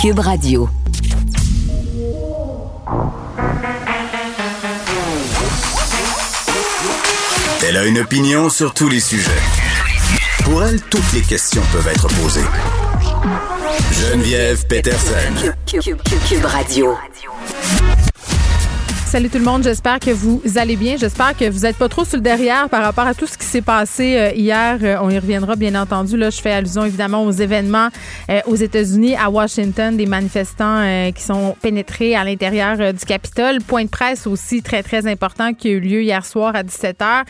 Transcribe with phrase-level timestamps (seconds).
[0.00, 0.66] Cube Radio.
[7.62, 9.30] Elle a une opinion sur tous les sujets.
[10.44, 12.40] Pour elle, toutes les questions peuvent être posées.
[13.92, 15.52] Geneviève Peterson.
[15.66, 16.96] Cube, Radio.
[19.04, 20.96] Salut tout le monde, j'espère que vous allez bien.
[20.96, 23.44] J'espère que vous n'êtes pas trop sur le derrière par rapport à tout ce qui
[23.50, 24.78] s'est passé euh, hier.
[24.80, 26.16] Euh, on y reviendra bien entendu.
[26.16, 27.88] Là, je fais allusion évidemment aux événements
[28.30, 33.58] euh, aux États-Unis, à Washington, des manifestants qui sont pénétrés à l'intérieur du Capitole.
[33.66, 37.24] Point de presse aussi très très important qui a eu lieu hier soir à 17h.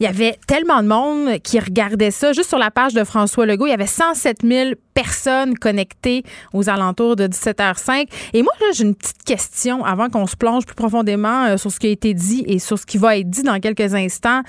[0.00, 2.32] Il y avait tellement de monde qui regardait ça.
[2.32, 6.68] Juste sur la page de François Legault, il y avait 107 000 personnes connectées aux
[6.68, 8.06] alentours de 17h05.
[8.32, 11.80] Et moi, là, j'ai une petite question avant qu'on se plonge plus profondément sur ce
[11.80, 14.42] qui a été dit et sur ce qui va être dit dans quelques instants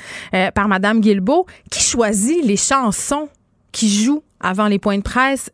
[0.53, 1.01] par Mme
[1.71, 3.29] Qui choisit les chansons
[3.71, 5.49] qui jouent avant les points de presse?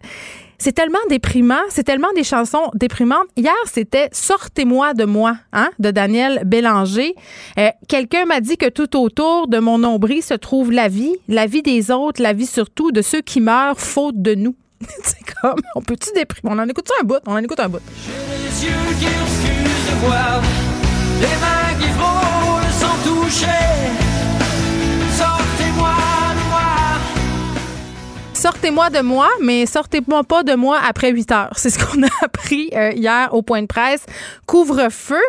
[0.58, 3.28] C'est tellement déprimant, c'est tellement des chansons déprimantes.
[3.36, 7.14] Hier, c'était Sortez-moi de moi, hein, de Daniel Bélanger.
[7.60, 11.46] Euh, quelqu'un m'a dit que tout autour de mon nombril se trouve la vie, la
[11.46, 14.56] vie des autres, la vie surtout de ceux qui meurent faute de nous.
[15.04, 16.54] c'est comme, on peut-tu déprimer?
[16.56, 17.20] On en écoute un bout?
[17.28, 17.82] On en écoute un bout.
[18.58, 20.42] Qui de voir,
[21.20, 21.86] les mains qui.
[28.46, 31.54] Sortez-moi de moi, mais sortez-moi pas de moi après 8 heures.
[31.56, 34.06] C'est ce qu'on a appris euh, hier au point de presse.
[34.46, 35.24] Couvre-feu.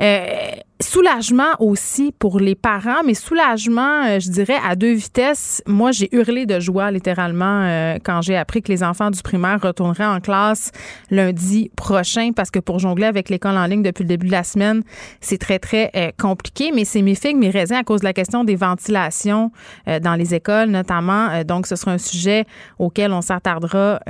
[0.00, 5.62] Euh, soulagement aussi pour les parents, mais soulagement, euh, je dirais, à deux vitesses.
[5.66, 9.58] Moi, j'ai hurlé de joie littéralement euh, quand j'ai appris que les enfants du primaire
[9.62, 10.72] retourneraient en classe
[11.10, 14.44] lundi prochain parce que pour jongler avec l'école en ligne depuis le début de la
[14.44, 14.82] semaine,
[15.20, 16.72] c'est très, très compliqué.
[16.74, 19.50] Mais c'est mes figues, mes raisins à cause de la question des ventilations
[19.86, 21.42] dans les écoles notamment.
[21.44, 22.44] donc, ce sera un sujet
[22.78, 24.00] auquel on s'attardera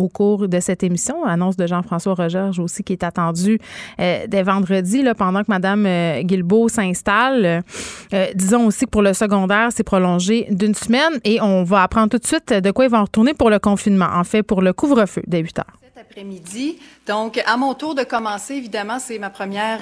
[0.00, 1.24] au cours de cette émission.
[1.24, 3.60] Annonce de Jean-François Roger aussi qui est attendu
[4.00, 7.62] euh, dès vendredi là, pendant que Mme euh, Guilbeault s'installe.
[8.14, 12.08] Euh, disons aussi que pour le secondaire, c'est prolongé d'une semaine et on va apprendre
[12.08, 14.72] tout de suite de quoi ils vont retourner pour le confinement, en fait pour le
[14.72, 16.78] couvre-feu dès 8 heures Cet après-midi.
[17.06, 19.80] Donc, à mon tour de commencer, évidemment, c'est ma première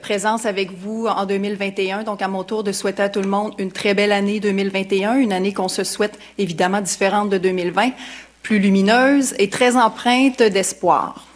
[0.00, 2.04] présence avec vous en 2021.
[2.04, 5.16] Donc, à mon tour de souhaiter à tout le monde une très belle année 2021,
[5.16, 7.90] une année qu'on se souhaite évidemment différente de 2020
[8.46, 11.26] plus lumineuse et très empreinte d'espoir.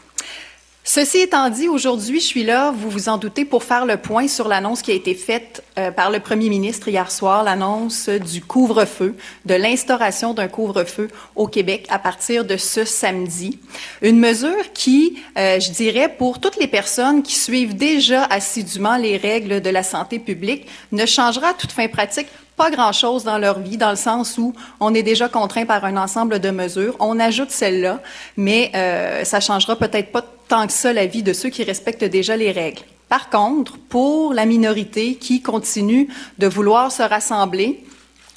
[0.84, 4.28] Ceci étant dit, aujourd'hui, je suis là, vous vous en doutez, pour faire le point
[4.28, 8.40] sur l'annonce qui a été faite euh, par le premier ministre hier soir, l'annonce du
[8.40, 13.58] couvre-feu, de l'instauration d'un couvre-feu au Québec à partir de ce samedi.
[14.02, 19.16] Une mesure qui, euh, je dirais, pour toutes les personnes qui suivent déjà assidûment les
[19.16, 22.28] règles de la santé publique, ne changera à toute fin pratique
[22.60, 25.96] pas grand-chose dans leur vie, dans le sens où on est déjà contraint par un
[25.96, 26.94] ensemble de mesures.
[27.00, 28.02] On ajoute celle-là,
[28.36, 32.04] mais euh, ça changera peut-être pas tant que ça la vie de ceux qui respectent
[32.04, 32.82] déjà les règles.
[33.08, 37.82] Par contre, pour la minorité qui continue de vouloir se rassembler,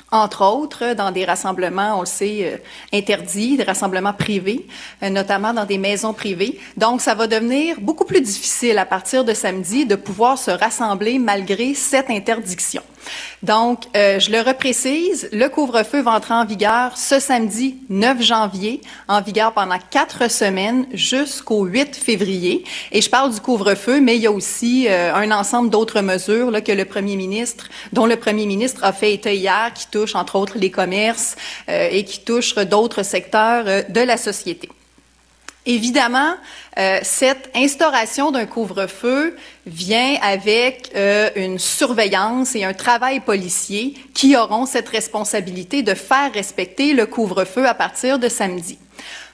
[0.10, 2.58] entre autres dans des rassemblements, on le sait, euh,
[2.98, 4.66] interdits, des rassemblements privés,
[5.02, 6.62] euh, notamment dans des maisons privées.
[6.78, 11.20] Donc, ça va devenir beaucoup plus difficile à partir de samedi de pouvoir se rassembler
[11.20, 12.84] malgré cette interdiction.
[13.42, 18.82] Donc, euh, je le reprécise, le couvre-feu va entrer en vigueur ce samedi 9 janvier,
[19.08, 22.64] en vigueur pendant quatre semaines jusqu'au 8 février.
[22.92, 26.52] Et je parle du couvre-feu, mais il y a aussi euh, un ensemble d'autres mesures
[26.52, 30.16] là, que le premier ministre, dont le premier ministre a fait état hier, qui touchent
[30.16, 31.36] entre autres les commerces
[31.70, 34.70] euh, et qui touchent d'autres secteurs de la société.
[35.66, 36.36] Évidemment,
[36.78, 44.36] euh, cette instauration d'un couvre-feu vient avec euh, une surveillance et un travail policier qui
[44.36, 48.78] auront cette responsabilité de faire respecter le couvre-feu à partir de samedi.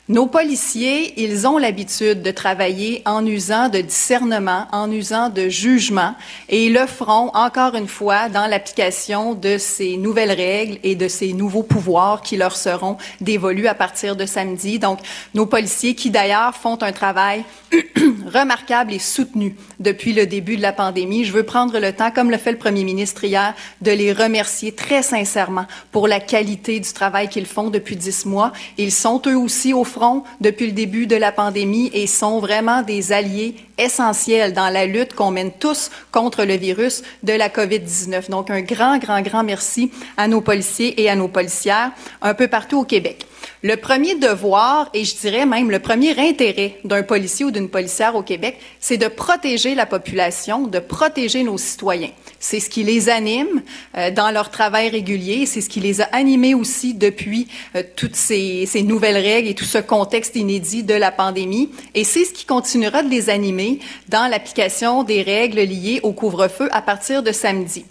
[0.10, 6.16] Nos policiers, ils ont l'habitude de travailler en usant de discernement, en usant de jugement,
[6.50, 11.08] et ils le feront encore une fois dans l'application de ces nouvelles règles et de
[11.08, 14.80] ces nouveaux pouvoirs qui leur seront dévolus à partir de samedi.
[14.80, 14.98] Donc,
[15.36, 17.44] nos policiers qui d'ailleurs font un travail
[18.34, 21.24] remarquable et soutenu depuis le début de la pandémie.
[21.24, 24.72] Je veux prendre le temps, comme le fait le premier ministre hier, de les remercier
[24.72, 28.54] très sincèrement pour la qualité du travail qu'ils font depuis dix mois.
[28.80, 29.99] Ils sont eux aussi au front
[30.42, 35.14] depuis le début de la pandémie et sont vraiment des alliés essentiels dans la lutte
[35.14, 38.30] qu'on mène tous contre le virus de la COVID-19.
[38.30, 41.92] Donc, un grand, grand, grand merci à nos policiers et à nos policières
[42.22, 43.26] un peu partout au Québec.
[43.62, 48.16] Le premier devoir, et je dirais même le premier intérêt d'un policier ou d'une policière
[48.16, 52.12] au Québec, c'est de protéger la population, de protéger nos citoyens.
[52.40, 53.62] C'est ce qui les anime
[53.98, 58.16] euh, dans leur travail régulier, c'est ce qui les a animés aussi depuis euh, toutes
[58.16, 61.70] ces, ces, nouvelles règles et tout ce contexte inédit de la pandémie.
[61.96, 66.70] Et c'est ce qui continuera de les animer dans l'application des règles liées au couvre-feu
[66.72, 67.84] à partir de samedi.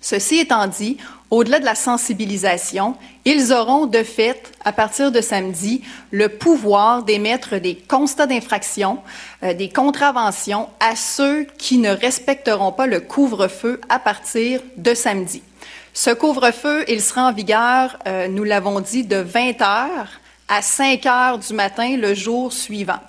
[0.00, 0.98] Ceci étant dit,
[1.34, 2.94] au-delà de la sensibilisation,
[3.24, 9.00] ils auront de fait, à partir de samedi, le pouvoir d'émettre des constats d'infraction,
[9.42, 15.42] euh, des contraventions à ceux qui ne respecteront pas le couvre-feu à partir de samedi.
[15.92, 21.06] Ce couvre-feu, il sera en vigueur, euh, nous l'avons dit, de 20 heures à 5
[21.06, 23.00] heures du matin le jour suivant.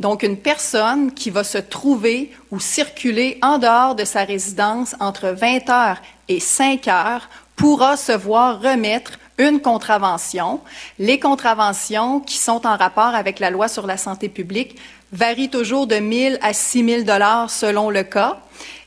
[0.00, 5.28] Donc, une personne qui va se trouver ou circuler en dehors de sa résidence entre
[5.28, 10.60] 20 heures et 5 heures pourra se voir remettre une contravention.
[10.98, 14.76] Les contraventions qui sont en rapport avec la loi sur la santé publique
[15.12, 18.38] varient toujours de 1000 à 6000 dollars selon le cas.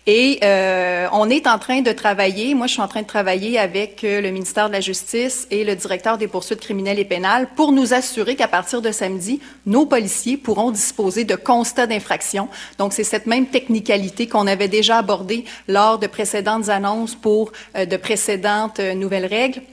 [0.07, 3.57] Et euh, on est en train de travailler, moi je suis en train de travailler
[3.57, 7.47] avec euh, le ministère de la Justice et le directeur des poursuites criminelles et pénales
[7.55, 12.49] pour nous assurer qu'à partir de samedi, nos policiers pourront disposer de constats d'infraction.
[12.77, 17.87] Donc c'est cette même technicalité qu'on avait déjà abordée lors de précédentes annonces pour euh,
[17.87, 19.63] de précédentes nouvelles règles.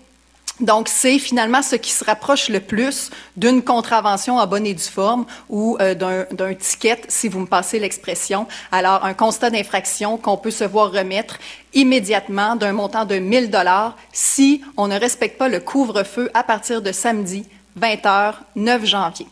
[0.63, 4.83] Donc, c'est finalement ce qui se rapproche le plus d'une contravention en bonne et due
[4.83, 8.47] forme ou euh, d'un ticket, si vous me passez l'expression.
[8.71, 11.39] Alors, un constat d'infraction qu'on peut se voir remettre
[11.75, 16.81] immédiatement d'un montant de 1000 dollars si on ne respecte pas le couvre-feu à partir
[16.81, 17.45] de samedi
[17.75, 19.27] 20 h 9 janvier.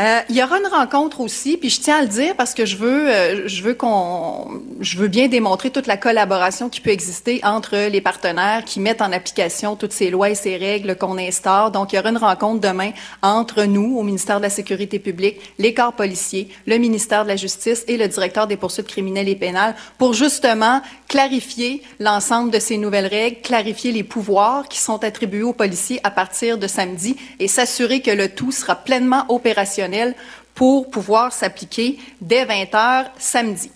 [0.00, 2.64] Euh, il y aura une rencontre aussi, puis je tiens à le dire parce que
[2.64, 4.48] je veux, euh, je veux qu'on,
[4.80, 9.02] je veux bien démontrer toute la collaboration qui peut exister entre les partenaires qui mettent
[9.02, 11.70] en application toutes ces lois et ces règles qu'on instaure.
[11.70, 15.38] Donc, il y aura une rencontre demain entre nous, au ministère de la Sécurité publique,
[15.58, 19.36] les corps policiers, le ministère de la Justice et le directeur des poursuites criminelles et
[19.36, 20.80] pénales pour justement
[21.10, 26.10] clarifier l'ensemble de ces nouvelles règles, clarifier les pouvoirs qui sont attribués aux policiers à
[26.12, 30.14] partir de samedi et s'assurer que le tout sera pleinement opérationnel
[30.54, 33.72] pour pouvoir s'appliquer dès 20 heures samedi.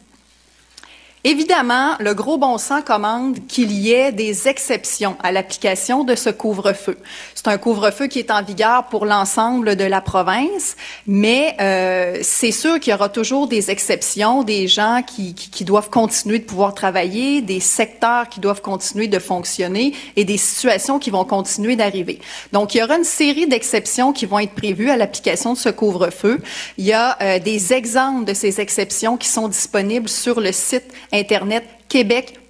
[1.25, 6.31] Évidemment, le gros bon sens commande qu'il y ait des exceptions à l'application de ce
[6.31, 6.99] couvre-feu.
[7.45, 10.77] C'est un couvre-feu qui est en vigueur pour l'ensemble de la province,
[11.07, 15.65] mais euh, c'est sûr qu'il y aura toujours des exceptions, des gens qui, qui, qui,
[15.67, 20.99] doivent continuer de pouvoir travailler, des secteurs qui doivent continuer de fonctionner et des situations
[20.99, 22.19] qui vont continuer d'arriver.
[22.53, 25.69] Donc, il y aura une série d'exceptions qui vont être prévues à l'application de ce
[25.69, 26.41] couvre-feu.
[26.79, 30.95] Il y a euh, des exemples de ces exceptions qui sont disponibles sur le site
[31.13, 32.41] Internet Québec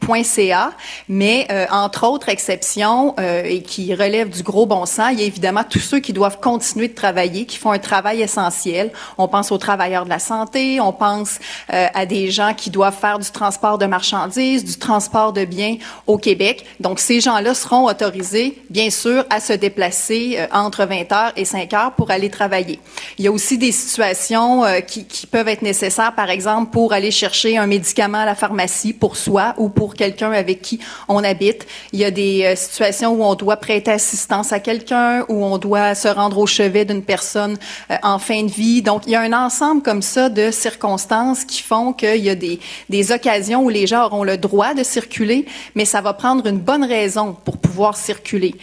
[1.09, 5.23] mais euh, entre autres exceptions euh, et qui relèvent du gros bon sens, il y
[5.23, 8.93] a évidemment tous ceux qui doivent continuer de travailler, qui font un travail essentiel.
[9.19, 11.39] On pense aux travailleurs de la santé, on pense
[11.73, 15.77] euh, à des gens qui doivent faire du transport de marchandises, du transport de biens
[16.07, 16.65] au Québec.
[16.81, 21.73] Donc ces gens-là seront autorisés, bien sûr, à se déplacer entre 20 heures et 5
[21.73, 22.79] heures pour aller travailler.
[23.19, 27.57] Il y a aussi des situations qui peuvent être nécessaires, par exemple, pour aller chercher
[27.57, 31.67] un médicament à la pharmacie pour soi ou pour quelqu'un avec qui on habite.
[31.93, 35.59] Il y a des euh, situations où on doit prêter assistance à quelqu'un, où on
[35.59, 37.57] doit se rendre au chevet d'une personne
[37.91, 38.83] euh, en fin de vie.
[38.83, 42.35] Donc, il y a un ensemble comme ça de circonstances qui font qu'il y a
[42.35, 46.47] des, des occasions où les gens auront le droit de circuler, mais ça va prendre
[46.47, 48.55] une bonne raison pour pouvoir circuler.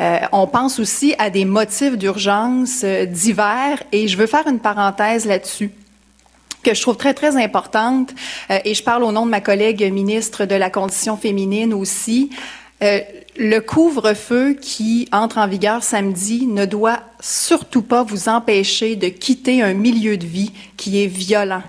[0.00, 5.26] Euh, on pense aussi à des motifs d'urgence divers et je veux faire une parenthèse
[5.26, 5.70] là-dessus
[6.68, 8.10] que je trouve très, très importante,
[8.50, 12.28] euh, et je parle au nom de ma collègue ministre de la Condition féminine aussi,
[12.82, 13.00] euh,
[13.38, 19.62] le couvre-feu qui entre en vigueur samedi ne doit surtout pas vous empêcher de quitter
[19.62, 21.62] un milieu de vie qui est violent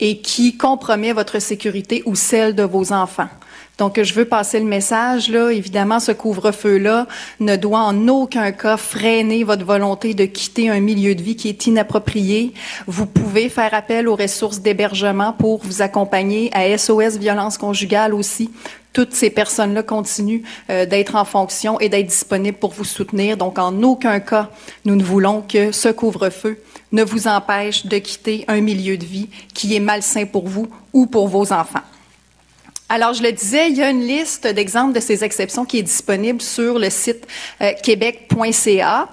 [0.00, 3.28] et qui compromet votre sécurité ou celle de vos enfants.
[3.78, 5.50] Donc, je veux passer le message, là.
[5.50, 7.08] Évidemment, ce couvre-feu-là
[7.40, 11.48] ne doit en aucun cas freiner votre volonté de quitter un milieu de vie qui
[11.48, 12.54] est inapproprié.
[12.86, 18.50] Vous pouvez faire appel aux ressources d'hébergement pour vous accompagner à SOS violence conjugale aussi.
[18.92, 23.36] Toutes ces personnes-là continuent euh, d'être en fonction et d'être disponibles pour vous soutenir.
[23.36, 24.50] Donc, en aucun cas,
[24.84, 26.62] nous ne voulons que ce couvre-feu
[26.92, 31.06] ne vous empêche de quitter un milieu de vie qui est malsain pour vous ou
[31.06, 31.82] pour vos enfants.
[32.90, 35.82] Alors, je le disais, il y a une liste d'exemples de ces exceptions qui est
[35.82, 37.26] disponible sur le site
[37.62, 39.08] euh, québec.ca.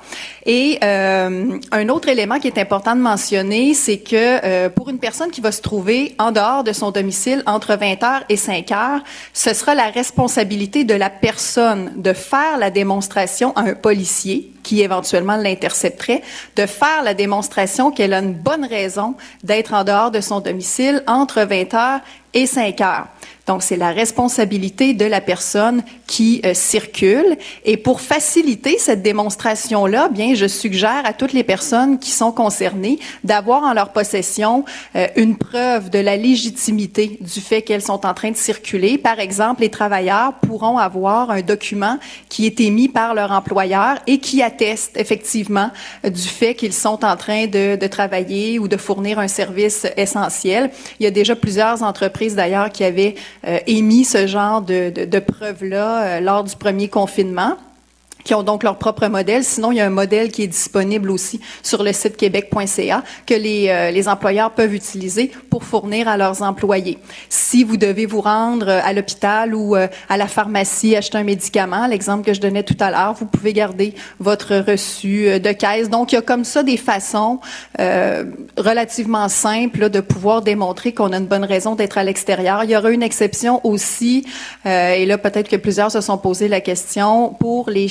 [0.46, 5.00] Et euh, un autre élément qui est important de mentionner, c'est que euh, pour une
[5.00, 8.72] personne qui va se trouver en dehors de son domicile entre 20 heures et 5
[8.74, 14.52] heures, ce sera la responsabilité de la personne de faire la démonstration à un policier
[14.64, 16.24] qui éventuellement l'intercepterait,
[16.58, 21.04] de faire la démonstration qu'elle a une bonne raison d'être en dehors de son domicile
[21.08, 22.02] entre 20 heures
[22.34, 23.08] et 5 heures.
[23.52, 27.36] Donc, c'est la responsabilité de la personne qui euh, circule.
[27.66, 32.98] Et pour faciliter cette démonstration-là, bien, je suggère à toutes les personnes qui sont concernées
[33.26, 34.64] d'avoir en leur possession
[34.96, 38.98] euh, une preuve de la légitimité du fait qu'elles sont en train de circuler.
[38.98, 41.98] Par exemple, les travailleurs pourront avoir un document
[42.30, 45.72] qui est émis par leur employeur et qui atteste effectivement
[46.06, 50.72] du fait qu'ils sont en train de, travailler ou de fournir un service essentiel.
[51.02, 53.16] Il y a déjà plusieurs entreprises d'ailleurs qui avaient
[53.68, 57.58] émis ce genre de, de, de preuves-là euh, lors du premier confinement
[58.24, 59.44] qui ont donc leur propre modèle.
[59.44, 63.34] Sinon, il y a un modèle qui est disponible aussi sur le site québec.ca que
[63.34, 66.98] les, euh, les employeurs peuvent utiliser pour fournir à leurs employés.
[67.30, 71.24] Si vous devez vous rendre euh, à l'hôpital ou euh, à la pharmacie acheter un
[71.24, 75.90] médicament, l'exemple que je donnais tout à l'heure, vous pouvez garder votre reçu de caisse.
[75.90, 77.40] Donc, il y a comme ça des façons
[78.58, 82.64] relativement simples de pouvoir démontrer qu'on a une bonne raison d'être à l'extérieur.
[82.64, 84.26] Il y aura une exception aussi,
[84.66, 87.88] et là peut-être que plusieurs se sont posé la question, pour les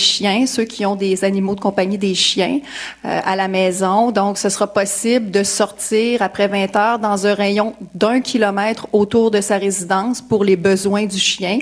[0.46, 2.60] ceux qui ont des animaux de compagnie, des chiens
[3.04, 4.10] euh, à la maison.
[4.10, 9.30] Donc, ce sera possible de sortir après 20 heures dans un rayon d'un kilomètre autour
[9.30, 11.58] de sa résidence pour les besoins du chien.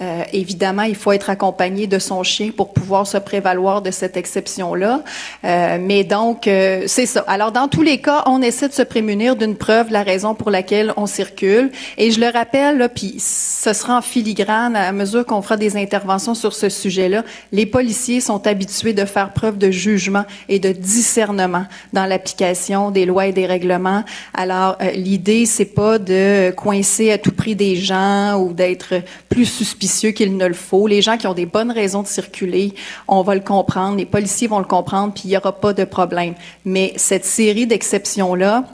[0.00, 4.16] Euh, évidemment, il faut être accompagné de son chien pour pouvoir se prévaloir de cette
[4.16, 5.04] exception-là.
[5.44, 7.24] Euh, mais donc, euh, c'est ça.
[7.28, 10.50] Alors, dans tous les cas, on essaie de se prémunir d'une preuve, la raison pour
[10.50, 11.70] laquelle on circule.
[11.96, 16.34] Et je le rappelle, puis ce sera en filigrane à mesure qu'on fera des interventions
[16.34, 17.22] sur ce sujet-là.
[17.52, 23.06] Les policiers sont habitués de faire preuve de jugement et de discernement dans l'application des
[23.06, 24.02] lois et des règlements.
[24.34, 28.94] Alors, euh, l'idée, c'est pas de coincer à tout prix des gens ou d'être
[29.28, 30.86] plus suspicieux qu'il ne le faut.
[30.86, 32.74] Les gens qui ont des bonnes raisons de circuler,
[33.08, 35.84] on va le comprendre, les policiers vont le comprendre, puis il n'y aura pas de
[35.84, 36.34] problème.
[36.64, 38.64] Mais cette série d'exceptions-là,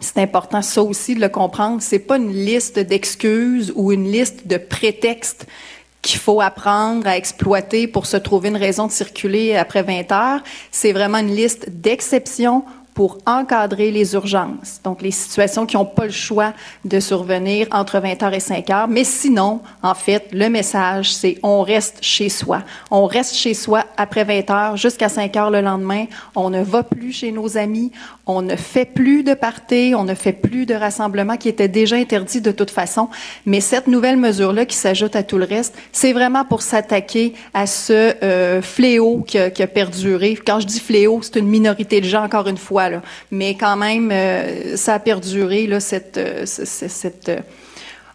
[0.00, 4.46] c'est important ça aussi de le comprendre, c'est pas une liste d'excuses ou une liste
[4.46, 5.46] de prétextes
[6.02, 10.42] qu'il faut apprendre à exploiter pour se trouver une raison de circuler après 20 heures.
[10.70, 16.04] C'est vraiment une liste d'exceptions pour encadrer les urgences, donc les situations qui n'ont pas
[16.04, 16.52] le choix
[16.84, 18.86] de survenir entre 20h et 5h.
[18.88, 22.62] Mais sinon, en fait, le message, c'est on reste chez soi.
[22.92, 26.04] On reste chez soi après 20h jusqu'à 5h le lendemain.
[26.36, 27.90] On ne va plus chez nos amis.
[28.26, 31.96] On ne fait plus de parties, on ne fait plus de rassemblements qui étaient déjà
[31.96, 33.08] interdits de toute façon.
[33.44, 37.66] Mais cette nouvelle mesure-là qui s'ajoute à tout le reste, c'est vraiment pour s'attaquer à
[37.66, 40.38] ce euh, fléau qui a, qui a, perduré.
[40.46, 42.83] Quand je dis fléau, c'est une minorité de gens, encore une fois,
[43.30, 47.30] mais quand même, euh, ça a perduré, cette, euh, cette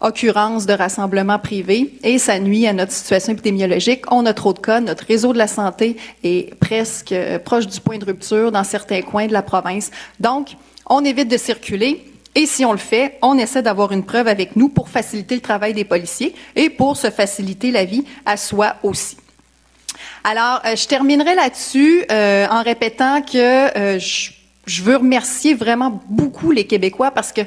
[0.02, 4.04] occurrence de rassemblements privés et ça nuit à notre situation épidémiologique.
[4.12, 7.80] On a trop de cas, notre réseau de la santé est presque euh, proche du
[7.82, 9.92] point de rupture dans certains coins de la province.
[10.20, 10.50] Donc,
[10.86, 12.06] on évite de circuler.
[12.36, 15.42] Et si on le fait, on essaie d'avoir une preuve avec nous pour faciliter le
[15.42, 19.18] travail des policiers et pour se faciliter la vie à soi aussi.
[20.24, 24.32] Alors, euh, je terminerai là-dessus euh, en répétant que euh, je,
[24.70, 27.42] je veux remercier vraiment beaucoup les Québécois parce que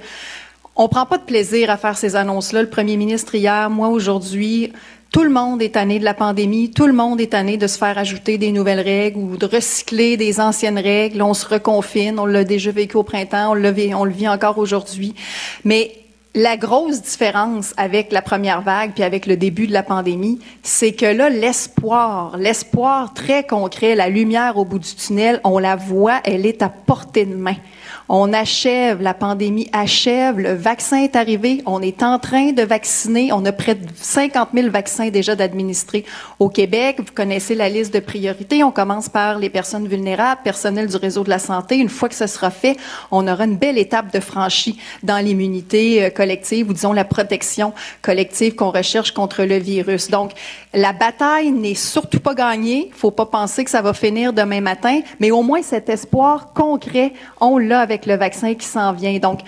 [0.75, 2.63] on prend pas de plaisir à faire ces annonces-là.
[2.63, 4.73] Le premier ministre hier, moi aujourd'hui,
[5.13, 7.77] tout le monde est tanné de la pandémie, tout le monde est tanné de se
[7.77, 11.21] faire ajouter des nouvelles règles ou de recycler des anciennes règles.
[11.21, 14.57] On se reconfine, on l'a déjà vécu au printemps, on, le, on le vit encore
[14.57, 15.15] aujourd'hui.
[15.65, 15.93] Mais
[16.35, 20.93] la grosse différence avec la première vague puis avec le début de la pandémie, c'est
[20.93, 26.21] que là, l'espoir, l'espoir très concret, la lumière au bout du tunnel, on la voit,
[26.25, 27.57] elle est à portée de main.
[28.09, 33.33] On achève, la pandémie achève, le vaccin est arrivé, on est en train de vacciner,
[33.33, 36.05] on a près de 50 000 vaccins déjà d'administrer
[36.39, 36.97] au Québec.
[36.99, 38.65] Vous connaissez la liste de priorités.
[38.65, 41.77] On commence par les personnes vulnérables, personnel du réseau de la santé.
[41.77, 42.77] Une fois que ce sera fait,
[43.11, 47.73] on aura une belle étape de franchie dans l'immunité euh, collective ou disons la protection
[48.03, 50.11] collective qu'on recherche contre le virus.
[50.11, 50.33] Donc,
[50.75, 52.89] la bataille n'est surtout pas gagnée.
[52.89, 56.53] Il faut pas penser que ça va finir demain matin, mais au moins cet espoir
[56.55, 59.19] concret, on l'a avec le vaccin qui s'en vient.
[59.19, 59.41] Donc,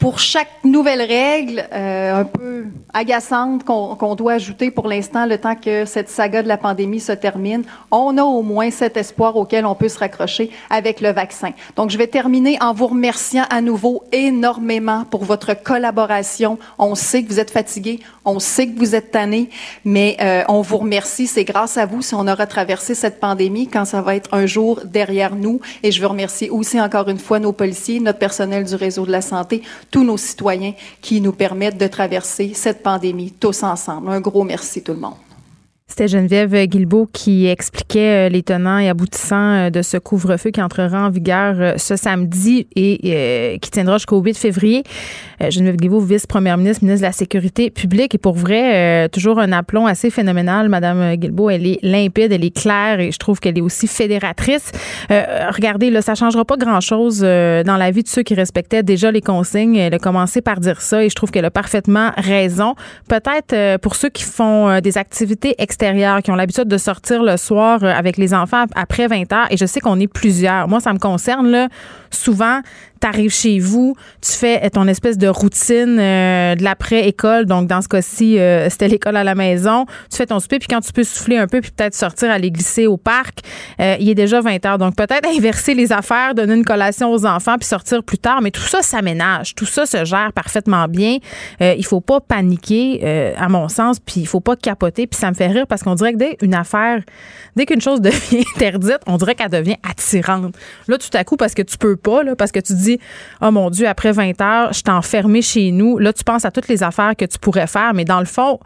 [0.00, 2.64] Pour chaque nouvelle règle, euh, un peu
[2.94, 7.12] agaçante qu'on doit ajouter pour l'instant, le temps que cette saga de la pandémie se
[7.12, 11.50] termine, on a au moins cet espoir auquel on peut se raccrocher avec le vaccin.
[11.76, 16.58] Donc, je vais terminer en vous remerciant à nouveau énormément pour votre collaboration.
[16.78, 19.50] On sait que vous êtes fatigués, on sait que vous êtes tannés,
[19.84, 21.26] mais euh, on vous remercie.
[21.26, 24.46] C'est grâce à vous si on aura traversé cette pandémie quand ça va être un
[24.46, 25.60] jour derrière nous.
[25.82, 29.12] Et je veux remercier aussi encore une fois nos policiers, notre personnel du réseau de
[29.12, 34.10] la santé, tous nos citoyens qui nous permettent de traverser cette pandémie tous ensemble.
[34.10, 35.14] Un gros merci tout le monde.
[35.90, 40.62] C'était Geneviève Guilbeault qui expliquait euh, les tenants et aboutissants euh, de ce couvre-feu qui
[40.62, 44.84] entrera en vigueur euh, ce samedi et qui tiendra jusqu'au 8 février.
[45.40, 48.14] Geneviève Guilbeault, vice-première ministre, ministre de la Sécurité publique.
[48.14, 50.68] Et pour vrai, toujours un aplomb assez phénoménal.
[50.68, 54.70] Madame Guilbeault, elle est limpide, elle est claire et je trouve qu'elle est aussi fédératrice.
[55.08, 59.22] regardez, là, ça changera pas grand-chose dans la vie de ceux qui respectaient déjà les
[59.22, 59.76] consignes.
[59.76, 62.74] Elle a commencé par dire ça et je trouve qu'elle a parfaitement raison.
[63.08, 65.54] Peut-être pour ceux qui font des activités
[66.22, 69.46] qui ont l'habitude de sortir le soir euh, avec les enfants après 20 heures.
[69.50, 70.68] Et je sais qu'on est plusieurs.
[70.68, 71.68] Moi, ça me concerne, là.
[72.10, 72.60] Souvent,
[73.00, 77.46] tu arrives chez vous, tu fais ton espèce de routine euh, de l'après-école.
[77.46, 79.86] Donc, dans ce cas-ci, euh, c'était l'école à la maison.
[80.10, 82.50] Tu fais ton souper, puis quand tu peux souffler un peu, puis peut-être sortir aller
[82.50, 83.40] glisser au parc,
[83.80, 84.78] euh, il est déjà 20 heures.
[84.78, 88.42] Donc, peut-être inverser les affaires, donner une collation aux enfants, puis sortir plus tard.
[88.42, 89.54] Mais tout ça s'aménage.
[89.54, 91.18] Tout ça se gère parfaitement bien.
[91.60, 95.06] il faut pas paniquer, à mon sens, puis il faut pas capoter.
[95.06, 97.02] Puis ça me fait rire parce qu'on dirait que dès une affaire,
[97.56, 100.54] dès qu'une chose devient interdite, on dirait qu'elle devient attirante.
[100.88, 102.89] Là, tout à coup, parce que tu peux pas, là, parce que tu dis
[103.40, 105.98] oh mon Dieu, après 20 heures, je t'ai enfermé chez nous.
[105.98, 108.58] Là, tu penses à toutes les affaires que tu pourrais faire, mais dans le fond,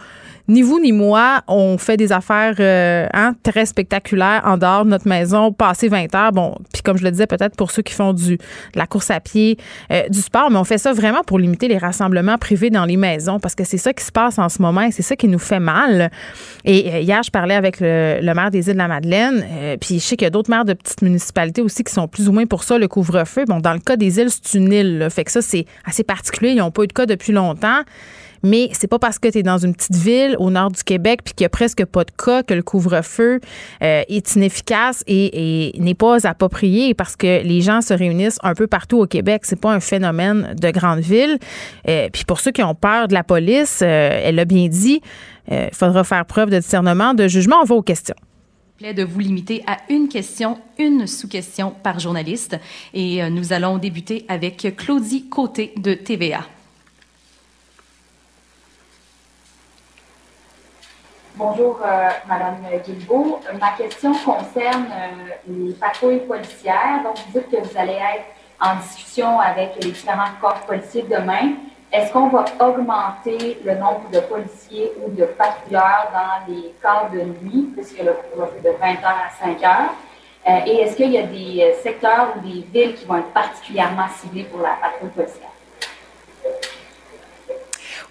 [0.46, 4.90] ni vous ni moi, on fait des affaires euh, hein, très spectaculaires en dehors de
[4.90, 6.32] notre maison, passer 20 heures.
[6.32, 8.38] Bon, puis comme je le disais, peut-être pour ceux qui font du de
[8.74, 9.56] la course à pied,
[9.90, 12.96] euh, du sport, mais on fait ça vraiment pour limiter les rassemblements privés dans les
[12.98, 15.28] maisons parce que c'est ça qui se passe en ce moment et c'est ça qui
[15.28, 16.10] nous fait mal.
[16.64, 19.44] Et euh, hier, je parlais avec le, maire des îles de la Madeleine,
[19.80, 22.28] puis je sais qu'il y a d'autres maires de petites municipalités aussi qui sont plus
[22.28, 23.44] ou moins pour ça, le couvre-feu.
[23.46, 26.50] Bon, dans le cas des îles, c'est une île, fait que ça, c'est assez particulier.
[26.50, 27.82] Ils n'ont pas eu de cas depuis longtemps.
[28.44, 31.20] Mais c'est pas parce que tu es dans une petite ville au nord du Québec
[31.24, 33.40] puis qu'il y a presque pas de cas que le couvre-feu
[33.82, 38.66] euh, est inefficace et, n'est pas approprié parce que les gens se réunissent un peu
[38.66, 39.42] partout au Québec.
[39.44, 41.38] C'est pas un phénomène de grande ville.
[41.88, 45.00] Euh, puis pour ceux qui ont peur de la police, euh, elle l'a bien dit,
[45.50, 47.56] il faudra faire preuve de discernement, de jugement.
[47.62, 48.14] On va aux questions
[48.80, 52.58] de vous limiter à une question, une sous-question par journaliste.
[52.92, 56.44] Et nous allons débuter avec Claudie Côté de TVA.
[61.36, 63.40] Bonjour, euh, Madame Guilbeault.
[63.60, 67.02] Ma question concerne euh, les patrouilles policières.
[67.02, 68.26] Donc, vous dites que vous allez être
[68.60, 71.54] en discussion avec les différents corps policiers demain.
[71.92, 77.22] Est-ce qu'on va augmenter le nombre de policiers ou de patrouilleurs dans les quarts de
[77.22, 79.88] nuit, puisque le va de 20h à 5h?
[80.46, 84.06] Euh, et est-ce qu'il y a des secteurs ou des villes qui vont être particulièrement
[84.20, 85.50] ciblés pour la patrouille policière?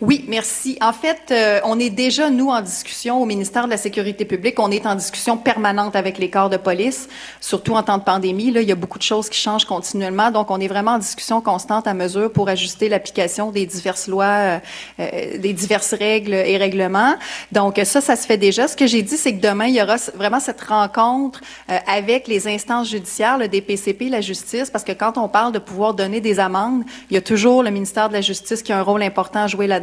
[0.02, 0.78] Oui, merci.
[0.82, 4.60] En fait, euh, on est déjà, nous, en discussion au ministère de la Sécurité publique.
[4.60, 7.08] On est en discussion permanente avec les corps de police,
[7.40, 8.52] surtout en temps de pandémie.
[8.52, 10.32] Là, il y a beaucoup de choses qui changent continuellement.
[10.32, 14.26] Donc, on est vraiment en discussion constante à mesure pour ajuster l'application des diverses lois,
[14.26, 14.60] euh,
[15.00, 17.16] euh, des diverses règles et règlements.
[17.52, 18.68] Donc, ça, ça se fait déjà.
[18.68, 21.42] Ce que j'ai dit, c'est que demain, il y aura vraiment cette rencontre
[21.88, 25.94] avec les instances judiciaires, le DPCP, la justice, parce que quand on parle de pouvoir
[25.94, 28.82] donner des amendes, il y a toujours le ministère de la Justice qui a un
[28.82, 29.83] rôle important à jouer là-dedans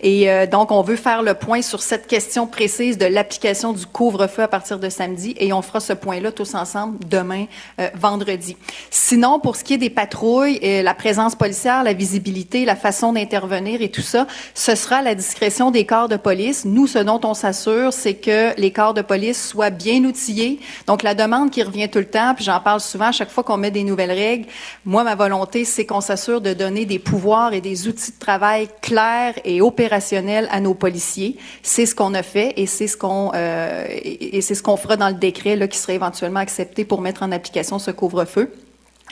[0.00, 3.86] et euh, donc, on veut faire le point sur cette question précise de l'application du
[3.86, 7.46] couvre-feu à partir de samedi et on fera ce point-là tous ensemble demain,
[7.80, 8.56] euh, vendredi.
[8.90, 13.12] Sinon, pour ce qui est des patrouilles, et la présence policière, la visibilité, la façon
[13.12, 16.64] d'intervenir et tout ça, ce sera la discrétion des corps de police.
[16.64, 20.60] Nous, ce dont on s'assure, c'est que les corps de police soient bien outillés.
[20.86, 23.44] Donc, la demande qui revient tout le temps, puis j'en parle souvent à chaque fois
[23.44, 24.46] qu'on met des nouvelles règles,
[24.84, 28.68] moi, ma volonté, c'est qu'on s'assure de donner des pouvoirs et des outils de travail
[28.80, 31.36] clairs et opérationnel à nos policiers.
[31.62, 34.96] C'est ce qu'on a fait et c'est ce qu'on euh, et c'est ce qu'on fera
[34.96, 38.52] dans le décret qui serait éventuellement accepté pour mettre en application ce couvre-feu.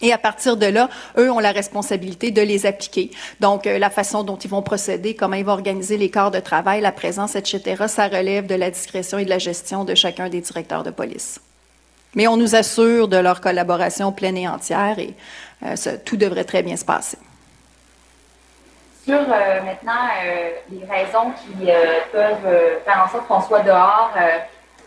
[0.02, 3.11] Et à partir de là, eux ont la responsabilité de les appliquer.
[3.40, 6.40] Donc, euh, la façon dont ils vont procéder, comment ils vont organiser les corps de
[6.40, 10.29] travail, la présence, etc., ça relève de la discrétion et de la gestion de chacun
[10.29, 11.40] des directeurs de police.
[12.14, 15.14] Mais on nous assure de leur collaboration pleine et entière et
[15.64, 15.74] euh,
[16.05, 17.18] tout devrait très bien se passer
[19.07, 24.11] sur euh, maintenant euh, les raisons qui euh, peuvent faire en sorte qu'on soit dehors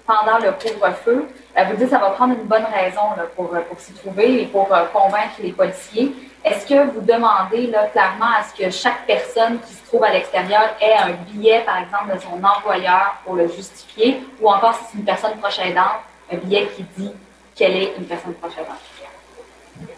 [0.06, 1.26] pendant le couvre-feu.
[1.56, 3.02] vous dites que ça va prendre une bonne raison
[3.36, 6.12] pour, pour s'y trouver et pour convaincre les policiers.
[6.44, 10.12] Est-ce que vous demandez là, clairement à ce que chaque personne qui se trouve à
[10.12, 14.80] l'extérieur ait un billet, par exemple, de son employeur pour le justifier, ou encore si
[14.92, 16.02] c'est une personne proche aidante,
[16.32, 17.12] un billet qui dit
[17.56, 19.90] qu'elle est une personne proche aidante?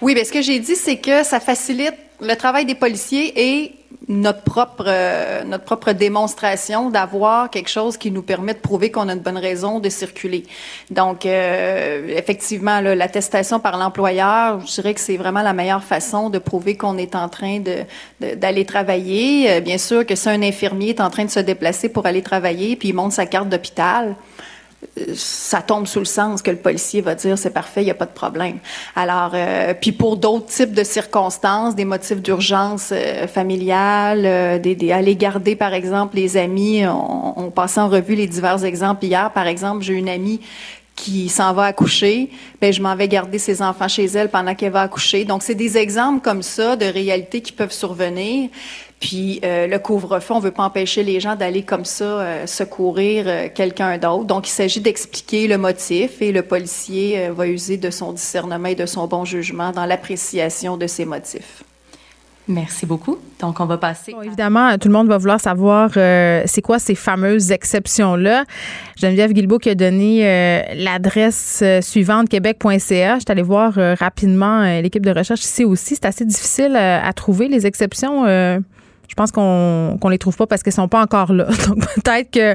[0.00, 3.72] Oui, bien, ce que j'ai dit, c'est que ça facilite le travail des policiers et
[4.08, 9.08] notre propre euh, notre propre démonstration d'avoir quelque chose qui nous permet de prouver qu'on
[9.08, 10.44] a une bonne raison de circuler.
[10.90, 16.38] Donc euh, effectivement l'attestation par l'employeur, je dirais que c'est vraiment la meilleure façon de
[16.38, 17.84] prouver qu'on est en train de
[18.36, 19.50] d'aller travailler.
[19.50, 22.22] Euh, bien sûr que si un infirmier est en train de se déplacer pour aller
[22.22, 24.16] travailler puis il montre sa carte d'hôpital,
[25.14, 27.94] ça tombe sous le sens que le policier va dire c'est parfait, il n'y a
[27.94, 28.58] pas de problème.
[28.96, 34.92] Alors, euh, puis pour d'autres types de circonstances, des motifs d'urgence euh, familiale, euh, des,
[34.92, 39.30] aller garder par exemple les amis, on, on passait en revue les divers exemples hier.
[39.32, 40.40] Par exemple, j'ai une amie
[40.96, 42.28] qui s'en va accoucher,
[42.60, 45.24] ben je m'en vais garder ses enfants chez elle pendant qu'elle va accoucher.
[45.24, 48.50] Donc c'est des exemples comme ça de réalités qui peuvent survenir.
[49.00, 53.24] Puis euh, le couvre-feu, on veut pas empêcher les gens d'aller comme ça euh, secourir
[53.26, 54.24] euh, quelqu'un d'autre.
[54.24, 58.74] Donc il s'agit d'expliquer le motif et le policier va user de son discernement et
[58.74, 61.64] de son bon jugement dans l'appréciation de ses motifs.
[62.46, 63.16] Merci beaucoup.
[63.38, 64.12] Donc, on va passer.
[64.24, 68.44] évidemment, tout le monde va vouloir savoir c'est quoi ces fameuses exceptions-là.
[68.96, 72.78] Geneviève Guilbeault qui a donné l'adresse suivante, québec.ca.
[73.14, 75.94] Je suis allée voir rapidement l'équipe de recherche ici aussi.
[75.94, 78.24] C'est assez difficile à trouver les exceptions
[79.10, 81.46] je pense qu'on qu'on les trouve pas parce qu'elles sont pas encore là.
[81.66, 82.52] Donc peut-être que,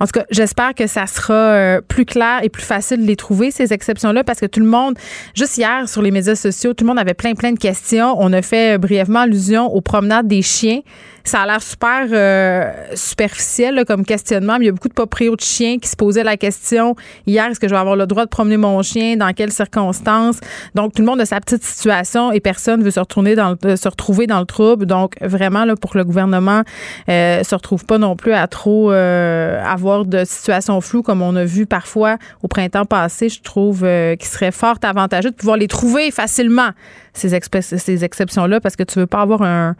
[0.00, 3.16] en tout cas, j'espère que ça sera euh, plus clair et plus facile de les
[3.16, 4.94] trouver ces exceptions-là parce que tout le monde,
[5.34, 8.16] juste hier sur les médias sociaux, tout le monde avait plein plein de questions.
[8.18, 10.80] On a fait brièvement allusion aux promenades des chiens.
[11.24, 15.20] Ça a l'air super euh, superficiel comme questionnement, mais il y a beaucoup de propriétaires
[15.36, 16.94] de chiens qui se posaient la question
[17.26, 20.40] hier est-ce que je vais avoir le droit de promener mon chien dans quelles circonstances?
[20.74, 23.76] Donc tout le monde a sa petite situation et personne veut se retourner dans le,
[23.76, 24.86] se retrouver dans le trouble.
[24.86, 26.62] Donc vraiment là pour que le gouvernement
[27.08, 31.36] euh, se retrouve pas non plus à trop euh, avoir de situations floues comme on
[31.36, 35.56] a vu parfois au printemps passé, je trouve euh, qu'il serait fort avantageux de pouvoir
[35.56, 36.70] les trouver facilement
[37.12, 39.76] ces, ces exceptions là parce que tu veux pas avoir un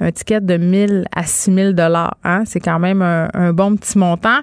[0.00, 2.16] un ticket de 1000 à 6000 dollars.
[2.24, 2.42] Hein?
[2.44, 4.38] C'est quand même un, bon petit montant.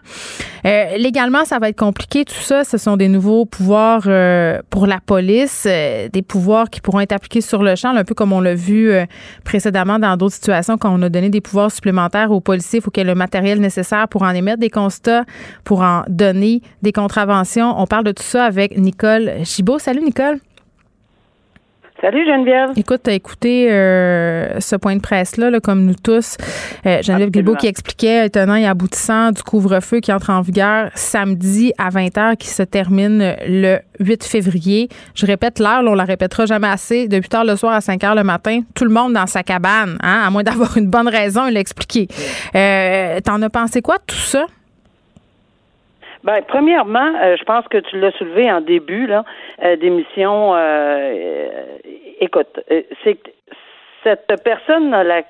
[0.66, 2.26] Euh, légalement, ça va être compliqué.
[2.26, 6.82] Tout ça, ce sont des nouveaux pouvoirs euh, pour la police, euh, des pouvoirs qui
[6.82, 8.92] pourront être appliqués sur le champ, un peu comme on l'a vu
[9.44, 12.80] précédemment dans d'autres situations quand on a donné des pouvoirs supplémentaires aux policiers.
[12.80, 15.26] Il faut qu'il y ait le matériel nécessaire pour en émettre des constats,
[15.64, 17.74] pour en donner des contraventions.
[17.78, 19.80] On parle de tout ça avec Nicole Chibault.
[19.80, 20.40] Salut Nicole.
[22.04, 22.72] Salut Geneviève.
[22.76, 26.36] Écoute, tu as écouté euh, ce point de presse-là, comme nous tous.
[26.86, 31.72] Euh, Geneviève Guilbeault qui expliquait, tenant et aboutissant du couvre-feu qui entre en vigueur samedi
[31.78, 34.90] à 20h, qui se termine le 8 février.
[35.16, 37.08] Je répète l'heure, on la répétera jamais assez.
[37.08, 40.24] De 8h le soir à 5h le matin, tout le monde dans sa cabane, hein,
[40.26, 42.10] à moins d'avoir une bonne raison, il l'a expliqué.
[42.54, 44.46] Euh, T'en as pensé quoi de tout ça?
[46.24, 49.26] Ben, premièrement, euh, je pense que tu l'as soulevé en début là
[49.64, 50.54] euh, d'émission.
[50.56, 51.62] Euh,
[52.20, 52.60] écoute,
[53.04, 53.30] c'est que
[54.04, 55.24] cette personne a la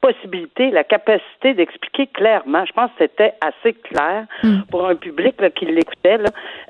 [0.00, 2.64] possibilité, la capacité d'expliquer clairement.
[2.64, 4.60] Je pense que c'était assez clair hmm.
[4.70, 6.18] pour un public qui l'écoutait.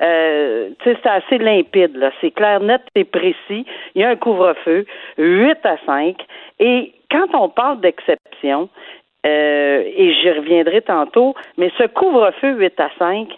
[0.00, 1.96] Euh, c'est assez limpide.
[1.96, 2.10] Là.
[2.20, 3.66] C'est clair, net et précis.
[3.94, 4.86] Il y a un couvre-feu,
[5.18, 6.16] 8 à 5.
[6.60, 8.26] Et quand on parle d'exception,
[8.62, 8.95] euh,
[9.26, 13.28] et j'y reviendrai tantôt, mais ce couvre-feu 8 à 5,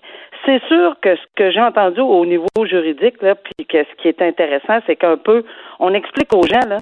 [0.44, 4.09] c'est sûr que ce que j'ai entendu au niveau juridique, là, puis que ce qui
[4.09, 5.44] est intéressant, c'est qu'un peu,
[5.79, 6.79] on explique aux gens, là,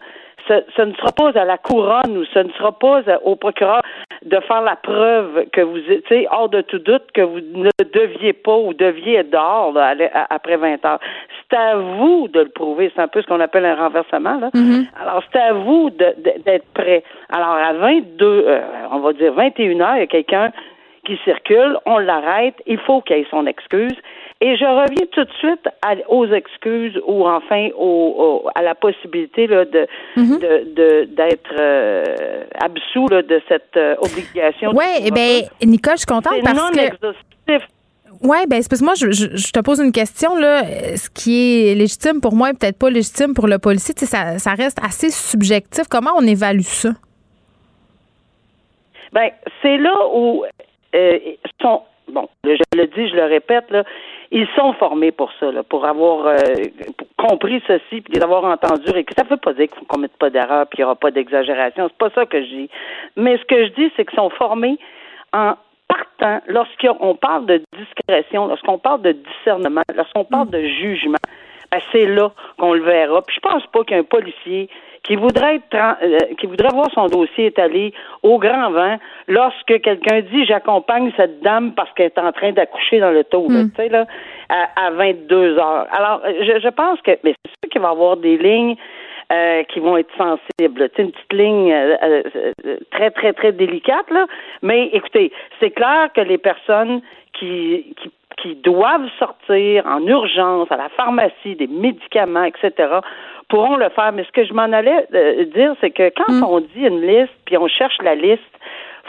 [0.48, 3.82] ce, ne sera pas à la couronne ou ce ne sera pas au procureur
[4.24, 8.32] de faire la preuve que vous, tu hors de tout doute que vous ne deviez
[8.32, 9.76] pas ou deviez être dehors
[10.30, 11.00] après 20 heures.
[11.50, 12.90] C'est à vous de le prouver.
[12.94, 14.38] C'est un peu ce qu'on appelle un renversement.
[14.38, 14.50] Là.
[14.54, 14.86] Mm-hmm.
[15.00, 17.02] Alors, c'est à vous d'être prêt.
[17.30, 20.50] Alors, à 22, euh, on va dire 21 heures, il y a quelqu'un
[21.06, 23.96] qui circule, on l'arrête, il faut qu'il ait son excuse.
[24.40, 25.66] Et je reviens tout de suite
[26.08, 27.70] aux excuses ou enfin
[28.54, 30.38] à la possibilité là, de, mhm.
[31.14, 34.72] d'être euh, absous de cette euh, obligation.
[34.74, 37.58] Oui, eh bien, Nicole, je suis contente parce non que.
[38.22, 40.36] Oui, ben c'est parce que moi, je, je, te pose une question.
[40.36, 40.62] Là.
[40.96, 44.54] Ce qui est légitime pour moi et peut-être pas légitime pour le policier, ça, ça
[44.54, 45.84] reste assez subjectif.
[45.90, 46.90] Comment on évalue ça?
[49.12, 49.30] Ben,
[49.62, 50.44] c'est là où
[50.96, 51.18] euh,
[51.60, 53.84] sont bon, je le dis, je le répète, là,
[54.30, 56.36] ils sont formés pour ça, là, pour avoir euh,
[57.16, 60.16] compris ceci, puis d'avoir entendu, et que ça ne veut pas dire qu'on ne commette
[60.16, 61.88] pas d'erreur, puis il n'y aura pas d'exagération.
[61.88, 62.70] C'est pas ça que je dis.
[63.16, 64.78] Mais ce que je dis, c'est qu'ils sont formés
[65.32, 65.54] en
[65.88, 71.18] partant, lorsqu'on parle de discrétion, lorsqu'on parle de discernement, lorsqu'on parle de jugement,
[71.70, 73.22] ben, c'est là qu'on le verra.
[73.22, 74.68] Puis je pense pas qu'un policier
[75.06, 77.92] qui voudrait être, euh, qui voudrait voir son dossier étalé
[78.22, 78.96] au grand vent
[79.28, 83.46] lorsque quelqu'un dit j'accompagne cette dame parce qu'elle est en train d'accoucher dans le taux,
[83.48, 83.70] Hmm.
[83.70, 84.06] tu sais là,
[84.48, 85.86] à, à 22 heures.
[85.92, 88.76] Alors je, je pense que mais c'est sûr qu'il va y avoir des lignes
[89.32, 90.88] euh, qui vont être sensibles.
[90.90, 92.22] Tu sais, une petite ligne euh, euh,
[92.66, 94.26] euh, très, très, très délicate, là.
[94.62, 97.00] Mais écoutez, c'est clair que les personnes
[97.32, 102.72] qui, qui, qui doivent sortir en urgence à la pharmacie des médicaments, etc.,
[103.48, 104.12] pourront le faire.
[104.12, 107.32] Mais ce que je m'en allais euh, dire, c'est que quand on dit une liste,
[107.44, 108.42] puis on cherche la liste,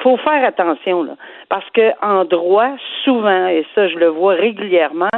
[0.03, 1.13] faut faire attention là,
[1.49, 2.71] parce que en droit,
[3.03, 5.09] souvent, et ça je le vois régulièrement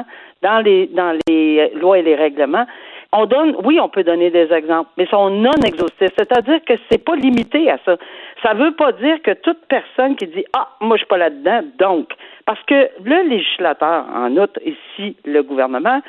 [0.42, 2.66] dans les dans les lois et les règlements,
[3.12, 6.12] on donne, oui, on peut donner des exemples, mais sont non exhaustifs.
[6.18, 7.98] C'est-à-dire que c'est pas limité à ça.
[8.44, 11.62] Ça veut pas dire que toute personne qui dit ah moi je suis pas là-dedans,
[11.78, 12.10] donc
[12.50, 16.02] parce que le législateur, en outre ici le gouvernement,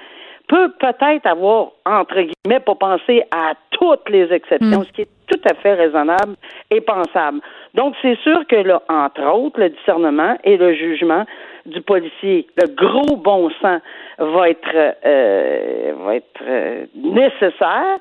[0.49, 5.41] peut peut-être avoir, entre guillemets, pas pensé à toutes les exceptions, ce qui est tout
[5.45, 6.37] à fait raisonnable
[6.71, 7.43] et pensable.
[7.75, 11.27] Donc, c'est sûr que là, entre autres, le discernement et le jugement
[11.67, 13.83] du policier, le gros bon sens
[14.17, 17.99] va être euh, va être euh, nécessaire.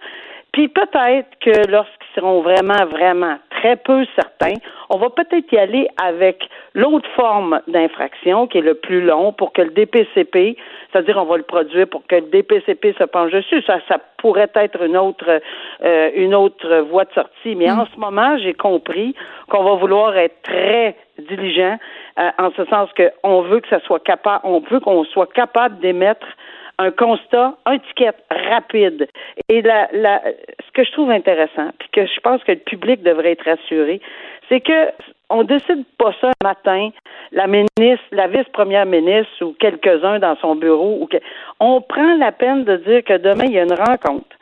[0.52, 4.56] Puis peut-être que lorsqu'ils seront vraiment, vraiment très peu certains,
[4.90, 9.54] on va peut-être y aller avec l'autre forme d'infraction qui est le plus long pour
[9.54, 10.58] que le DPCP,
[10.92, 13.62] c'est-à-dire on va le produire pour que le DPCP se penche dessus.
[13.68, 15.40] Ça, ça pourrait être une autre,
[15.84, 17.56] euh, une autre voie de sortie.
[17.56, 19.14] Mais en ce moment, j'ai compris
[19.50, 21.78] qu'on va vouloir être très diligent
[22.18, 25.80] euh, en ce sens qu'on veut que ça soit capable, on veut qu'on soit capable
[25.80, 26.26] d'émettre
[26.80, 29.08] un constat, un ticket rapide.
[29.50, 30.22] Et la, la,
[30.66, 34.02] ce que je trouve intéressant, puis que je pense que le public devrait être assuré,
[34.48, 34.92] c'est que
[35.30, 36.90] on décide pas ça le matin,
[37.32, 41.00] la ministre, la vice-première ministre ou quelques-uns dans son bureau.
[41.02, 41.18] Ou que,
[41.60, 44.36] on prend la peine de dire que demain, il y a une rencontre.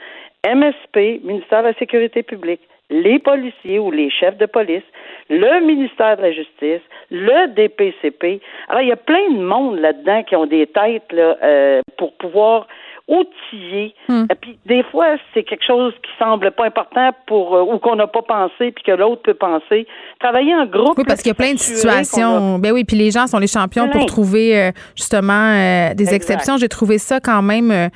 [0.46, 4.84] MSP, ministère de la Sécurité publique, les policiers ou les chefs de police,
[5.30, 8.42] le ministère de la Justice, le DPCP.
[8.70, 12.14] Alors, il y a plein de monde là-dedans qui ont des têtes là, euh, pour
[12.14, 12.68] pouvoir
[13.10, 13.94] outiller.
[14.10, 17.96] Et puis, des fois, c'est quelque chose qui semble pas important pour euh, ou qu'on
[17.96, 19.88] n'a pas pensé puis que l'autre peut penser.
[20.20, 20.98] Travailler en groupe.
[20.98, 22.60] Oui, parce qu'il y a plein de a- situations.
[22.60, 24.00] Ben oui, puis les gens sont les champions Plein.
[24.00, 25.54] pour trouver euh, justement
[25.94, 26.16] des Exact.
[26.16, 26.58] exceptions.
[26.58, 27.90] J'ai trouvé ça quand même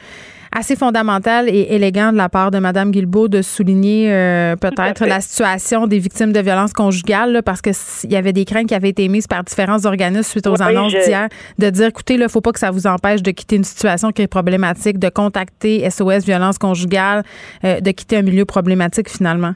[0.53, 5.21] assez fondamental et élégant de la part de Mme Guilbeault de souligner euh, peut-être la
[5.21, 8.67] situation des victimes de violences conjugales, là, parce que s- il y avait des craintes
[8.67, 11.87] qui avaient été émises par différents organismes suite aux Oui, annonces je- d'hier, de dire,
[11.87, 14.27] écoutez, il ne faut pas que ça vous empêche de quitter une situation qui est
[14.27, 17.23] problématique, de contacter SOS Violence conjugale,
[17.63, 19.53] euh, de quitter un milieu problématique finalement.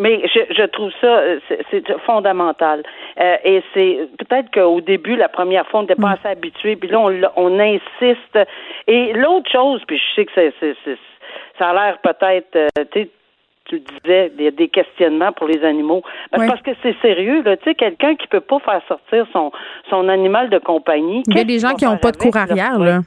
[0.00, 1.38] Mais je, je trouve ça euh,
[1.70, 2.82] c'est- fondamental.
[3.20, 6.88] Euh, et c'est peut-être qu'au début, la première fois, on n'était pas assez habitué, puis
[6.88, 8.38] là, on, on insiste.
[8.88, 10.74] Et l'autre chose, puis je sais que c'est,
[11.58, 13.08] ça a l'air peut-être, euh, tu sais,
[13.66, 16.02] tu disais, il y a des questionnements pour les animaux.
[16.32, 16.46] Ben, c'est Oui.
[16.48, 17.56] Parce que c'est sérieux, là.
[17.58, 19.52] Tu sais, quelqu'un qui peut pas faire sortir son,
[19.90, 21.22] son animal de compagnie.
[21.28, 23.00] Il y a des gens qui n'ont pas de cour arrière, là.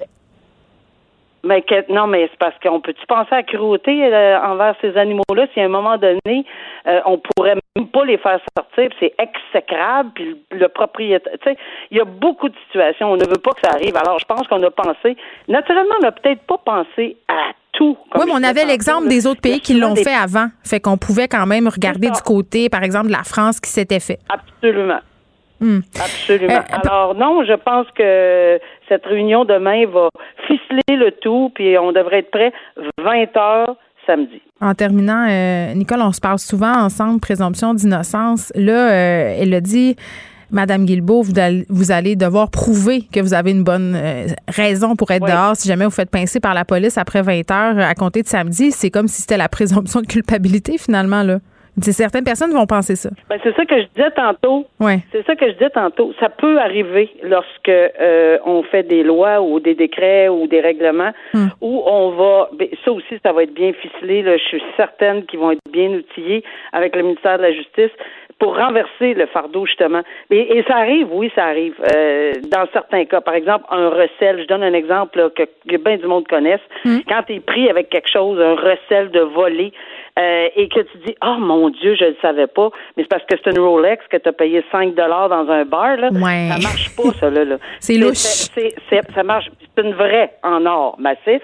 [1.46, 4.96] Mais que- non, mais c'est parce qu'on peut-tu penser à la cruauté euh, envers ces
[4.96, 6.46] animaux-là si à un moment donné
[6.88, 11.34] euh, on pourrait même pas les faire sortir, puis c'est exécrable, puis le, le propriétaire,
[11.44, 11.58] tu sais,
[11.92, 13.96] il y a beaucoup de situations, on ne veut pas que ça arrive.
[13.98, 15.18] Alors je pense qu'on a pensé,
[15.50, 17.98] naturellement, on n'a peut-être pas pensé à tout.
[18.16, 20.48] Oui, mais on avait l'exemple des autres pays qui l'ont des- fait avant.
[20.64, 24.00] Fait qu'on pouvait quand même regarder du côté, par exemple, de la France qui s'était
[24.00, 24.20] fait.
[24.30, 25.00] Absolument.
[25.60, 25.80] Hmm.
[25.96, 26.54] Absolument.
[26.56, 30.10] Euh, Alors non, je pense que cette réunion demain va
[30.48, 32.52] ficeler le tout, puis on devrait être prêt
[32.98, 34.42] 20 heures samedi.
[34.62, 38.52] En terminant, euh, Nicole, on se parle souvent ensemble, présomption d'innocence.
[38.56, 39.96] Là, euh, elle a dit,
[40.52, 45.24] Madame Guilbeault, vous allez, devoir prouver que vous avez une bonne euh, raison pour être
[45.24, 45.32] Oui.
[45.32, 48.28] dehors si jamais vous faites pincer par la police après 20 heures à compter de
[48.28, 48.72] samedi.
[48.72, 51.40] C'est comme si c'était la présomption de culpabilité, finalement, là.
[51.82, 53.10] Certaines personnes vont penser ça.
[53.30, 54.66] Ben, c'est ça que je disais tantôt.
[54.80, 55.00] Ouais.
[55.12, 56.14] C'est ça que je disais tantôt.
[56.20, 61.12] Ça peut arriver lorsque euh, on fait des lois ou des décrets ou des règlements
[61.34, 61.48] Hmm.
[61.62, 62.50] où on va.
[62.54, 64.22] ben, ça aussi, ça va être bien ficelé.
[64.22, 64.38] Là.
[64.38, 67.92] Je suis certaine qu'ils vont être bien outillés avec le ministère de la Justice
[68.40, 70.02] pour renverser le fardeau justement.
[70.30, 71.76] Et, et ça arrive, oui, ça arrive.
[71.96, 74.42] Euh, dans certains cas, par exemple, un recel.
[74.42, 76.60] Je donne un exemple là, que, que bien du monde connaisse.
[77.08, 79.72] Quand tu es pris avec quelque chose, un recel de voler.
[80.20, 83.10] Euh, et que tu dis oh mon Dieu je ne le savais pas mais c'est
[83.10, 86.10] parce que c'est une Rolex que tu as payé 5 dollars dans un bar là
[86.12, 86.50] Ouais.
[86.52, 87.56] ça marche pas ça là, là.
[87.80, 88.14] C'est louche.
[88.18, 91.42] c'est- c'est- ça marche c'est une vraie en or massif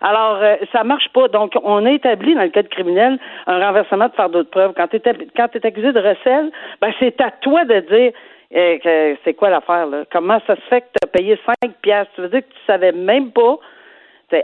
[0.00, 1.26] alors, euh, ça marche pas.
[1.28, 4.72] Donc, on a établi dans le code criminel un renversement de fardeau de preuve.
[4.76, 8.12] Quand tu es, accusé de recel, ben, c'est à toi de dire
[8.54, 10.04] euh, que c'est quoi l'affaire, là?
[10.12, 12.12] Comment ça se fait que tu as payé 5 piastres?
[12.14, 13.58] Tu veux dire que tu savais même pas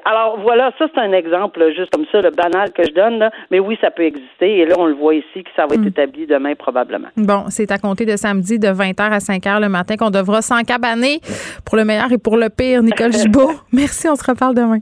[0.05, 3.31] Alors voilà, ça c'est un exemple juste comme ça, le banal que je donne, là.
[3.51, 4.59] mais oui, ça peut exister.
[4.61, 5.89] Et là, on le voit ici que ça va être Mm.
[5.89, 7.09] établi demain probablement.
[7.17, 11.21] Bon, c'est à compter de samedi de 20h à 5h le matin qu'on devra s'encabaner
[11.67, 12.83] pour le meilleur et pour le pire.
[12.83, 14.79] Nicole Gibault, merci, on se reparle demain.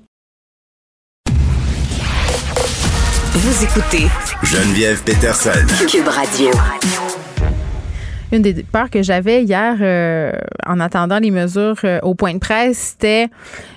[3.35, 4.07] Vous écoutez
[4.45, 5.67] Geneviève Peterson.
[5.91, 7.12] Cube Radio.
[8.33, 10.33] Une des peurs que j'avais hier euh,
[10.67, 13.29] en attendant les mesures euh, au point de presse, c'était,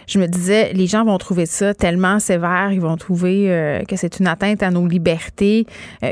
[0.08, 3.98] je me disais, les gens vont trouver ça tellement sévère, ils vont trouver euh, que
[3.98, 5.68] c'est une atteinte à nos libertés,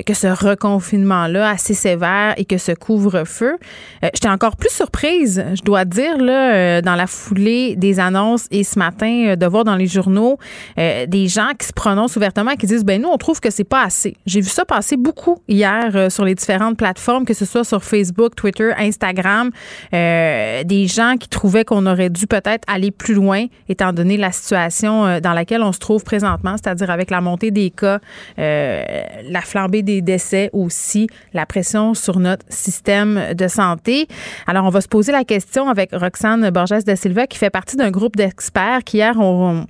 [0.05, 3.55] que ce reconfinement-là assez sévère et que ce couvre-feu.
[4.01, 8.77] J'étais encore plus surprise, je dois dire, là, dans la foulée des annonces et ce
[8.77, 10.37] matin, de voir dans les journaux
[10.75, 13.63] des gens qui se prononcent ouvertement et qui disent, ben nous, on trouve que c'est
[13.63, 14.17] pas assez.
[14.25, 18.32] J'ai vu ça passer beaucoup hier sur les différentes plateformes, que ce soit sur Facebook,
[18.35, 19.51] Twitter, Instagram,
[19.93, 24.31] euh, des gens qui trouvaient qu'on aurait dû peut-être aller plus loin, étant donné la
[24.31, 27.99] situation euh, dans laquelle on se trouve présentement, c'est-à-dire avec la montée des cas,
[28.39, 28.83] euh,
[29.29, 34.07] la flambée des décès aussi, la pression sur notre système de santé.
[34.47, 37.75] Alors, on va se poser la question avec Roxane Borges de Silva, qui fait partie
[37.75, 39.65] d'un groupe d'experts qui hier ont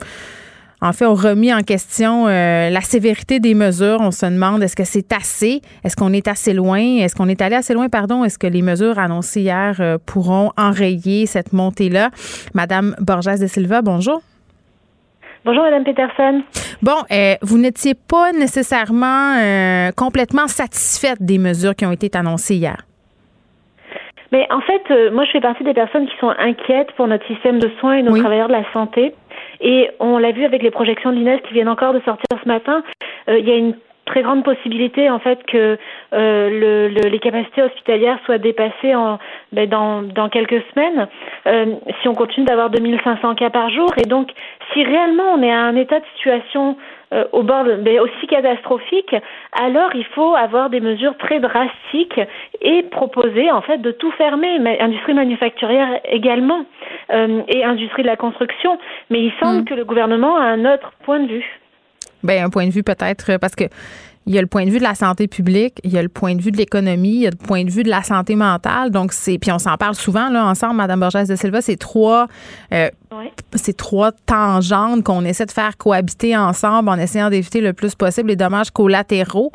[0.83, 3.99] en fait, ont remis en question euh, la sévérité des mesures.
[4.01, 5.61] On se demande est-ce que c'est assez?
[5.85, 6.77] Est-ce qu'on est assez loin?
[6.99, 8.25] Est-ce qu'on est allé assez loin, pardon?
[8.25, 12.09] Est-ce que les mesures annoncées hier euh, pourront enrayer cette montée-là?
[12.53, 14.21] Madame Borges de Silva, bonjour.
[15.45, 16.41] Bonjour, Madame Peterson.
[16.81, 22.55] Bon, euh, vous n'étiez pas nécessairement euh, complètement satisfaite des mesures qui ont été annoncées
[22.55, 22.77] hier.
[24.33, 27.25] Mais en fait, euh, moi, je fais partie des personnes qui sont inquiètes pour notre
[27.27, 28.19] système de soins et nos Oui.
[28.19, 29.13] travailleurs de la santé.
[29.63, 32.47] Et on l'a vu avec les projections de l'INES qui viennent encore de sortir ce
[32.47, 32.83] matin.
[33.29, 33.73] euh, Il y a une
[34.05, 35.77] très grande possibilité en fait que
[36.13, 39.17] euh, le, le- les capacités hospitalières soient dépassées en,
[39.53, 41.07] ben, dans, dans quelques semaines
[41.47, 41.67] euh,
[42.01, 44.29] si on continue d'avoir 2500 cas par jour et donc
[44.73, 46.75] si réellement on est à un état de situation
[47.13, 49.15] euh, au bord de- ben, aussi catastrophique
[49.51, 52.19] alors il faut avoir des mesures très drastiques
[52.61, 56.65] et proposer en fait de tout fermer mais industrie manufacturière également
[57.11, 58.77] euh, et industrie de la construction
[59.09, 59.65] mais il semble Mm.
[59.65, 61.59] que le gouvernement a un autre point de vue
[62.23, 63.65] Ben un point de vue peut-être parce que
[64.25, 66.09] il y a le point de vue de la santé publique, il y a le
[66.09, 68.35] point de vue de l'économie, il y a le point de vue de la santé
[68.35, 68.91] mentale.
[68.91, 72.27] Donc c'est puis on s'en parle souvent là ensemble, Madame Borges de Silva, c'est trois
[72.73, 73.31] euh, Ouais.
[73.55, 78.29] ces trois tangentes qu'on essaie de faire cohabiter ensemble en essayant d'éviter le plus possible
[78.29, 79.51] les dommages collatéraux.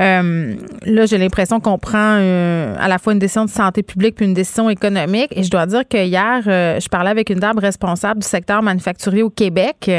[0.00, 0.54] Euh,
[0.86, 4.24] là, j'ai l'impression qu'on prend euh, à la fois une décision de santé publique puis
[4.24, 5.28] une décision économique.
[5.36, 8.62] Et je dois dire que hier, euh, je parlais avec une dame responsable du secteur
[8.62, 9.90] manufacturier au Québec.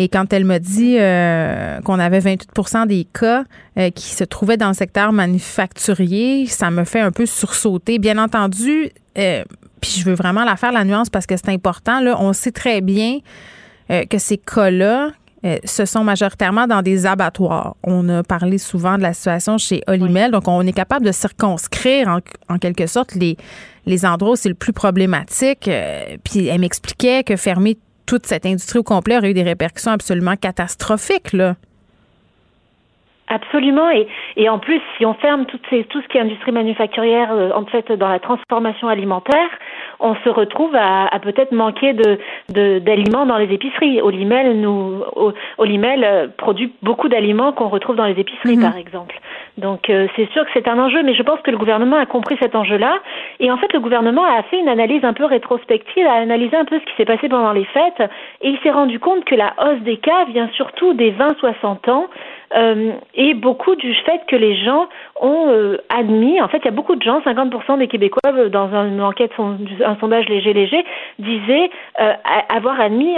[0.00, 3.44] Et quand elle m'a dit euh, qu'on avait 28% des cas
[3.76, 7.98] euh, qui se trouvaient dans le secteur manufacturier, ça me fait un peu sursauter.
[7.98, 9.44] Bien entendu, euh,
[9.82, 12.00] puis je veux vraiment la faire la nuance parce que c'est important.
[12.00, 13.18] Là, on sait très bien
[14.08, 15.10] que ces cas-là,
[15.64, 17.74] ce sont majoritairement dans des abattoirs.
[17.82, 22.06] On a parlé souvent de la situation chez Olimel, donc on est capable de circonscrire
[22.06, 22.20] en,
[22.54, 23.36] en quelque sorte les,
[23.86, 25.68] les endroits où c'est le plus problématique.
[26.22, 27.78] Puis elle m'expliquait que fermer
[28.10, 31.32] toute cette industrie au complet aurait eu des répercussions absolument catastrophiques.
[31.32, 31.54] Là.
[33.32, 36.50] Absolument, et, et en plus, si on ferme toutes ces, tout ce qui est industrie
[36.50, 39.48] manufacturière, euh, en fait, dans la transformation alimentaire,
[40.00, 42.18] on se retrouve à, à peut-être manquer de,
[42.48, 44.02] de, d'aliments dans les épiceries.
[44.02, 45.04] Olimel nous,
[45.58, 48.62] Olimel euh, produit beaucoup d'aliments qu'on retrouve dans les épiceries, Mhm.
[48.62, 49.14] par exemple.
[49.60, 52.06] Donc, euh, c'est sûr que c'est un enjeu, mais je pense que le gouvernement a
[52.06, 52.98] compris cet enjeu-là.
[53.38, 56.64] Et en fait, le gouvernement a fait une analyse un peu rétrospective, a analysé un
[56.64, 58.02] peu ce qui s'est passé pendant les fêtes,
[58.40, 62.06] et il s'est rendu compte que la hausse des cas vient surtout des 20-60 ans,
[62.56, 64.88] euh, et beaucoup du fait que les gens
[65.20, 68.68] ont euh, admis, en fait, il y a beaucoup de gens, 50% des Québécois, dans
[68.84, 70.84] une enquête, un sondage léger léger,
[71.18, 71.70] disaient
[72.48, 73.14] avoir admis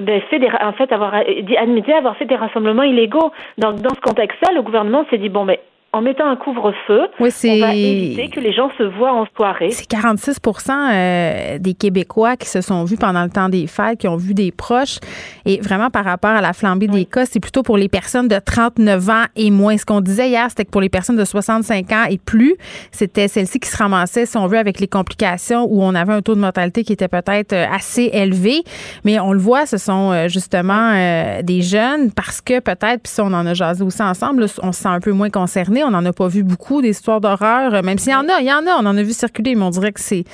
[0.00, 3.32] ben, fait des, en fait, avoir euh, admis avoir fait des rassemblements illégaux.
[3.58, 5.60] Donc, dans ce contexte-là, le gouvernement s'est dit bon, mais
[5.94, 9.70] en mettant un couvre-feu, Oui, on va éviter que les gens se voient en soirée.
[9.70, 14.08] C'est 46% euh, des Québécois qui se sont vus pendant le temps des fêtes, qui
[14.08, 14.98] ont vu des proches.
[15.46, 18.40] Et vraiment, par rapport à la flambée des cas, c'est plutôt pour les personnes de
[18.44, 19.78] 39 ans et moins.
[19.78, 22.56] Ce qu'on disait hier, c'était que pour les personnes de 65 ans et plus,
[22.90, 26.22] c'était celles-ci qui se ramassaient, si on veut, avec les complications où on avait un
[26.22, 28.64] taux de mortalité qui était peut-être euh, assez élevé.
[29.04, 33.12] Mais on le voit, ce sont euh, justement euh, des jeunes parce que peut-être, puis
[33.12, 35.83] ça, on en a jasé aussi ensemble, on se sent un peu moins concerné.
[35.86, 38.40] On n'en a pas vu beaucoup des histoires d'horreur, euh, même s'il y en a,
[38.40, 40.24] il y en a, on en a vu circuler, mais on dirait que c'est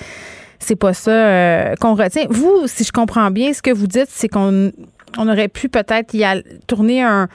[0.58, 2.26] c'est pas ça euh, qu'on retient.
[2.28, 4.70] Vous, si je comprends bien, ce que vous dites, c'est qu'on
[5.18, 7.28] on aurait pu peut-être y aller- tourner un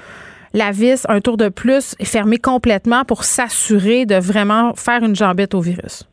[0.54, 5.16] la vis un tour de plus et fermer complètement pour s'assurer de vraiment faire une
[5.16, 6.04] jambette au virus.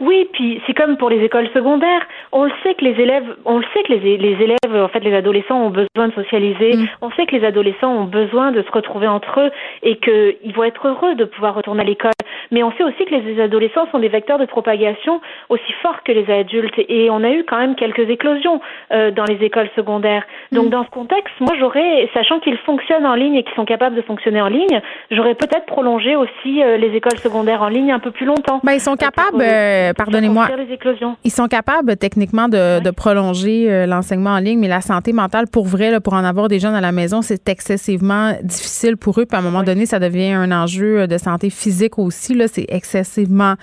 [0.00, 2.02] Oui, puis c'est comme pour les écoles secondaires.
[2.32, 5.00] On le sait que les élèves, on le sait que les, les élèves, en fait,
[5.00, 6.76] les adolescents ont besoin de socialiser.
[6.76, 6.88] Mm.
[7.02, 9.50] On sait que les adolescents ont besoin de se retrouver entre eux
[9.82, 12.12] et qu'ils vont être heureux de pouvoir retourner à l'école.
[12.50, 16.12] Mais on sait aussi que les adolescents sont des vecteurs de propagation aussi forts que
[16.12, 16.74] les adultes.
[16.88, 18.60] Et on a eu quand même quelques éclosions
[18.92, 20.24] euh, dans les écoles secondaires.
[20.52, 20.70] Donc, Mm.
[20.70, 24.02] dans ce contexte, moi, j'aurais, sachant qu'ils fonctionnent en ligne et qu'ils sont capables de
[24.02, 24.80] fonctionner en ligne,
[25.10, 28.60] j'aurais peut-être prolongé aussi euh, les écoles secondaires en ligne un peu plus longtemps.
[28.64, 31.16] Ben, ils sont capables, euh, pardonnez-moi, contenir les éclosions.
[31.24, 35.66] Ils sont capables techniquement de, de prolonger l'enseignement en ligne, mais la santé mentale, pour
[35.66, 39.26] vrai, là, pour en avoir des jeunes à la maison, c'est excessivement difficile pour eux.
[39.26, 42.34] Puis à un moment donné, ça devient un enjeu de santé physique aussi.
[42.34, 43.54] Là, c'est excessivement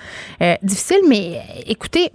[0.41, 1.01] euh, difficile.
[1.07, 2.11] Mais euh, écoutez,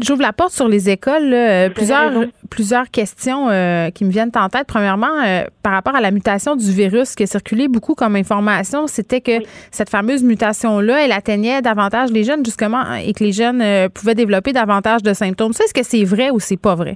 [0.00, 1.28] J'ouvre la porte sur les écoles.
[1.28, 1.66] là.
[1.66, 2.12] Euh, plusieurs,
[2.48, 4.66] plusieurs questions euh, qui me viennent en tête.
[4.66, 8.86] Premièrement, euh, par rapport à la mutation du virus qui a circulé beaucoup comme information,
[8.86, 9.32] c'était que
[9.70, 13.90] cette fameuse mutation-là, elle atteignait davantage les jeunes, justement, hein, et que les jeunes euh,
[13.90, 15.52] pouvaient développer davantage de symptômes.
[15.52, 16.94] Ça, est-ce que c'est vrai ou c'est pas vrai?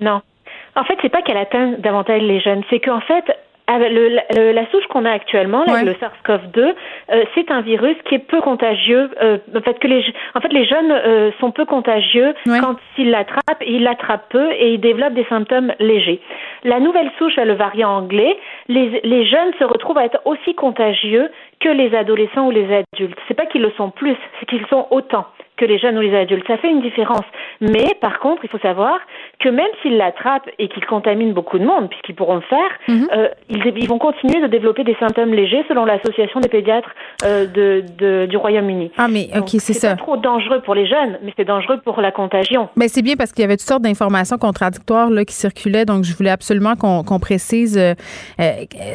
[0.00, 0.22] Non.
[0.76, 3.24] En fait, c'est pas qu'elle atteint davantage les jeunes, c'est qu'en fait,
[3.66, 5.84] avec le- le- la souche qu'on a actuellement, là, Ouais.
[5.84, 6.74] le SARS-CoV-2,
[7.12, 9.10] euh, c'est un virus qui est peu contagieux.
[9.22, 10.04] euh, en fait, que les,
[10.34, 12.58] en fait, les jeunes euh, sont peu contagieux Ouais.
[12.60, 13.62] quand ils l'attrapent.
[13.66, 16.20] Ils l'attrapent peu et ils développent des symptômes légers.
[16.64, 18.36] La nouvelle souche, le variant anglais,
[18.68, 21.28] les, les jeunes se retrouvent à être aussi contagieux
[21.60, 23.18] que les adolescents ou les adultes.
[23.28, 26.14] C'est pas qu'ils le sont plus, c'est qu'ils sont autant que les jeunes ou les
[26.16, 26.44] adultes.
[26.48, 27.22] Ça fait une différence.
[27.60, 28.98] Mais par contre, il faut savoir
[29.38, 33.08] que même s'ils l'attrapent et qu'ils contaminent beaucoup de monde, puisqu'ils pourront le faire, Mhm.
[33.12, 36.90] euh, ils, ils vont continuer de développer des symptômes légers selon l'association des pédiatres
[37.24, 38.90] euh, de, de- du Royaume-Uni.
[38.98, 39.90] Ah, mais OK, c'est C'est ça.
[39.90, 42.68] pas trop dangereux pour les jeunes, mais c'est dangereux pour la contagion.
[42.76, 45.84] Ben, c'est bien parce qu'il y avait toutes sortes d'informations contradictoires là, qui circulaient.
[45.84, 47.94] Donc, je voulais absolument qu'on précise euh,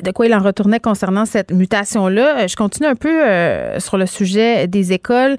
[0.03, 2.39] de quoi il en retournait concernant cette mutation-là.
[2.39, 5.37] Euh, Je continue un peu euh, sur le sujet des écoles.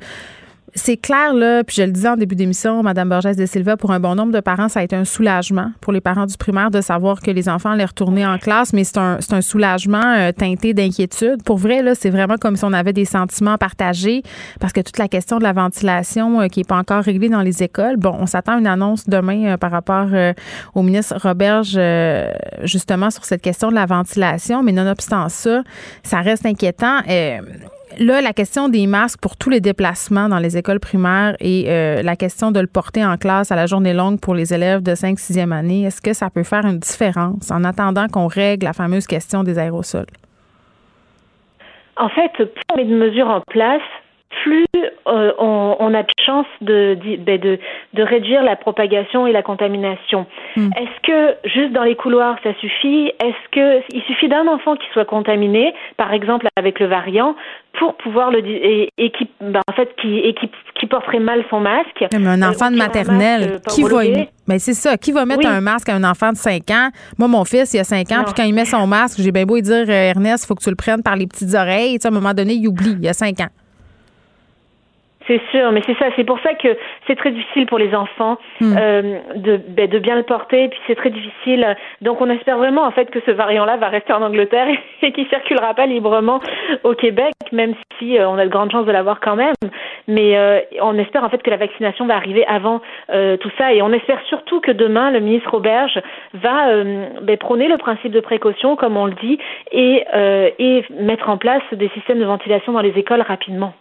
[0.74, 3.90] C'est clair, là, puis je le disais en début d'émission, Mme Borges de Silva, pour
[3.90, 6.70] un bon nombre de parents, ça a été un soulagement pour les parents du primaire
[6.70, 10.72] de savoir que les enfants allaient retourner en classe, mais c'est un, soulagement euh, teinté
[10.74, 11.42] d'inquiétude.
[11.42, 14.22] Pour vrai, là, c'est vraiment comme si on avait des sentiments partagés
[14.60, 17.42] parce que toute la question de la ventilation euh, qui n'est pas encore réglée dans
[17.42, 20.06] les écoles, bon, on s'attend à une annonce demain euh, par rapport
[20.74, 21.78] au ministre Roberge,
[22.62, 25.62] justement, sur cette question de la ventilation, mais nonobstant ça,
[26.02, 27.00] ça reste inquiétant.
[27.98, 32.02] Là, la question des masques pour tous les déplacements dans les écoles primaires et euh,
[32.02, 34.94] la question de le porter en classe à la journée longue pour les élèves de
[34.94, 38.72] 5 6e année, est-ce que ça peut faire une différence en attendant qu'on règle la
[38.72, 40.06] fameuse question des aérosols?
[41.96, 43.82] En fait, plus on met de mesures en place,
[44.42, 44.64] plus
[45.06, 47.58] euh, on, on a de chances de, ben, de,
[47.94, 50.26] de réduire la propagation et la contamination.
[50.56, 50.70] Hmm.
[50.76, 53.08] Est-ce que juste dans les couloirs ça suffit?
[53.22, 57.34] Est-ce que il suffit d'un enfant qui soit contaminé, par exemple avec le variant,
[57.78, 61.44] pour pouvoir le et, et qui ben, en fait qui et qui, qui porterait mal
[61.50, 62.04] son masque?
[62.12, 64.28] Mais un euh, enfant de maternelle, masque, euh, qui va y...
[64.46, 65.46] Ben c'est ça, qui va mettre Oui.
[65.46, 66.88] un masque à un enfant de 5 ans?
[67.18, 69.44] Moi, mon fils, il a 5 ans, puis quand il met son masque, j'ai bien
[69.44, 71.94] beau lui dire, Ernest, il faut que tu le prennes par les petites oreilles.
[71.94, 73.48] Tu sais, à un moment donné, il oublie, il a 5 ans.
[75.26, 78.38] C'est sûr, mais c'est ça, c'est pour ça que c'est très difficile pour les enfants
[78.60, 78.76] Hmm.
[78.78, 81.76] euh, de, ben, de bien le porter, puis c'est très difficile.
[82.02, 84.66] Donc on espère vraiment en fait que ce variant-là va rester en Angleterre
[85.02, 86.40] et qu'il circulera pas librement
[86.84, 89.54] au Québec, même si euh, on a de grandes chances de l'avoir quand même.
[90.08, 93.72] Mais euh, on espère en fait que la vaccination va arriver avant euh, tout ça,
[93.72, 96.00] et on espère surtout que demain le ministre Auberge
[96.34, 99.38] va euh, ben, prôner le principe de précaution, comme on le dit,
[99.72, 103.72] et, euh, et mettre en place des systèmes de ventilation dans les écoles rapidement.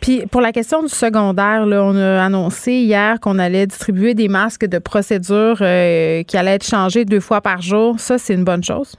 [0.00, 4.28] Puis pour la question du secondaire, là, on a annoncé hier qu'on allait distribuer des
[4.28, 7.98] masques de procédure euh, qui allaient être changés deux fois par jour.
[8.00, 8.96] Ça, c'est une bonne chose?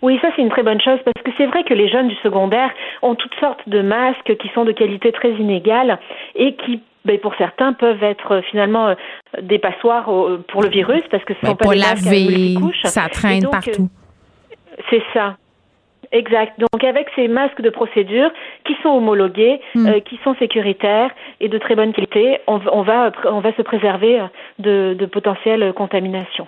[0.00, 2.14] Oui, ça c'est une très bonne chose parce que c'est vrai que les jeunes du
[2.22, 2.70] secondaire
[3.02, 5.98] ont toutes sortes de masques qui sont de qualité très inégale
[6.36, 8.94] et qui ben, pour certains peuvent être euh, finalement euh,
[9.42, 10.04] des passoires
[10.48, 12.82] pour le virus parce que ce Ben, sont pas pas des masques à laver, multicouches.
[12.84, 13.88] ça traîne donc, partout.
[14.90, 15.36] C'est ça.
[16.12, 16.58] Exact.
[16.58, 18.30] Donc avec ces masques de procédure
[18.64, 19.86] qui sont homologués, Hmm.
[19.86, 23.52] euh, qui sont sécuritaires et de très bonne qualité, on, va- on va on va
[23.52, 24.20] se préserver
[24.58, 26.46] de, de potentielles contaminations.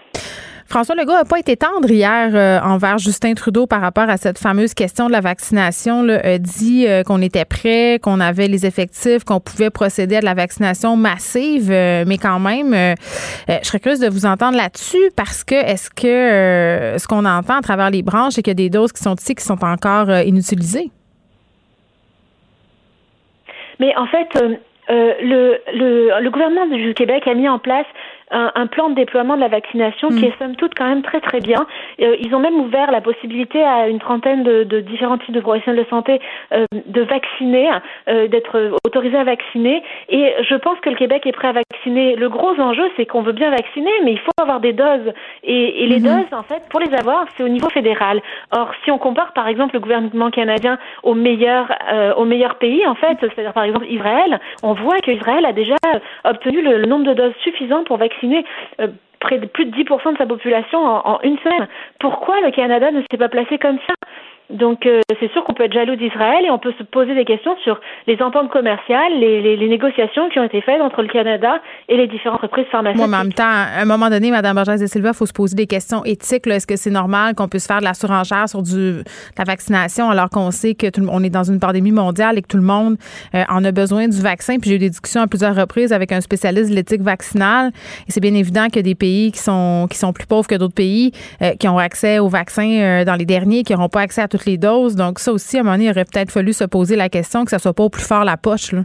[0.70, 4.38] François Legault n'a pas été tendre hier euh, envers Justin Trudeau par rapport à cette
[4.38, 6.04] fameuse question de la vaccination.
[6.04, 10.20] Là, a dit euh, qu'on était prêt, qu'on avait les effectifs, qu'on pouvait procéder à
[10.20, 12.72] de la vaccination massive, euh, mais quand même,
[13.48, 17.62] je serais curieuse de vous entendre là-dessus parce que est-ce que ce qu'on entend à
[17.62, 20.08] travers les branches, c'est qu'il y a des doses qui sont ici qui sont encore
[20.24, 20.90] inutilisées?
[23.80, 24.28] Mais en fait,
[24.88, 27.86] le, le, le gouvernement du Québec a mis en place
[28.30, 31.20] un, un, plan de déploiement de la vaccination qui est somme toute quand même très
[31.20, 31.66] très bien.
[32.00, 35.40] Euh, ils ont même ouvert la possibilité à une trentaine de, de différents types de
[35.40, 36.20] professionnels de santé
[36.52, 37.70] euh, de vacciner,
[38.08, 39.82] euh, d'être autorisés à vacciner.
[40.08, 42.16] Et je pense que le Québec est prêt à vacciner.
[42.16, 45.12] Le gros enjeu, c'est qu'on veut bien vacciner, mais il faut avoir des doses.
[45.42, 46.04] Et, et les mhm.
[46.04, 48.22] doses, en fait, pour les avoir, c'est au niveau fédéral.
[48.52, 52.86] Or, si on compare par exemple le gouvernement canadien au meilleur, euh, au meilleur pays,
[52.86, 55.76] en fait, c'est-à-dire par exemple Israël, on voit qu'Israël a déjà
[56.24, 58.19] obtenu le, nombre de doses suffisant pour vacciner
[58.80, 58.88] euh,
[59.20, 61.68] près de plus de 10% de sa population en, en une semaine.
[61.98, 63.94] Pourquoi le Canada ne s'est pas placé comme ça?
[64.50, 67.24] Donc euh, c'est sûr qu'on peut être jaloux d'Israël et on peut se poser des
[67.24, 71.08] questions sur les ententes commerciales, les, les, les, négociations qui ont été faites entre le
[71.08, 73.06] Canada et les différentes entreprises pharmaceutiques.
[73.06, 75.32] Moi, en même temps, à un moment donné, Mme Borges de Silva, il faut se
[75.32, 76.46] poser des questions éthiques.
[76.46, 79.02] Est-ce que c'est normal qu'on puisse faire de la surenchère sur du,
[79.38, 82.48] la vaccination alors qu'on sait que tout, on est dans une pandémie mondiale et que
[82.48, 82.96] tout le monde
[83.34, 84.58] euh, en a besoin du vaccin?
[84.58, 87.70] Puis j'ai eu des discussions à plusieurs reprises avec un spécialiste de l'éthique vaccinale
[88.08, 90.48] et c'est bien évident qu'il y a des pays qui sont qui sont plus pauvres
[90.48, 94.00] que d'autres pays euh, qui ont accès au vaccin dans les derniers, qui n'auront pas
[94.00, 94.96] accès à toutes les doses.
[94.96, 97.44] Donc, ça aussi, à un moment donné, il aurait peut-être fallu se poser la question
[97.44, 98.72] que ça soit pas au plus fort la poche.
[98.72, 98.82] Là.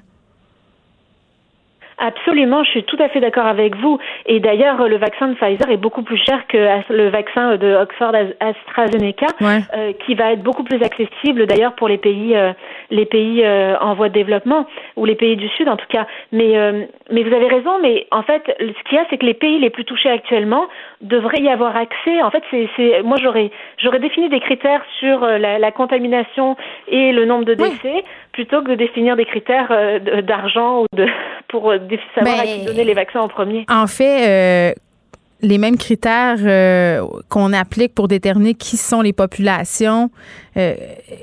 [1.97, 3.99] Absolument, je suis tout à fait d'accord avec vous.
[4.26, 6.58] Et d'ailleurs, le vaccin de Pfizer est beaucoup plus cher que
[6.91, 11.97] le vaccin de Oxford AstraZeneca, euh, qui va être beaucoup plus accessible d'ailleurs pour les
[11.97, 12.51] pays, euh,
[12.91, 16.06] les pays euh, en voie de développement ou les pays du Sud en tout cas.
[16.34, 16.56] Mais,
[17.12, 17.80] mais vous avez raison.
[17.82, 20.68] Mais en fait, ce qu'il y a, c'est que les pays les plus touchés actuellement
[21.02, 22.22] devraient y avoir accès.
[22.22, 26.56] En fait, c'est, moi j'aurais, j'aurais défini des critères sur la, la, contamination
[26.88, 29.72] et le nombre de décès plutôt que de définir des critères
[30.24, 31.06] d'argent ou de
[31.48, 31.74] pour
[32.16, 33.66] savoir à qui donner les vaccins en premier.
[33.70, 34.74] En fait, euh,
[35.41, 40.10] les mêmes critères euh, qu'on applique pour déterminer qui sont les populations
[40.58, 40.76] euh,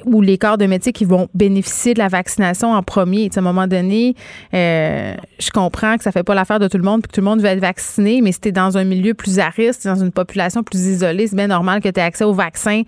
[0.04, 3.30] ou les corps de métier qui vont bénéficier de la vaccination en premier.
[3.34, 4.14] à un moment donné,
[4.52, 7.26] je comprends que ça fait pas l'affaire de tout le monde puis que tout le
[7.26, 9.96] monde veut être vacciné, mais si tu es dans un milieu plus à risque, dans
[9.96, 12.82] une population plus isolée, c'est bien normal que tu aies accès au vaccin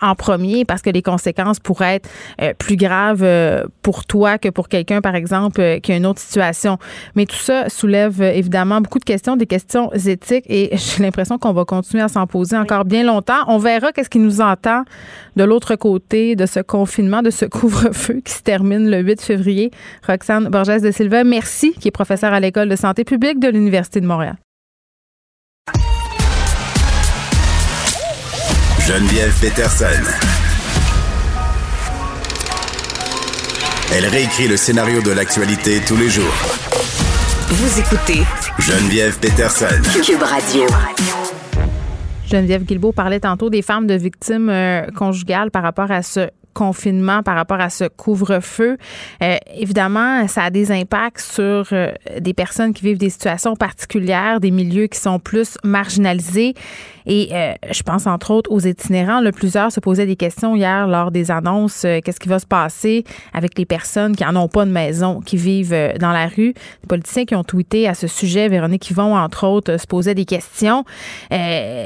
[0.00, 2.08] en premier parce que les conséquences pourraient être
[2.40, 6.06] euh, plus graves euh, pour toi que pour quelqu'un, par exemple, euh, qui a une
[6.06, 6.78] autre situation.
[7.16, 11.52] Mais tout ça soulève évidemment beaucoup de questions, des questions éthiques et j'ai l'impression qu'on
[11.52, 13.44] va continuer à s'en poser encore bien longtemps.
[13.48, 14.84] On verra qu'est-ce qui nous entend
[15.36, 19.70] de l'autre côté de ce confinement, de ce couvre-feu qui se termine le 8 février.
[20.06, 24.00] Roxane Borges de Silva, merci, qui est professeure à l'École de santé publique de l'Université
[24.00, 24.36] de Montréal.
[28.86, 29.86] Geneviève Peterson.
[33.94, 36.34] Elle réécrit le scénario de l'actualité tous les jours.
[37.48, 38.22] Vous écoutez
[38.58, 39.82] Geneviève Peterson.
[40.02, 41.17] Cube Radio.
[42.30, 47.22] Geneviève Guilbeault parlait tantôt des femmes de victimes euh, conjugales par rapport à ce confinement,
[47.22, 48.76] par rapport à ce couvre-feu.
[49.22, 54.40] Euh, évidemment, ça a des impacts sur euh, des personnes qui vivent des situations particulières,
[54.40, 56.54] des milieux qui sont plus marginalisés.
[57.08, 59.22] Et euh, je pense entre autres aux itinérants.
[59.32, 61.84] Plusieurs se posaient des questions hier lors des annonces.
[61.84, 65.20] Euh, qu'est-ce qui va se passer avec les personnes qui n'en ont pas de maison,
[65.20, 66.52] qui vivent euh, dans la rue?
[66.82, 70.26] Les politiciens qui ont tweeté à ce sujet, Véronique Yvon, entre autres, se posaient des
[70.26, 70.84] questions.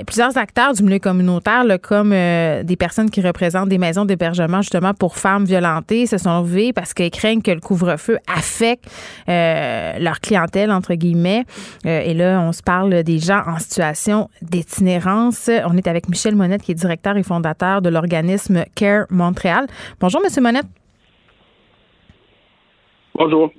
[0.07, 5.17] plusieurs acteurs du milieu communautaire, comme des personnes qui représentent des maisons d'hébergement justement pour
[5.17, 8.87] femmes violentées, se sont levés parce qu'ils craignent que le couvre-feu affecte
[9.29, 11.45] leur clientèle, entre guillemets.
[11.85, 16.63] et là, on se parle des gens en situation d'itinérance on est avec Michel Monette,
[16.63, 19.67] qui est directeur et fondateur de l'organisme CARE Montréal.
[20.01, 20.67] Bonjour, Monsieur Monette.
[23.15, 23.51] Bonjour.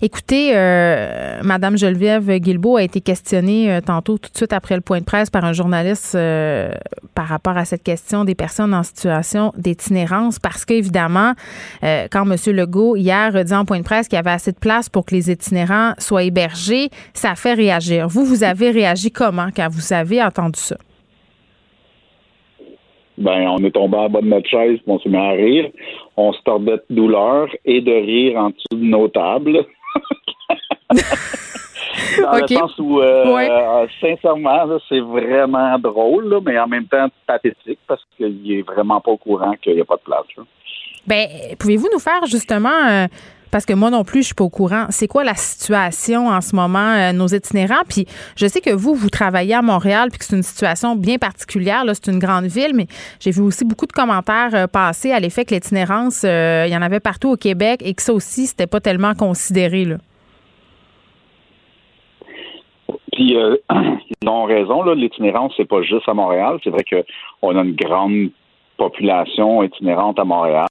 [0.00, 4.80] Écoutez, euh, Madame Geneviève Guilbeault a été questionnée euh, tantôt, tout de suite après le
[4.80, 6.72] point de presse, par un journaliste euh,
[7.14, 11.34] par rapport à cette question des personnes en situation d'itinérance, parce qu'évidemment,
[11.82, 12.36] quand M.
[12.54, 15.14] Legault, hier, dit en point de presse qu'il y avait assez de place pour que
[15.14, 18.08] les itinérants soient hébergés, ça a fait réagir.
[18.08, 20.76] Vous, vous avez réagi comment quand vous avez entendu ça?
[23.16, 25.70] Ben, on est tombé en bas de notre chaise, on se met à rire.
[26.16, 29.64] On se tordait de douleur et de rire en dessous de nos tables.
[32.20, 38.02] Dans le sens où, euh, sincèrement, c'est vraiment drôle, mais en même temps pathétique parce
[38.16, 40.46] qu'il est vraiment pas au courant qu'il n'y a pas de place.
[41.06, 43.06] Ben, pouvez-vous nous faire justement euh,
[43.54, 44.86] parce que moi non plus, je suis pas au courant.
[44.88, 47.84] C'est quoi la situation en ce moment, euh, nos itinérants?
[47.88, 51.18] Puis je sais que vous, vous travaillez à Montréal, puis que c'est une situation bien
[51.18, 51.84] particulière.
[51.84, 52.88] Là, c'est une grande ville, mais
[53.20, 56.76] j'ai vu aussi beaucoup de commentaires euh, passer à l'effet que l'itinérance, euh, il y
[56.76, 59.84] en avait partout au Québec et que ça aussi, c'était pas tellement considéré.
[59.84, 59.98] Là.
[63.12, 66.58] Puis ils ont raison, là, l'itinérance, c'est pas juste à Montréal.
[66.64, 68.30] C'est vrai qu'on a une grande
[68.76, 70.66] population itinérante à Montréal.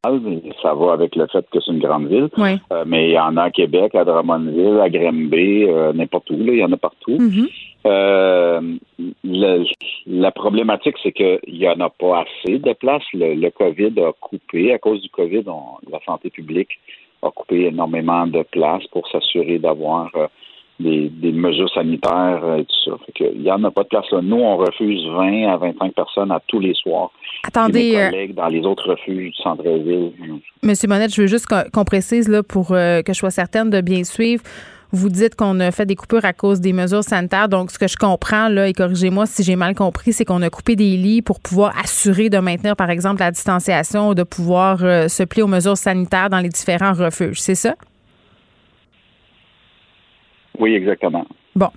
[0.61, 2.29] Ça va avec le fait que c'est une grande ville.
[2.37, 6.37] Euh, mais il y en a à Québec, à Drummondville, à Granby, euh, n'importe où.
[6.37, 7.17] Là, il y en a partout.
[7.17, 7.49] Mm-hmm.
[7.85, 8.61] Euh,
[10.07, 13.03] la problématique, c'est qu'il n'y en a pas assez de place.
[13.13, 14.73] Le, COVID a coupé.
[14.73, 15.43] À cause du COVID,
[15.91, 16.79] la santé publique
[17.21, 20.11] a coupé énormément de place pour s'assurer d'avoir
[20.79, 23.25] des, mesures sanitaires et tout ça.
[23.33, 24.21] il n'y en a pas de place là.
[24.21, 27.11] Nous, on refuse 20 à 25 personnes à tous les soirs.
[27.47, 27.95] Attendez.
[27.95, 30.11] Euh, collègues dans les autres refuges du centre-ville.
[30.61, 33.81] Monsieur Monette, je veux juste qu'on précise là, pour euh, que je sois certaine de
[33.81, 34.43] bien suivre.
[34.95, 37.49] Vous dites qu'on a fait des coupures à cause des mesures sanitaires.
[37.49, 40.51] Donc, ce que je comprends, là, et corrigez-moi si j'ai mal compris, c'est qu'on a
[40.51, 44.83] coupé des lits pour pouvoir assurer de maintenir, par exemple, la distanciation ou de pouvoir
[44.83, 47.41] euh, se plier aux mesures sanitaires dans les différents refuges.
[47.41, 47.73] C'est ça?
[50.59, 51.25] Oui, exactement.
[51.55, 51.69] Bon.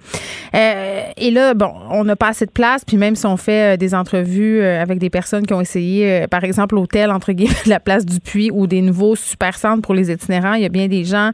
[0.55, 3.75] Euh, et là, bon, on n'a pas assez de place, puis même si on fait
[3.75, 7.55] euh, des entrevues euh, avec des personnes qui ont essayé, par exemple, l'hôtel, entre guillemets,
[7.67, 10.71] la place du Puy ou des nouveaux super centres pour les itinérants, il y a
[10.71, 11.31] bien des gens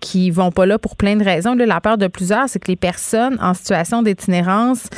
[0.00, 1.54] qui vont pas là pour plein de raisons.
[1.54, 4.88] Là, la peur de plusieurs, c'est que les personnes en situation d'itinérance,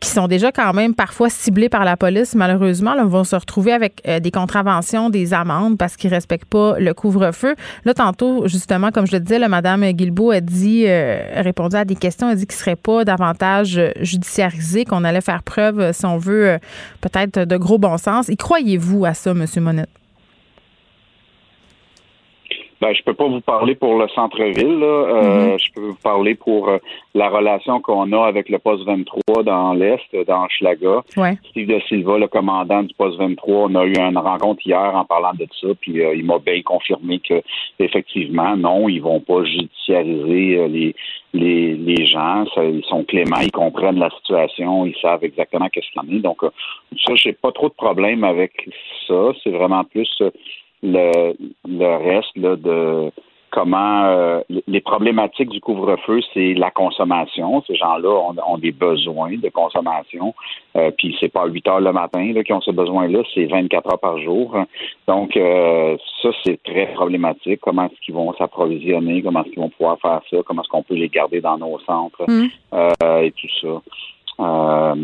[0.00, 3.72] qui sont déjà quand même parfois ciblées par la police, malheureusement, là, vont se retrouver
[3.72, 7.54] avec des contraventions, des amendes parce qu'ils respectent pas le couvre-feu.
[7.84, 11.94] Là, tantôt, justement, comme je le disais, Mme Guilbeault a dit euh, répondu à des
[11.94, 12.28] questions.
[12.28, 16.04] a dit qu'il ne serait pas davantage euh, judiciarisé, qu'on allait faire preuve, euh, si
[16.06, 16.58] on veut,
[17.00, 18.28] peut-être de gros bon sens.
[18.28, 19.46] Y croyez-vous à ça, M.
[19.58, 19.88] Monette?
[22.80, 24.80] Ben, je peux pas vous parler pour le centre-ville.
[24.80, 25.58] Mm-hmm.
[25.58, 26.70] Je peux vous parler pour
[27.14, 31.02] la relation qu'on a avec le poste 23 dans l'Est, dans Schlaga.
[31.50, 35.04] Steve De Silva, le commandant du poste 23, on a eu une rencontre hier en
[35.04, 37.42] parlant de ça, puis il m'a bien confirmé que
[37.78, 40.94] effectivement, non, ils vont pas judiciariser les,
[41.36, 46.00] les, les gens, ils sont cléments, ils comprennent la situation, ils savent exactement qu'est-ce qu'il
[46.00, 46.20] en est.
[46.20, 46.50] Donc, euh,
[47.04, 48.68] ça, j'ai pas trop de problème avec
[49.06, 49.32] ça.
[49.42, 50.30] C'est vraiment plus euh,
[50.86, 53.10] le, le reste là, de
[53.56, 57.62] comment euh, les problématiques du couvre-feu, c'est la consommation.
[57.66, 60.34] Ces gens-là ont, des besoins de consommation.
[60.76, 63.92] Euh, puis c'est pas 8 heures le matin là, qui ont ce besoin-là, c'est 24
[63.92, 64.54] heures par jour.
[65.08, 67.60] Donc euh, ça, c'est très problématique.
[67.62, 70.82] Comment est-ce qu'ils vont s'approvisionner, comment est-ce qu'ils vont pouvoir faire ça, comment est-ce qu'on
[70.82, 72.24] peut les garder dans nos centres?
[72.28, 72.48] Mmh.
[73.22, 73.80] et tout
[74.38, 74.94] ça.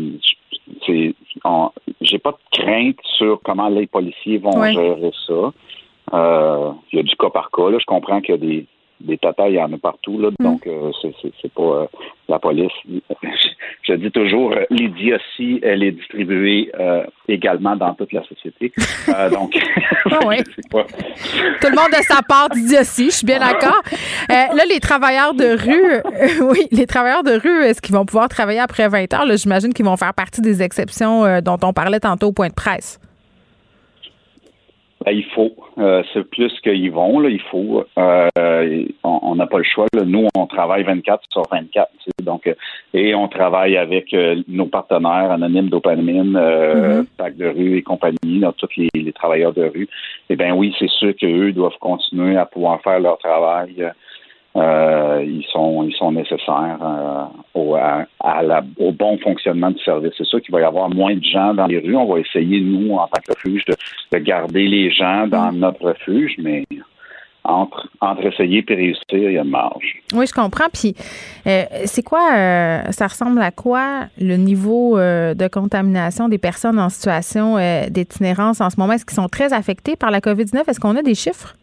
[0.85, 5.51] J'ai pas de crainte sur comment les policiers vont gérer ça.
[6.13, 7.69] Euh, il y a du cas par cas.
[7.69, 7.77] Là.
[7.79, 8.67] Je comprends qu'il y a des,
[9.03, 10.19] des tatas, il y en a partout.
[10.19, 10.43] Là, mm.
[10.43, 11.85] Donc, euh, c'est pas euh,
[12.27, 12.71] la police.
[13.83, 16.71] Je dis toujours, l'idiotie, elle est distribuée
[17.27, 18.71] également dans toute la société.
[19.31, 19.57] donc,
[20.05, 20.19] ah
[21.61, 23.81] tout le monde a sa part d'idiotie, je suis bien d'accord.
[24.29, 26.01] là, les travailleurs de rue,
[26.49, 29.25] oui, les travailleurs de rue, est-ce qu'ils vont pouvoir travailler après 20 heures?
[29.35, 32.99] J'imagine qu'ils vont faire partie des exceptions dont on parlait tantôt au point de presse.
[35.05, 35.53] Ben, il faut.
[35.79, 37.83] Euh, c'est plus qu'ils vont, là, il faut.
[37.97, 38.29] Euh,
[39.03, 39.85] on n'a pas le choix.
[40.05, 41.89] Nous, on travaille 24 sur 24.
[42.21, 42.53] donc, euh,
[42.93, 44.15] et on travaille avec
[44.47, 47.05] nos partenaires anonymes d'Openmin, euh, mm
[47.37, 49.87] de rue et compagnie, donc, tous les, travailleurs de rue.
[50.29, 53.91] Eh bien oui, c'est sûr qu'eux doivent continuer à pouvoir faire leur travail
[54.55, 57.23] euh, ils sont ils sont nécessaires euh,
[57.55, 57.75] au,
[58.77, 60.13] au bon fonctionnement du service.
[60.17, 61.95] C'est sûr qu'il va y avoir moins de gens dans les rues.
[61.95, 65.57] On va essayer, nous, en tant que refuge, de, garder les gens dans mm.
[65.57, 66.65] notre refuge, mais
[67.43, 70.01] entre, entre essayer et réussir, il y a une marge.
[70.13, 70.69] Oui, je comprends.
[70.71, 70.95] Puis,
[71.47, 72.29] euh, c'est quoi,
[72.91, 77.57] ça ressemble à quoi le niveau de contamination des personnes en situation
[77.89, 78.93] d'itinérance en ce moment?
[78.93, 80.69] Est-ce qu'ils sont très affectés par la COVID-19?
[80.69, 81.55] Est-ce qu'on a des chiffres?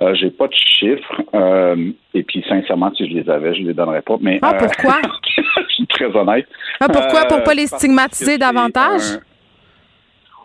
[0.00, 1.22] Euh, j'ai pas de chiffres.
[1.34, 4.16] Euh, et puis, sincèrement, si je les avais, je les donnerais pas.
[4.20, 5.00] Mais, ah, euh, pourquoi?
[5.36, 6.46] je suis très honnête.
[6.80, 7.24] Ah, pourquoi?
[7.24, 9.18] Pour pas les stigmatiser davantage?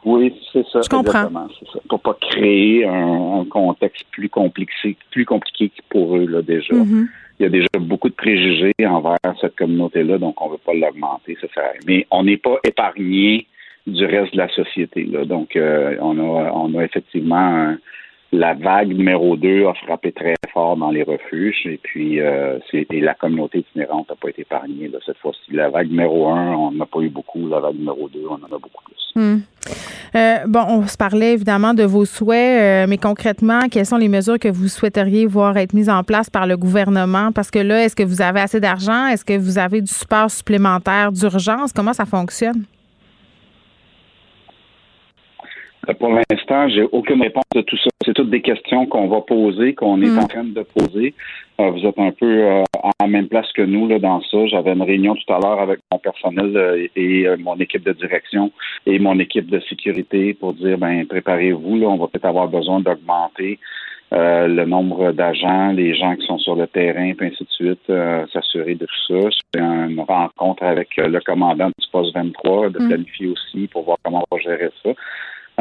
[0.06, 0.80] Oui, c'est ça.
[0.82, 1.30] Je comprends.
[1.30, 1.80] Ça.
[1.90, 6.74] Pour pas créer un, contexte plus compliqué, plus compliqué pour eux, là, déjà.
[6.74, 7.08] Mm-hmm.
[7.40, 10.74] Il y a déjà beaucoup de préjugés envers cette communauté-là, donc on ne veut pas
[10.74, 11.80] l'augmenter, ça fait.
[11.88, 13.48] Mais on n'est pas épargné
[13.88, 15.04] du reste de la société.
[15.06, 15.26] Là.
[15.26, 17.78] Donc, on, a, on a effectivement un,
[18.32, 22.60] la vague numéro 2 a frappé très fort dans les refuges et puis euh,
[22.92, 25.52] la communauté itinérante n'a pas été épargnée cette fois-ci.
[25.52, 27.48] La vague numéro 1, on n'a pas eu beaucoup.
[27.50, 29.12] La vague numéro 2, on en a beaucoup plus.
[29.16, 29.40] Hmm.
[30.16, 34.08] Euh, bon, on se parlait évidemment de vos souhaits, euh, mais concrètement, quelles sont les
[34.08, 37.32] mesures que vous souhaiteriez voir être mises en place par le gouvernement?
[37.34, 39.08] Parce que là, est-ce que vous avez assez d'argent?
[39.08, 41.74] Est-ce que vous avez du support supplémentaire d'urgence?
[41.74, 42.64] Comment ça fonctionne?
[42.64, 42.82] Euh,
[46.00, 47.90] pour l'instant, j'ai aucune réponse de tout ça.
[48.06, 50.20] C'est toutes des questions qu'on va poser, qu'on est Mm.
[50.20, 51.14] en train de poser.
[51.60, 54.46] Euh, vous êtes un peu euh, à la même place que nous là, dans ça.
[54.48, 57.94] J'avais une réunion tout à l'heure avec mon personnel euh, et euh, mon équipe de
[57.94, 58.52] direction
[58.86, 62.80] et mon équipe de sécurité pour dire ben préparez-vous, là, on va peut-être avoir besoin
[62.80, 63.60] d'augmenter
[64.14, 67.90] euh, le nombre d'agents, les gens qui sont sur le terrain, puis ainsi de suite,
[67.90, 69.30] euh, s'assurer de tout ça.
[69.54, 72.88] C'est une rencontre avec euh, le commandant du poste 23, de Mm.
[72.90, 74.90] planifier aussi pour voir comment on va gérer ça.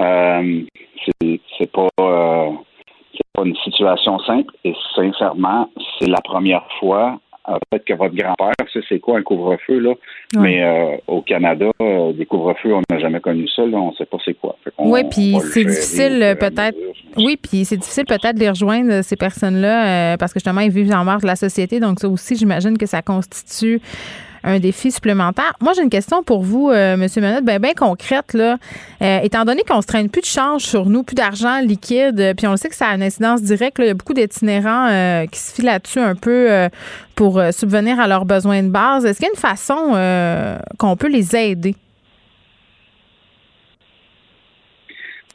[0.01, 0.63] Euh,
[1.59, 2.51] c'est pas euh,
[3.35, 8.53] pas une situation simple et sincèrement, c'est la première fois euh, peut-être que votre grand-père
[8.73, 9.97] sait c'est quoi un couvre-feu là, Ouais.
[10.43, 11.67] mais euh, au Canada,
[12.15, 14.57] des couvre-feux, on n'a jamais connu ça là, on sait pas c'est quoi.
[15.11, 16.77] Puis c'est difficile peut-être.
[17.17, 20.93] Oui, puis c'est difficile peut-être de les rejoindre, ces personnes-là, parce que justement, ils vivent
[20.93, 21.81] en marge de la société.
[21.81, 23.81] Donc, ça aussi, j'imagine que ça constitue
[24.45, 25.53] un défi supplémentaire.
[25.61, 27.07] Moi, j'ai une question pour vous, euh, M.
[27.17, 28.33] Menette, bien ben concrète.
[28.35, 28.57] Là.
[29.03, 32.35] Euh, étant donné qu'on se traîne plus de change sur nous, plus d'argent liquide, euh,
[32.35, 34.15] puis on le sait que ça a une incidence directe, là, il y a beaucoup
[34.15, 36.69] d'itinérants euh, qui se filent là-dessus un peu
[37.15, 39.05] pour subvenir à leurs besoins de base.
[39.05, 41.75] Est-ce qu'il y a une façon qu'on peut les aider?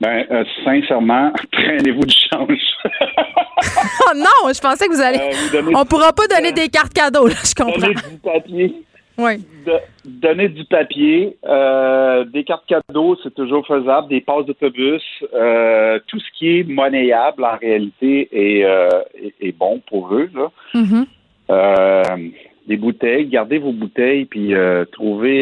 [0.01, 2.59] Ben, euh, sincèrement, traînez-vous du change.
[2.85, 5.19] oh non, je pensais que vous allez...
[5.19, 7.79] Euh, vous donnez- On pourra pas donner des cartes cadeaux, là, je comprends.
[7.79, 8.75] Donnez du papier.
[9.17, 9.37] Oui.
[9.65, 15.01] De- donner du papier, euh, des cartes cadeaux, c'est toujours faisable, des passes d'autobus,
[15.33, 18.89] euh, tout ce qui est monnayable en réalité est, euh,
[19.21, 20.29] est, est bon pour eux.
[20.35, 20.51] Là.
[20.73, 21.05] Mhm.
[21.49, 22.01] Euh,
[22.67, 24.53] des bouteilles, gardez vos bouteilles, puis
[24.91, 25.41] trouvez,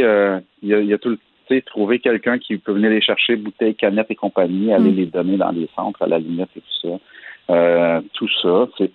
[0.61, 1.09] il y, a, il y a tout
[1.49, 4.95] le trouver quelqu'un qui peut venir les chercher, bouteilles, canettes et compagnie, aller Mm.
[4.95, 6.99] les donner dans les centres à la limite et tout
[7.47, 8.01] ça.
[8.13, 8.91] Tout ça, c'est.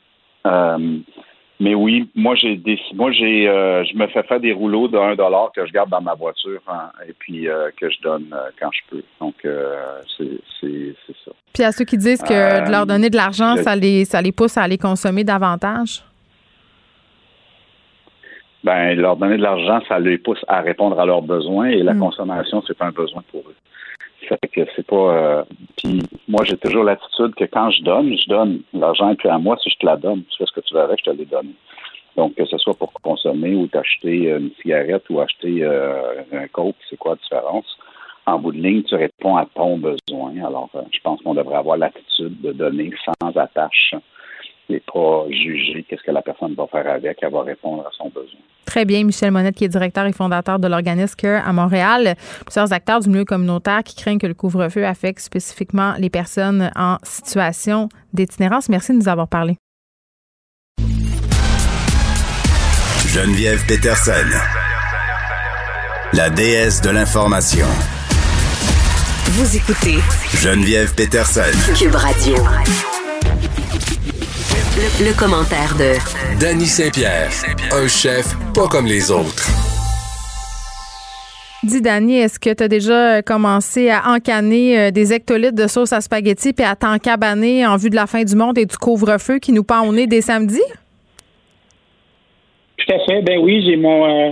[1.60, 4.96] Mais oui, moi j'ai des, moi j'ai, euh, je me fais faire des rouleaux de
[4.96, 8.26] 1 dollar que je garde dans ma voiture hein, et puis euh, que je donne
[8.32, 9.02] euh, quand je peux.
[9.20, 9.74] Donc euh,
[10.16, 11.32] c'est, c'est, c'est ça.
[11.52, 14.22] Puis à ceux qui disent que Euh, de leur donner de l'argent, ça les, ça
[14.22, 16.02] les pousse à aller consommer davantage?
[18.64, 21.94] Ben leur donner de l'argent, ça les pousse à répondre à leurs besoins et la
[21.94, 22.00] Mm.
[22.00, 23.54] consommation c'est un besoin pour eux.
[24.28, 24.96] Fait que c'est pas.
[24.96, 25.44] euh,
[25.76, 29.56] Puis moi j'ai toujours l'attitude que quand je donne, je donne l'argent puis à moi
[29.62, 31.24] si je te la donne, tu fais ce que tu veux avec, je te l'ai
[31.24, 31.54] donné.
[32.16, 36.76] Donc que ce soit pour consommer ou t'acheter une cigarette ou acheter euh, un coke,
[36.90, 37.78] c'est quoi la différence?
[38.26, 40.32] En bout de ligne, tu réponds à ton besoin.
[40.44, 43.94] Alors, euh, je pense qu'on devrait avoir l'attitude de donner sans attache
[44.70, 47.18] et pas juger qu'est-ce que la personne va faire avec.
[47.22, 48.40] Elle va répondre à son besoin.
[48.64, 52.14] Très bien, Michel Monette, qui est directeur et fondateur de l'organisme Care à Montréal.
[52.44, 56.98] Plusieurs acteurs du milieu communautaire qui craignent que le couvre-feu affecte spécifiquement les personnes en
[57.02, 58.68] situation d'itinérance.
[58.68, 59.56] Merci de nous avoir parlé.
[63.06, 64.12] Geneviève Peterson,
[66.12, 67.66] la déesse de l'information.
[69.30, 69.98] Vous écoutez
[70.34, 71.40] Geneviève Peterson,
[71.74, 72.36] Cube Radio.
[74.50, 77.30] Le, le commentaire de Danny Saint-Pierre,
[77.72, 79.46] un chef pas comme les autres.
[81.64, 85.92] Dis, Dani, est-ce que tu as déjà commencé à encanner euh, des hectolitres de sauce
[85.92, 89.38] à spaghetti puis à t'encabaner en vue de la fin du monde et du couvre-feu
[89.38, 90.62] qui nous pend au nez dès samedi?
[92.76, 93.22] Tout à fait.
[93.22, 94.30] Ben oui, j'ai mon euh,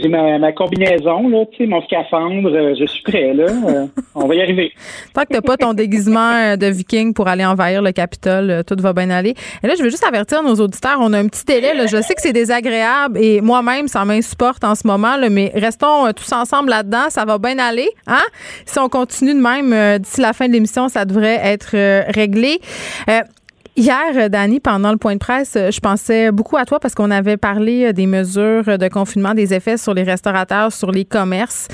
[0.00, 3.44] j'ai ma, combinaison, là, tu sais, mon scaphandre, euh, je suis prêt, là.
[3.44, 4.72] Euh, on va y arriver.
[5.14, 8.76] Tant que t'as pas ton déguisement euh, de viking pour aller envahir le Capitole, tout
[8.78, 9.34] va bien aller.
[9.62, 11.74] Et là, je veux juste avertir nos auditeurs, on a un petit délai.
[11.74, 11.86] Là.
[11.86, 16.10] Je sais que c'est désagréable et moi-même, ça m'insupporte en ce moment, là, mais restons
[16.12, 17.88] tous ensemble là-dedans, ça va bien aller.
[18.06, 18.24] Hein?
[18.66, 21.76] Si on continue de même, d'ici la fin de l'émission, ça devrait être
[22.12, 22.60] réglé.
[23.78, 26.96] Hier, euh, Dani, pendant le point de presse, euh, je pensais beaucoup à toi parce
[26.96, 31.04] qu'on avait parlé euh, des mesures de confinement, des effets sur les restaurateurs, sur les
[31.04, 31.68] commerces.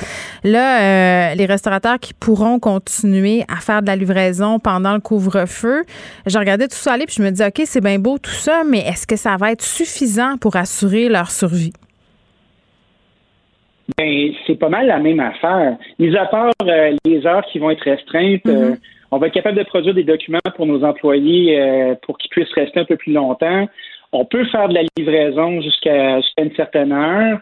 [0.44, 5.84] Là, euh, les restaurateurs qui pourront continuer à faire de la livraison pendant le couvre-feu.
[6.26, 8.64] Je regardais tout ça aller puis je me dis, OK, c'est bien beau tout ça,
[8.68, 11.72] mais est-ce que ça va être suffisant pour assurer leur survie?
[13.98, 15.76] Ben, c'est pas mal la même affaire.
[15.98, 18.74] Mis à part euh, les heures qui vont être restreintes, euh,
[19.14, 22.52] on va être capable de produire des documents pour nos employés euh, pour qu'ils puissent
[22.52, 23.68] rester un peu plus longtemps.
[24.12, 27.38] On peut faire de la livraison jusqu'à une certaine heure.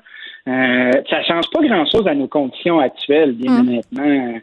[0.48, 4.38] Euh, ça change pas grand-chose à nos conditions actuelles, bien honnêtement.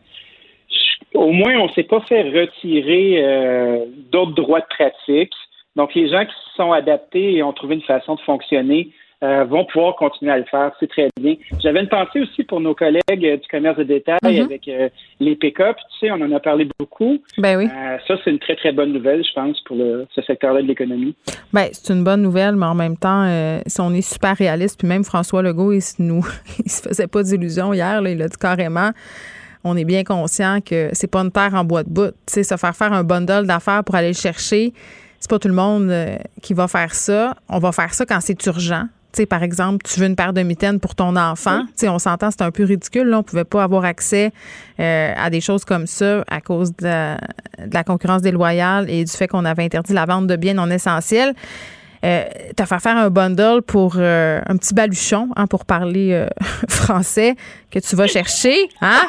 [1.13, 5.33] Au moins, on s'est pas fait retirer euh, d'autres droits de pratique.
[5.75, 8.89] Donc, les gens qui se sont adaptés et ont trouvé une façon de fonctionner
[9.23, 10.71] euh, vont pouvoir continuer à le faire.
[10.79, 11.35] C'est très bien.
[11.61, 14.45] J'avais une pensée aussi pour nos collègues euh, du commerce de détail Mhm.
[14.45, 14.87] avec euh,
[15.19, 15.75] les pick-up.
[15.99, 17.17] Tu sais, on en a parlé beaucoup.
[17.37, 17.65] Ben oui.
[17.65, 20.67] Euh, ça, c'est une très, très bonne nouvelle, je pense, pour le, ce secteur-là de
[20.67, 21.15] l'économie.
[21.51, 24.79] Ben, c'est une bonne nouvelle, mais en même temps, euh, si on est super réaliste,
[24.79, 26.25] puis même François Legault, il se nous,
[26.65, 28.91] il se faisait pas d'illusions hier, là, il a dit carrément.
[29.65, 32.11] on est bien conscient que c'est pas une terre en bois de bout.
[32.25, 34.71] Tu sais, se faire faire un bundle d'affaires pour aller le chercher,
[35.19, 35.91] c'est pas tout le monde
[36.41, 37.33] qui va faire ça.
[37.49, 38.83] On va faire ça quand c'est urgent.
[39.11, 41.63] Tu sais, par exemple, tu veux une paire de mitaines pour ton enfant.
[41.83, 43.07] On s'entend, c'est un peu ridicule.
[43.07, 43.19] Là.
[43.19, 44.31] On pouvait pas avoir accès
[44.79, 47.15] euh, à des choses comme ça à cause de la,
[47.57, 50.69] de la concurrence déloyale et du fait qu'on avait interdit la vente de biens non
[50.69, 51.33] essentiels.
[52.05, 52.23] Euh,
[52.55, 56.27] t'as fait faire un bundle pour euh, un petit baluchon, hein, pour parler euh,
[56.69, 57.35] français,
[57.71, 59.01] que tu vas chercher, hein?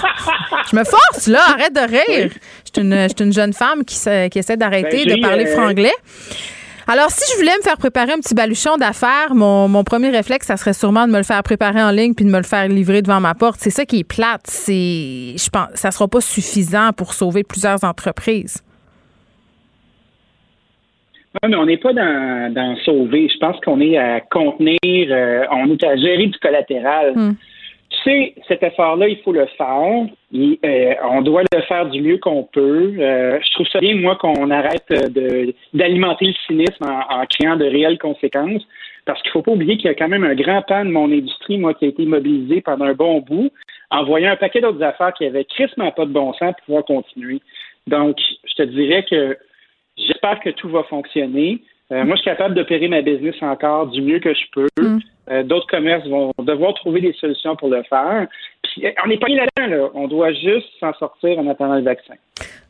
[0.70, 2.30] Je me force, là, arrête de rire.
[2.64, 3.96] Je suis une, une, jeune femme qui,
[4.30, 5.92] qui essaie d'arrêter Ben, de parler franglais.
[6.86, 10.46] Alors, si je voulais me faire préparer un petit baluchon d'affaires, mon, mon premier réflexe,
[10.46, 12.68] ça serait sûrement de me le faire préparer en ligne puis de me le faire
[12.68, 13.56] livrer devant ma porte.
[13.60, 14.42] C'est ça qui est plate.
[14.44, 18.62] C'est, je pense, ça sera pas suffisant pour sauver plusieurs entreprises.
[21.42, 23.28] Non, mais on n'est pas dans, dans sauver.
[23.32, 27.14] Je pense qu'on est à contenir, euh, on est à gérer du collatéral.
[27.16, 27.34] Hmm.
[28.04, 30.06] Sais, cet effort-là, il faut le faire.
[30.32, 32.94] Et, euh, on doit le faire du mieux qu'on peut.
[32.98, 34.86] Euh, je trouve ça bien, moi, qu'on arrête
[35.72, 38.62] d'alimenter le cynisme en, créant de réelles conséquences.
[39.06, 41.10] Parce qu'il faut pas oublier qu'il y a quand même un grand pan de mon
[41.10, 43.50] industrie, moi, qui a été mobilisé pendant un bon bout,
[43.90, 46.84] en voyant un paquet d'autres affaires qui avaient crissement pas de bon sens pour pouvoir
[46.84, 47.40] continuer.
[47.86, 49.36] Donc, je te dirais que
[49.96, 51.62] J'espère que tout va fonctionner.
[51.92, 54.66] Euh, moi, je suis capable d'opérer ma business encore du mieux que je peux.
[54.80, 54.98] Euh,
[55.44, 58.26] D'autres commerces vont devoir trouver des solutions pour le faire.
[58.62, 59.90] Puis, on n'est pas là-dedans, là.
[59.94, 62.14] On doit juste s'en sortir en attendant le vaccin.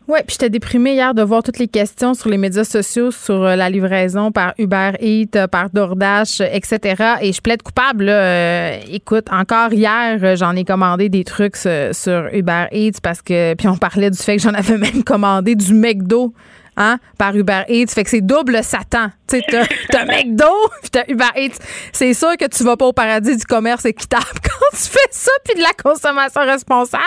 [0.06, 3.42] Oui, puis j'étais déprimée hier de voir toutes les questions sur les médias sociaux sur
[3.42, 7.14] euh, la livraison par Uber Eats, euh, par DoorDash, euh, etc.
[7.22, 8.04] Et je plaide coupable.
[8.04, 8.12] Là.
[8.12, 13.54] Euh, écoute, encore hier, euh, j'en ai commandé des trucs sur Uber Eats parce que
[13.54, 16.34] puis on parlait du fait que j'en avais même commandé du McDo.
[16.76, 17.86] Hein, par Uber Eats.
[17.94, 19.06] Fait que c'est double Satan.
[19.28, 20.44] Tu sais, t'as, t'as McDo,
[20.82, 21.58] puis t'as Uber Eats.
[21.92, 25.30] C'est sûr que tu vas pas au paradis du commerce équitable quand tu fais ça,
[25.44, 27.02] puis de la consommation responsable.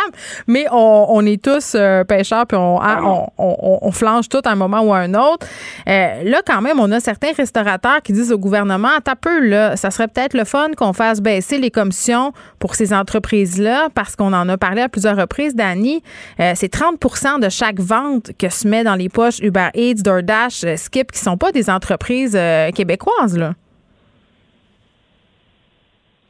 [0.47, 4.41] Mais on, on est tous euh, pêcheurs, puis on, hein, on, on, on flanche tout
[4.43, 5.45] à un moment ou à un autre.
[5.87, 9.77] Euh, là, quand même, on a certains restaurateurs qui disent au gouvernement, un peu, là,
[9.77, 14.33] ça serait peut-être le fun qu'on fasse baisser les commissions pour ces entreprises-là, parce qu'on
[14.33, 16.03] en a parlé à plusieurs reprises, Dani.
[16.39, 20.65] Euh, c'est 30% de chaque vente que se met dans les poches Uber Eats, DoorDash,
[20.75, 23.53] Skip, qui sont pas des entreprises euh, québécoises, là.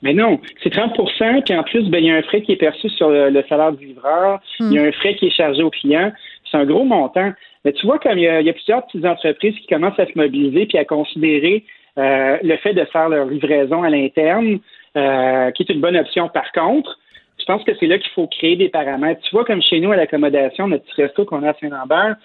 [0.04, 0.94] Mais non, c'est 30
[1.44, 3.44] puis en plus, ben, il y a un frais qui est perçu sur le, le
[3.50, 4.40] salaire du livreur.
[4.60, 6.12] Il y a un frais qui est chargé au client.
[6.50, 7.32] C'est un gros montant.
[7.66, 10.00] Mais tu vois, comme il y a, il y a plusieurs petites entreprises qui commencent
[10.00, 11.66] à se mobiliser puis à considérer
[11.98, 14.60] euh, le fait de faire leur livraison à l'interne,
[14.96, 16.30] euh, qui est une bonne option.
[16.30, 16.98] Par contre,
[17.40, 19.22] je pense que c'est là qu'il faut créer des paramètres.
[19.22, 22.18] Tu vois, comme chez nous à l'accommodation, notre petit resto qu'on a à Saint-Lambert,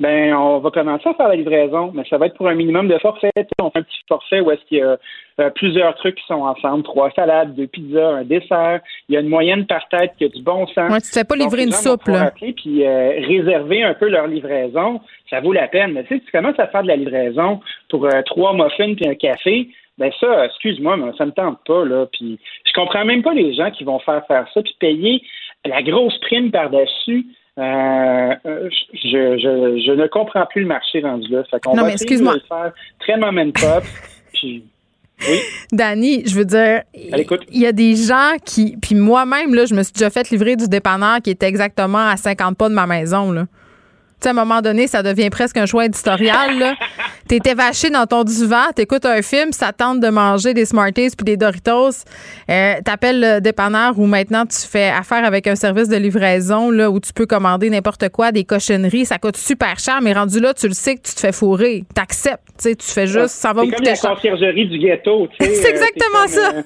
[0.00, 2.86] ben on va commencer à faire la livraison, mais ça va être pour un minimum
[2.86, 3.32] de forfait.
[3.58, 4.96] On fait un petit forfait où est-ce qu'il y a
[5.40, 8.80] euh, plusieurs trucs qui sont ensemble, trois salades, deux pizzas, un dessert.
[9.08, 10.90] Il y a une moyenne par tête qui a du bon sens.
[10.90, 12.26] Ouais, tu te fais pas livrer une soupe, là.
[12.26, 15.92] appeler puis euh, réserver un peu leur livraison, ça vaut la peine.
[15.92, 19.08] Mais tu sais, tu commences à faire de la livraison pour euh, trois muffins puis
[19.08, 19.68] un café.
[19.98, 22.06] Ben ça, excuse-moi, mais ça me tente pas là.
[22.12, 25.22] Puis je comprends même pas les gens qui vont faire faire ça puis payer
[25.64, 27.26] la grosse prime par dessus.
[27.58, 31.42] Euh, je, je, je ne comprends plus le marché rendu là.
[31.50, 32.34] Fait qu'on Non, va mais excuse-moi.
[32.34, 33.82] de le faire très moment pop.
[34.32, 34.64] puis
[35.28, 35.38] oui.
[35.72, 38.76] Dani, je veux dire, il y a des gens qui.
[38.80, 42.16] Puis moi-même, là, je me suis déjà fait livrer du dépanneur qui était exactement à
[42.16, 43.46] 50 pas de ma maison, là.
[44.20, 46.74] Tu sais, à un moment donné, ça devient presque un choix éditorial, là.
[47.28, 51.24] T'étais vaché dans ton divan, t'écoutes un film, ça tente de manger des Smarties puis
[51.24, 51.90] des Doritos.
[52.50, 56.90] Euh, T'appelles le dépanneur où maintenant tu fais affaire avec un service de livraison, là,
[56.90, 59.04] où tu peux commander n'importe quoi, des cochonneries.
[59.06, 61.84] Ça coûte super cher, mais rendu là, tu le sais que tu te fais fourrer.
[61.94, 62.42] T'acceptes.
[62.60, 64.10] Tu fais juste, ça va C'est me comme coûter la cher.
[64.14, 65.28] conciergerie du ghetto.
[65.40, 66.50] C'est euh, exactement comme, ça.
[66.56, 66.62] euh,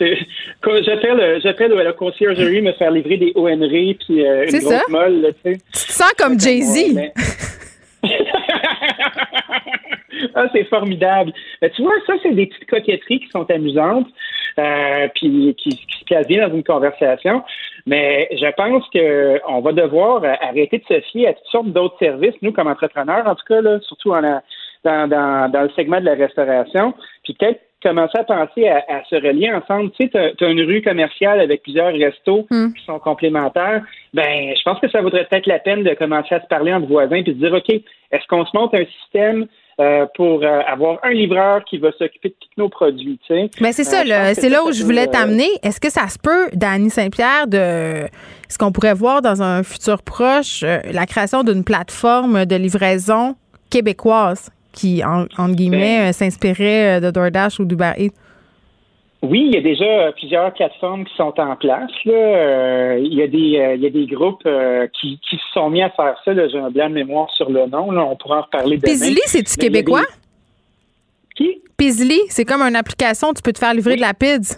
[0.00, 4.82] J'appelle, j'appelle à la conciergerie me faire livrer des ONR puis euh, une grosse ça.
[4.88, 5.58] molle, là, tu sais.
[5.58, 6.94] Tu te sens comme Jay-Z.
[6.94, 7.12] Mais-
[10.34, 11.32] ah, c'est formidable.
[11.62, 14.08] Mais tu vois, ça, c'est des petites coquetteries qui sont amusantes,
[14.58, 17.42] euh, puis qui, qui se placent bien dans une conversation.
[17.86, 21.68] Mais je pense que on va devoir euh, arrêter de se fier à toutes sortes
[21.68, 24.42] d'autres services, nous, comme entrepreneurs, en tout cas, là, surtout en la-
[24.84, 29.04] dans, dans, dans le segment de la restauration, puis peut-être commencer à penser à, à
[29.08, 29.90] se relier ensemble.
[29.92, 33.82] Tu sais, tu as, une rue commerciale avec plusieurs restos qui sont complémentaires.
[34.12, 36.86] Ben, je pense que ça vaudrait peut-être la peine de commencer à se parler entre
[36.88, 39.46] voisins puis de dire, OK, est-ce qu'on se monte un système
[39.80, 43.50] euh, pour euh, avoir un livreur qui va s'occuper de tous nos produits, tu sais?
[43.62, 45.48] Mais c'est ça, Euh, pense que c'est là ça, où ça je voulais t'amener.
[45.62, 48.06] Est-ce que ça se peut, Dany Saint-Pierre, de
[48.48, 53.36] ce qu'on pourrait voir dans un futur proche, la création d'une plateforme de livraison
[53.70, 54.50] québécoise?
[54.72, 58.14] Qui, en, entre guillemets, Ben euh, s'inspirait euh, de DoorDash ou d'Uber Eats?
[59.22, 61.90] Oui, il y a déjà plusieurs plateformes qui sont en place.
[62.06, 62.96] Là.
[62.96, 64.48] il, y a des, il y a des groupes
[64.98, 66.32] qui, qui se sont mis à faire ça.
[66.34, 67.90] J'ai un blanc de mémoire sur le nom.
[67.90, 68.02] Là.
[68.02, 68.92] On pourra en reparler demain.
[68.92, 70.06] Pizli, c'est-tu québécois?
[71.36, 71.60] Qui?
[71.76, 73.34] Pizli, c'est comme une application.
[73.34, 74.56] Tu peux te faire livrer de la pizza.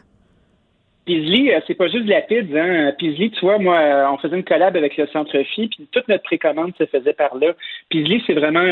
[1.05, 2.63] Pizli, c'est pas juste de la pizza.
[2.63, 2.93] Hein.
[2.97, 6.23] Pizli, tu vois, moi, on faisait une collab avec le Centre Phi, puis toute notre
[6.23, 7.55] précommande se faisait par là.
[7.89, 8.63] Pizli, c'est vraiment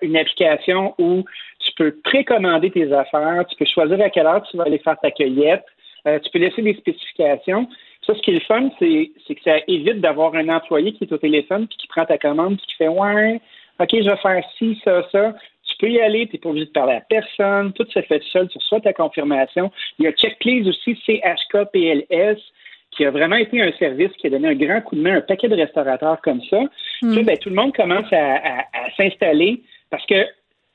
[0.00, 1.24] une application où
[1.58, 4.98] tu peux précommander tes affaires, tu peux choisir à quelle heure tu vas aller faire
[5.00, 5.64] ta cueillette,
[6.06, 7.68] euh, tu peux laisser des spécifications.
[8.06, 11.12] Ça, ce qui est le fun, c'est, que ça évite d'avoir un employé qui est
[11.12, 13.40] au téléphone puis qui prend ta commande puis qui fait Ouais,
[13.78, 15.34] OK, je vais faire ci, ça, ça.
[15.80, 18.22] Tu peux y aller, tu n'es pas obligé de parler à personne, tout se fait
[18.30, 19.72] seul, tu reçois ta confirmation.
[19.98, 22.38] Il y a Checkplease aussi, CHKPLS,
[22.90, 25.16] qui a vraiment été un service qui a donné un grand coup de main à
[25.16, 26.60] un paquet de restaurateurs comme ça.
[27.00, 27.22] Mm.
[27.22, 28.66] ben, tout le monde commence à
[28.98, 30.26] s'installer parce que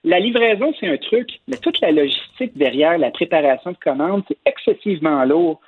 [0.04, 4.38] la livraison, c'est un truc, mais toute la logistique derrière la préparation de commandes, c'est
[4.46, 5.62] excessivement lourd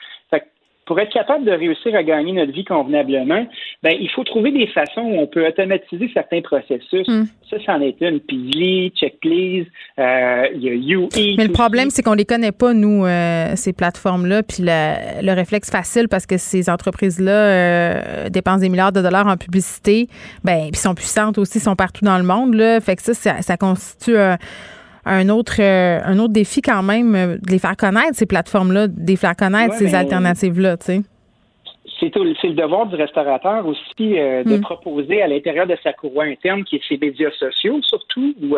[0.87, 3.45] pour être capable de réussir à gagner notre vie convenablement,
[3.83, 7.07] ben, il faut trouver des façons où on peut automatiser certains processus.
[7.07, 7.25] Hmm.
[7.49, 8.21] Ça, c'en est une.
[8.21, 9.65] Pizly, Checkplease,
[9.99, 11.35] euh, il y a UE.
[11.37, 14.43] Mais le problème, c'est qu'on les connaît pas, nous, euh, ces plateformes-là.
[14.43, 19.35] Puis le, réflexe facile, parce que ces entreprises-là euh, dépensent des milliards de dollars en
[19.35, 20.07] publicité,
[20.43, 22.55] ben, puis sont puissantes aussi, sont partout dans le monde.
[22.55, 22.79] Là.
[22.79, 24.37] Fait que ça, ça, ça constitue un
[25.29, 29.07] autre, euh, un autre défi quand même euh, de les faire connaître, ces plateformes-là, de
[29.07, 31.01] les faire connaître, ces alternatives-là, tu sais.
[31.99, 34.61] C'est le devoir du restaurateur aussi euh, de mm.
[34.61, 38.55] proposer à l'intérieur de sa courroie interne, qui est ses médias sociaux surtout, ou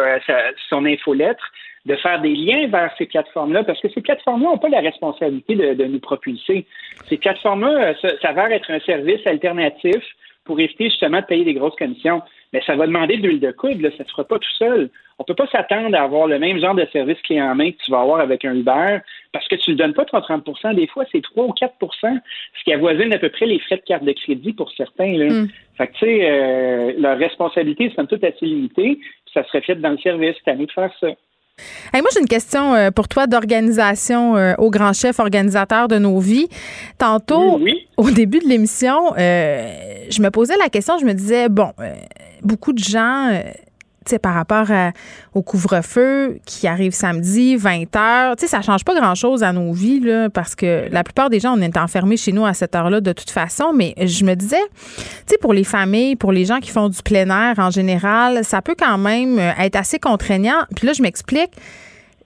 [0.69, 1.43] son infolettre,
[1.85, 5.55] de faire des liens vers ces plateformes-là, parce que ces plateformes-là n'ont pas la responsabilité
[5.55, 6.65] de, nous propulser.
[7.07, 10.03] Ces plateformes-là s'avèrent être un service alternatif
[10.43, 12.21] pour éviter justement de payer des grosses commissions.
[12.53, 14.51] Mais ça va demander de l'huile de coude, là, ça ne se fera pas tout
[14.57, 14.89] seul.
[15.19, 17.71] On ne peut pas s'attendre à avoir le même genre de service clé en main
[17.71, 18.99] que tu vas avoir avec un Uber
[19.33, 21.69] parce que tu ne le donnes pas 30% Des fois, c'est 3 ou 4%
[22.01, 25.17] ce qui avoisine à peu près les frais de carte de crédit pour certains.
[25.17, 25.25] Là.
[25.25, 25.49] Mm.
[25.77, 28.99] Fait que, tu sais, euh, leur responsabilité, c'est tout assez limitée,
[29.33, 30.35] ça se reflète dans le service.
[30.43, 31.09] C'est à nous de faire ça
[31.93, 36.19] moi, j'ai une question euh, pour toi d'organisation euh, au grand chef organisateur de nos
[36.19, 36.47] vies.
[36.97, 37.59] Tantôt,
[37.97, 41.71] au début de l'émission, euh, je me posais la question, je me disais, bon,
[42.41, 43.31] beaucoup de gens
[44.17, 44.67] par rapport
[45.33, 49.71] au couvre-feu qui arrive samedi, 20 heures, tu sais, ça change pas grand-chose à nos
[49.73, 50.01] vies,
[50.33, 53.11] parce que la plupart des gens, on est enfermés chez nous à cette heure-là de
[53.11, 54.57] toute façon, mais je me disais,
[54.95, 58.43] tu sais, pour les familles, pour les gens qui font du plein air en général,
[58.43, 60.61] ça peut quand même être assez contraignant.
[60.75, 61.51] Puis là, je m'explique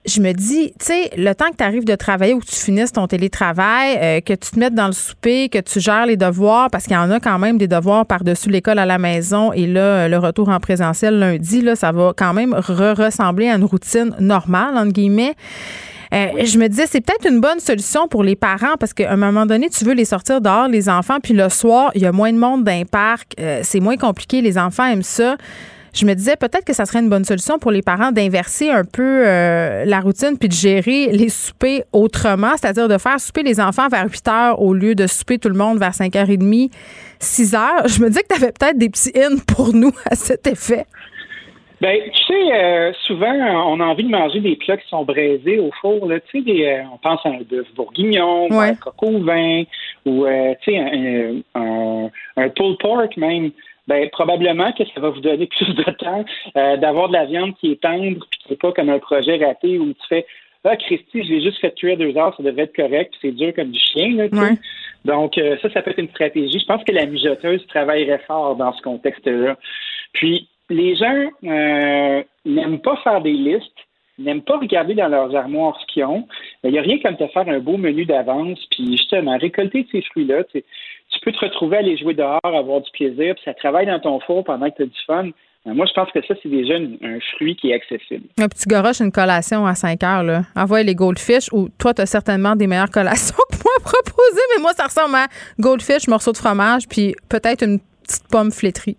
[0.06, 2.56] je me dis, tu sais, le temps que tu arrives de travailler ou que tu
[2.56, 6.16] finisses ton télétravail, euh, que tu te mettes dans le souper, que tu gères les
[6.16, 9.52] devoirs, parce qu'il y en a quand même des devoirs par-dessus l'école à la maison
[9.52, 13.64] et là, le retour en présentiel lundi, là, ça va quand même ressembler à une
[13.64, 15.34] routine normale, entre guillemets.
[16.14, 19.16] Euh, je me disais, c'est peut-être une bonne solution pour les parents parce qu'à un
[19.16, 22.12] moment donné, tu veux les sortir dehors, les enfants, puis le soir, il y a
[22.12, 25.36] moins de monde dans les parcs, euh, c'est moins compliqué, les enfants aiment ça
[25.94, 28.84] je me disais peut-être que ça serait une bonne solution pour les parents d'inverser un
[28.84, 33.60] peu euh, la routine puis de gérer les soupers autrement, c'est-à-dire de faire souper les
[33.60, 36.70] enfants vers 8 heures au lieu de souper tout le monde vers 5h30,
[37.20, 37.86] 6 heures.
[37.86, 40.84] Je me disais que tu avais peut-être des petits in pour nous à cet effet.
[41.80, 43.32] Ben, tu sais, euh, souvent,
[43.66, 46.08] on a envie de manger des plats qui sont braisés au four.
[46.08, 46.18] Là.
[46.20, 49.64] Tu sais, euh, on pense à un bœuf bourguignon, un coq au vin,
[50.06, 50.24] ou
[50.62, 53.50] tu sais, un, un, un pulled pork même
[53.86, 56.24] ben probablement que ça va vous donner plus de temps
[56.56, 59.78] euh, d'avoir de la viande qui est tendre, puis qui pas comme un projet raté
[59.78, 60.26] où tu fais
[60.64, 63.36] Ah, Christy, je l'ai juste fait cuire deux heures, ça devrait être correct, puis c'est
[63.36, 64.16] dur comme du chien.
[64.16, 64.28] Là,
[65.04, 66.58] Donc, euh, ça, ça peut être une stratégie.
[66.58, 69.56] Je pense que la mijoteuse travaillerait fort dans ce contexte-là.
[70.14, 73.83] Puis, les gens euh, n'aiment pas faire des listes,
[74.18, 76.26] n'aiment pas regarder dans leurs armoires ce qu'ils ont.
[76.62, 80.02] Il n'y a rien comme te faire un beau menu d'avance, puis justement, récolter ces
[80.02, 80.44] fruits-là
[81.14, 84.00] tu peux te retrouver à aller jouer dehors, avoir du plaisir, puis ça travaille dans
[84.00, 85.30] ton four pendant que tu as du fun.
[85.66, 88.26] Moi, je pense que ça, c'est déjà un fruit qui est accessible.
[88.38, 90.42] Un petit garoche, une collation à 5 heures, là.
[90.54, 94.42] Envoie les goldfish, ou toi, tu as certainement des meilleures collations que moi à proposer,
[94.54, 95.26] mais moi, ça ressemble à
[95.58, 98.98] goldfish, morceau de fromage, puis peut-être une petite pomme flétrie.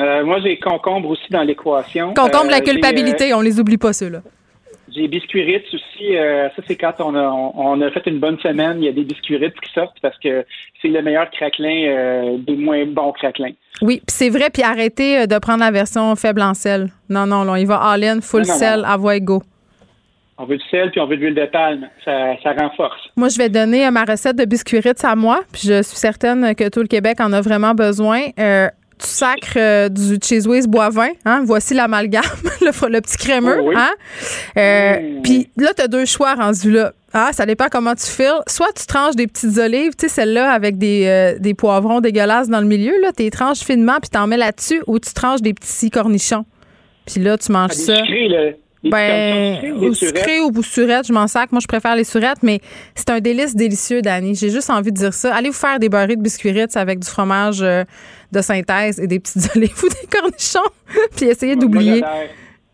[0.00, 2.14] Euh, moi, j'ai concombre aussi dans l'équation.
[2.14, 4.20] Concombre, la euh, culpabilité, on les oublie pas, ceux-là.
[4.94, 6.16] J'ai biscuits Ritz aussi.
[6.16, 8.78] Euh, ça, c'est quand on a, on, a fait une bonne semaine.
[8.78, 10.44] Il y a des biscuits Ritz qui sortent parce que
[10.80, 13.52] c'est le meilleur craquelin euh, des moins bons craquelins.
[13.82, 14.50] Oui, c'est vrai.
[14.52, 16.88] Puis arrêtez euh, de prendre la version faible en sel.
[17.08, 19.42] Non, non, là, il va all-in, full sel, à voix go.
[20.38, 21.88] On veut du sel puis on veut de l'huile de palme.
[22.04, 23.08] Ça, ça renforce.
[23.16, 25.40] Moi, je vais donner ma recette de biscuits Ritz à moi.
[25.52, 28.20] Puis je suis certaine que tout le Québec en a vraiment besoin.
[28.98, 31.10] Tu sacres euh, du Cheese Whiz Boivin.
[31.24, 31.42] Hein?
[31.44, 32.22] Voici l'amalgame,
[32.60, 33.58] le, le, petit crémeux.
[33.60, 33.74] Oh oui.
[33.76, 33.90] hein?
[34.56, 35.22] Euh, Mm.
[35.22, 36.92] Puis là, tu as deux choix rendus là.
[37.12, 38.40] Ah, ça dépend comment tu files.
[38.46, 42.48] Soit tu tranches des petites olives, tu sais, celles-là avec des, euh, des poivrons dégueulasses
[42.48, 45.40] dans le milieu, là, tu les tranches finement puis t'en mets là-dessus, ou tu tranches
[45.40, 46.44] des petits cornichons.
[47.06, 47.96] Puis là, tu manges Ah, ça.
[47.96, 48.50] sucrés, là.
[48.84, 51.50] Ben, ou sucré ou surette, je m'en sac.
[51.50, 52.60] Moi, je préfère les surettes, mais
[52.94, 54.34] c'est un délice délicieux, Dani.
[54.36, 55.34] J'ai juste envie de dire ça.
[55.34, 57.82] Allez vous faire des beurrés de biscuits Ritz avec du fromage euh,
[58.32, 60.70] de synthèse et des petites olives ou des cornichons,
[61.16, 62.02] puis essayez Moi, d'oublier.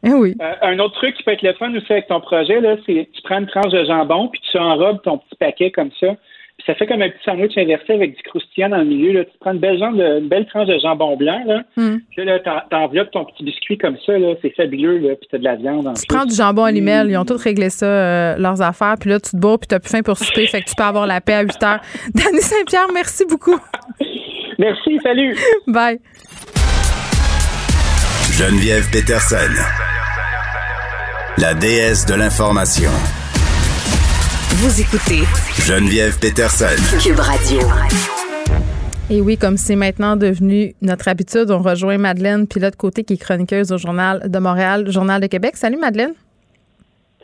[0.06, 0.36] Eh oui.
[0.42, 3.08] Euh, un autre truc qui peut être le fun aussi avec ton projet, là, c'est
[3.12, 6.08] tu prends une tranche de jambon, puis tu enrobes ton petit paquet comme ça.
[6.56, 9.10] Puis ça fait comme un petit sandwich inversé avec du croustillant dans le milieu.
[9.12, 9.24] Là.
[9.24, 11.62] Tu prends une belle, jambe de- une belle tranche de jambon blanc, là.
[11.76, 11.96] Hmm.
[12.14, 14.34] Puis là, t'en- t'enveloppes ton petit biscuit comme ça, là.
[14.40, 15.16] C'est fabuleux, là.
[15.16, 17.42] Puis t'as de la viande en Tu prends du jambon à limel, ils ont tous
[17.42, 20.16] réglé ça, euh, leurs affaires, puis là, tu te bourres, puis t'as plus faim pour
[20.16, 21.80] souper, fait que tu peux avoir la paix à 8 heures.
[22.14, 23.58] Dani Saint-Pierre, merci beaucoup.
[24.58, 25.36] Merci, salut.
[25.66, 25.98] Bye.
[28.32, 29.36] Geneviève Peterson.
[31.38, 32.90] La déesse de l'information.
[34.56, 35.22] Vous écoutez
[35.66, 36.66] Geneviève Peterson.
[37.02, 37.60] Cube Radio.
[39.10, 43.18] Et oui, comme c'est maintenant devenu notre habitude, on rejoint Madeleine Pilote Côté, qui est
[43.18, 45.56] chroniqueuse au Journal de Montréal, Journal de Québec.
[45.56, 46.14] Salut Madeleine.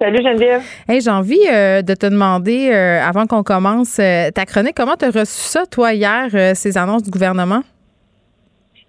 [0.02, 0.62] Salut Geneviève.
[0.88, 4.96] Hey, j'ai envie euh, de te demander, euh, avant qu'on commence euh, ta chronique, comment
[4.96, 7.60] tu as reçu ça, toi, hier, ces annonces du gouvernement?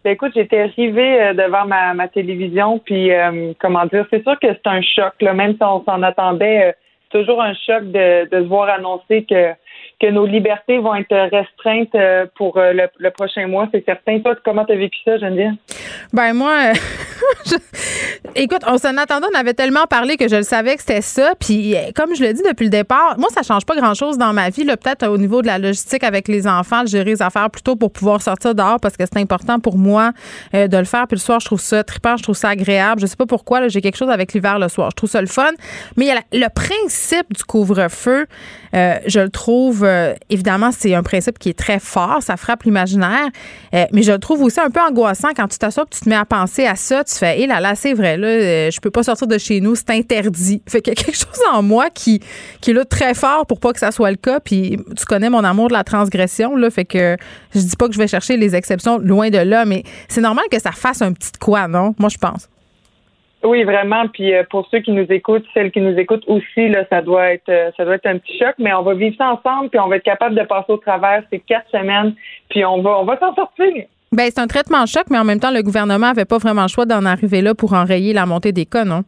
[0.05, 3.12] Ben, écoute, j'étais arrivée devant ma, ma télévision, puis
[3.59, 6.74] comment dire, c'est sûr que c'est un choc, là, même si on s'en attendait.
[7.09, 9.51] toujours un choc de, de se voir annoncer que
[10.01, 14.19] que nos libertés vont être restreintes euh, pour euh, le, prochain mois, c'est certain.
[14.19, 15.53] Toi, comment t'as vécu ça, Geneviève?
[16.11, 16.73] Ben moi, euh,
[17.45, 17.55] je-
[18.35, 21.33] écoute, on s'en attendait, on avait tellement parlé que je le savais que c'était ça.
[21.39, 24.17] Puis euh, comme je le dis depuis le départ, moi ça change pas grand chose
[24.17, 24.65] dans ma vie.
[24.65, 28.21] Peut-être au niveau de la logistique avec les enfants, gérer les affaires plutôt pour pouvoir
[28.21, 30.11] sortir dehors parce que c'est important pour moi
[30.55, 31.07] euh, de le faire.
[31.07, 33.01] Puis le soir, je trouve ça trippant, je trouve ça agréable.
[33.01, 34.89] Je sais pas pourquoi, j'ai quelque chose avec l'hiver le soir.
[34.91, 35.51] Je trouve ça le fun.
[35.97, 38.25] Mais le principe du couvre-feu,
[38.73, 42.63] euh, je le trouve, euh, évidemment, c'est un principe qui est très fort, ça frappe
[42.63, 43.27] l'imaginaire,
[43.73, 46.15] euh, mais je le trouve aussi un peu angoissant quand tu t'assois, tu te mets
[46.15, 48.91] à penser à ça, tu fais, hé là là, c'est vrai, là, euh, je peux
[48.91, 50.61] pas sortir de chez nous, c'est interdit.
[50.67, 52.21] Fait qu'il y a quelque chose en moi qui,
[52.61, 55.29] qui est là très fort pour pas que ça soit le cas, puis tu connais
[55.29, 57.17] mon amour de la transgression, là, fait que
[57.53, 60.45] je dis pas que je vais chercher les exceptions loin de là, mais c'est normal
[60.51, 61.95] que ça fasse un petit quoi, non?
[61.99, 62.50] Moi, je pense.
[63.43, 64.07] Oui, vraiment.
[64.07, 67.33] Puis euh, pour ceux qui nous écoutent, celles qui nous écoutent aussi, là, ça doit
[67.33, 69.79] être euh, ça doit être un petit choc, mais on va vivre ça ensemble, puis
[69.79, 72.13] on va être capable de passer au travers ces quatre semaines,
[72.49, 73.85] puis on va on va s'en sortir.
[74.11, 76.67] Ben, c'est un traitement choc, mais en même temps, le gouvernement avait pas vraiment le
[76.67, 79.03] choix d'en arriver là pour enrayer la montée des cas, non?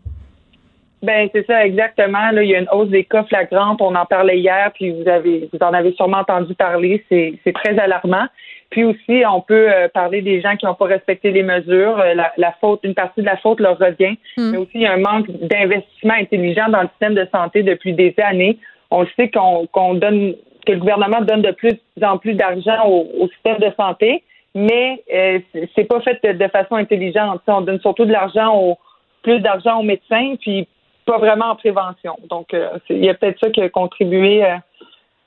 [1.04, 2.32] Ben c'est ça exactement.
[2.32, 3.82] Là, il y a une hausse des cas flagrantes.
[3.82, 7.04] On en parlait hier, puis vous avez vous en avez sûrement entendu parler.
[7.10, 8.26] C'est c'est très alarmant.
[8.74, 12.00] Puis aussi, on peut euh, parler des gens qui n'ont pas respecté les mesures.
[12.00, 14.16] Euh, La, la faute, une partie de la faute leur revient.
[14.52, 17.94] Mais aussi, il y a un manque d'investissement intelligent dans le système de santé depuis
[17.94, 18.58] des années.
[18.90, 20.34] On sait qu'on donne
[20.66, 24.24] que le gouvernement donne de plus en plus d'argent au, au système de santé,
[24.56, 25.40] mais euh,
[25.76, 27.42] c'est- pas fait de, de façon intelligente.
[27.48, 28.78] On donne surtout de l'argent au
[29.22, 30.68] plus d'argent aux médecins, puis
[31.06, 32.16] pas vraiment en prévention.
[32.28, 34.56] Donc, euh, il y a peut-être ça qui a contribué euh,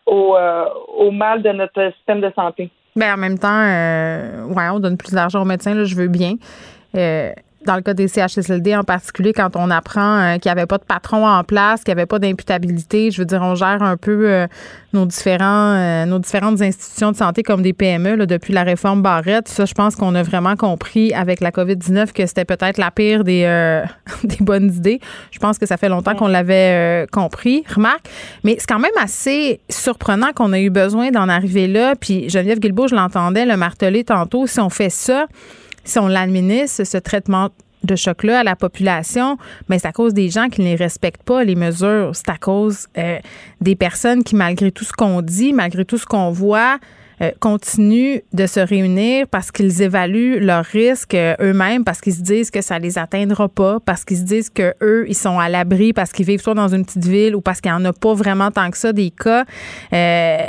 [0.07, 0.37] au,
[1.05, 2.71] au mal de notre système de santé.
[2.97, 6.09] Ben, en même temps, euh, ouais, on donne plus d'argent aux médecins, là, je veux
[6.09, 6.37] bien.
[6.97, 7.31] Euh,
[7.67, 10.79] dans le cas des CHSLD en particulier, quand on apprend euh, qu'il n'y avait pas
[10.79, 13.97] de patron en place, qu'il n'y avait pas d'imputabilité, je veux dire, on gère un
[13.97, 14.47] peu euh,
[14.93, 19.03] nos différents euh, nos différentes institutions de santé comme des PME là, depuis la réforme
[19.03, 19.49] Barrette.
[19.49, 23.25] Ça, je pense qu'on a vraiment compris avec la COVID-19 que c'était peut-être la pire
[23.25, 23.85] des, euh,
[24.25, 25.01] des bonnes idées.
[25.31, 27.65] Je pense que ça fait longtemps qu'on l'avait compris.
[27.75, 28.09] Remarque,
[28.45, 31.95] mais c'est quand même assez surprenant qu'on ait eu besoin d'en arriver là.
[32.01, 34.47] Puis Geneviève Guilbeault, je l'entendais le marteler tantôt.
[34.47, 35.27] Si on fait ça,
[35.87, 37.51] si on l'administre, ce traitement
[37.83, 41.45] de choc-là à la population, mais c'est à cause des gens qui ne respectent pas,
[41.45, 42.11] les mesures.
[42.15, 43.19] C'est à cause euh,
[43.61, 46.79] des personnes qui, malgré tout ce qu'on dit, malgré tout ce qu'on voit,
[47.23, 52.21] euh, continuent de se réunir parce qu'ils évaluent leurs risques euh, eux-mêmes, parce qu'ils se
[52.21, 55.49] disent que ça les atteindra pas, parce qu'ils se disent que eux ils sont à
[55.49, 57.95] l'abri parce qu'ils vivent soit dans une petite ville ou parce qu'il n'y en a
[57.95, 59.47] pas vraiment tant que ça des cas.
[59.95, 60.47] Euh,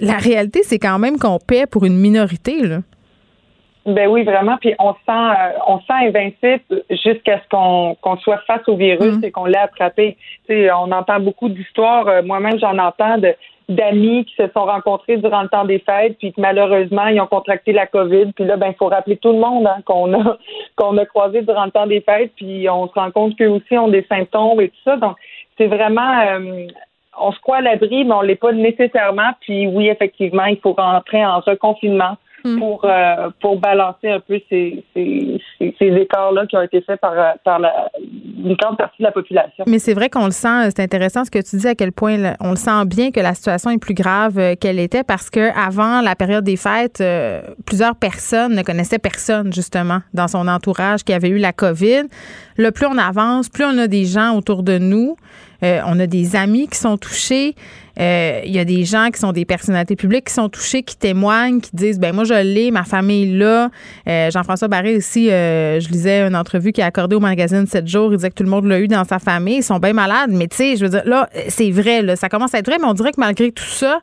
[0.00, 2.60] la réalité, c'est quand même qu'on paie pour une minorité.
[2.66, 2.80] Là.
[3.86, 4.56] Ben oui, vraiment.
[4.56, 8.66] Puis on se sent, euh, on se sent invincible jusqu'à ce qu'on qu'on soit face
[8.66, 10.16] au virus et qu'on l'ait attrapé.
[10.46, 12.08] Tu sais, on entend beaucoup d'histoires.
[12.08, 13.34] euh, Moi-même, j'en entends de
[13.68, 17.26] d'amis qui se sont rencontrés durant le temps des fêtes, puis que malheureusement, ils ont
[17.26, 18.32] contracté la COVID.
[18.32, 20.36] Puis là, ben, il faut rappeler tout le monde hein, qu'on a
[20.76, 23.76] qu'on a croisé durant le temps des fêtes, puis on se rend compte qu'eux aussi
[23.76, 24.96] ont des symptômes et tout ça.
[24.96, 25.16] Donc,
[25.58, 26.66] c'est vraiment euh,
[27.20, 29.30] on se croit à l'abri, mais on l'est pas nécessairement.
[29.40, 32.58] Puis oui, effectivement, il faut rentrer en reconfinement mm.
[32.58, 37.14] pour euh, pour balancer un peu ces, ces, ces, écarts-là qui ont été faits par,
[37.44, 37.90] par la,
[38.44, 39.64] une grande partie de la population.
[39.66, 42.34] Mais c'est vrai qu'on le sent, c'est intéressant ce que tu dis, à quel point
[42.40, 45.50] on le sent bien que la situation est plus grave euh, qu'elle était parce que
[45.58, 51.04] avant la période des fêtes, euh, plusieurs personnes ne connaissaient personne, justement, dans son entourage
[51.04, 52.04] qui avait eu la COVID.
[52.56, 55.16] Le plus on avance, plus on a des gens autour de nous.
[55.62, 57.54] Euh, on a des amis qui sont touchés.
[58.00, 60.96] Euh, il y a des gens qui sont des personnalités publiques qui sont touchés, qui
[60.96, 63.70] témoignent, qui disent ben moi je l'ai, ma famille là.
[64.08, 68.12] Euh, Jean-François Barré aussi, je lisais une entrevue qui a accordé au magazine 7 jours.
[68.12, 69.58] Il disait que tout le monde l'a eu dans sa famille.
[69.58, 72.28] Ils sont bien malades, mais tu sais, je veux dire là, c'est vrai, là, ça
[72.28, 74.00] commence à être vrai, mais on dirait que malgré tout ça,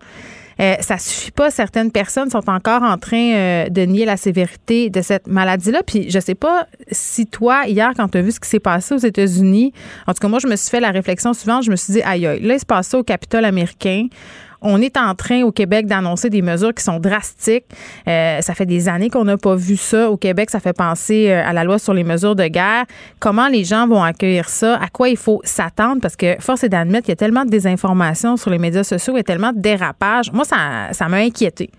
[0.61, 1.49] euh, ça suffit pas.
[1.49, 5.81] Certaines personnes sont encore en train euh, de nier la sévérité de cette maladie-là.
[5.85, 8.93] Puis je sais pas si toi, hier, quand tu as vu ce qui s'est passé
[8.93, 9.73] aux États-Unis,
[10.05, 11.63] en tout cas, moi, je me suis fait la réflexion suivante.
[11.63, 14.07] Je me suis dit, aïe, aïe, là, il se passe au Capitole américain.
[14.61, 17.65] On est en train au Québec d'annoncer des mesures qui sont drastiques.
[18.07, 20.49] Euh, ça fait des années qu'on n'a pas vu ça au Québec.
[20.49, 22.85] Ça fait penser euh, à la loi sur les mesures de guerre.
[23.19, 24.75] Comment les gens vont accueillir ça?
[24.75, 26.01] À quoi il faut s'attendre?
[26.01, 29.17] Parce que force est d'admettre qu'il y a tellement de désinformation sur les médias sociaux
[29.17, 30.31] et tellement de dérapages.
[30.31, 30.57] Moi, ça,
[30.91, 31.69] ça m'a inquiété.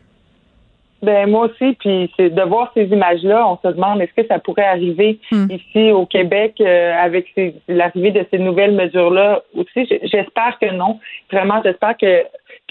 [1.03, 4.39] Ben moi aussi, puis c'est de voir ces images-là, on se demande est-ce que ça
[4.39, 5.47] pourrait arriver hmm.
[5.51, 7.27] ici au Québec euh, avec
[7.67, 9.89] l'arrivée de ces nouvelles mesures-là aussi?
[10.05, 11.01] J'espère que non.
[11.33, 12.23] Vraiment, j'espère que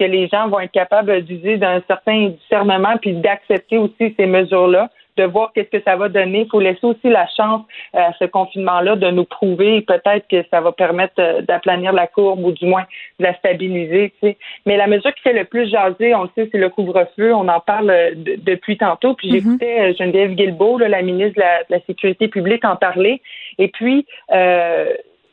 [0.01, 4.89] que les gens vont être capables d'user d'un certain discernement puis d'accepter aussi ces mesures-là
[5.17, 6.41] de voir qu'est-ce que ça va donner.
[6.41, 7.61] Il faut laisser aussi la chance
[7.93, 12.07] euh, à ce confinement-là de nous prouver peut-être que ça va permettre euh, d'aplanir la
[12.07, 12.85] courbe ou du moins
[13.19, 14.13] de la stabiliser.
[14.21, 14.37] Tu sais.
[14.65, 17.35] Mais la mesure qui fait le plus jaser, on le sait, c'est le couvre-feu.
[17.35, 19.13] On en parle euh, depuis tantôt.
[19.13, 19.33] Puis mm-hmm.
[19.33, 23.21] j'écoutais Geneviève Guilbeault, la ministre de la, de la, Sécurité publique, en parler.
[23.59, 24.05] Et puis,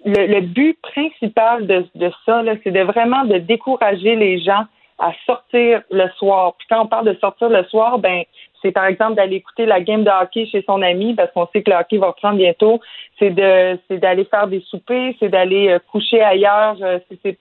[0.05, 4.65] le, but principal de, de ça, c'est de vraiment de décourager les gens
[4.99, 6.55] à sortir le soir.
[6.59, 8.23] Puis quand on parle de sortir le soir, ben
[8.63, 11.63] c'est par exemple d'aller écouter la game de hockey chez son ami parce qu'on sait
[11.63, 12.81] que le hockey va reprendre bientôt.
[13.19, 16.77] C'est de c'est d'aller faire des soupers, c'est d'aller euh, coucher ailleurs.
[16.83, 17.39] Euh, c'est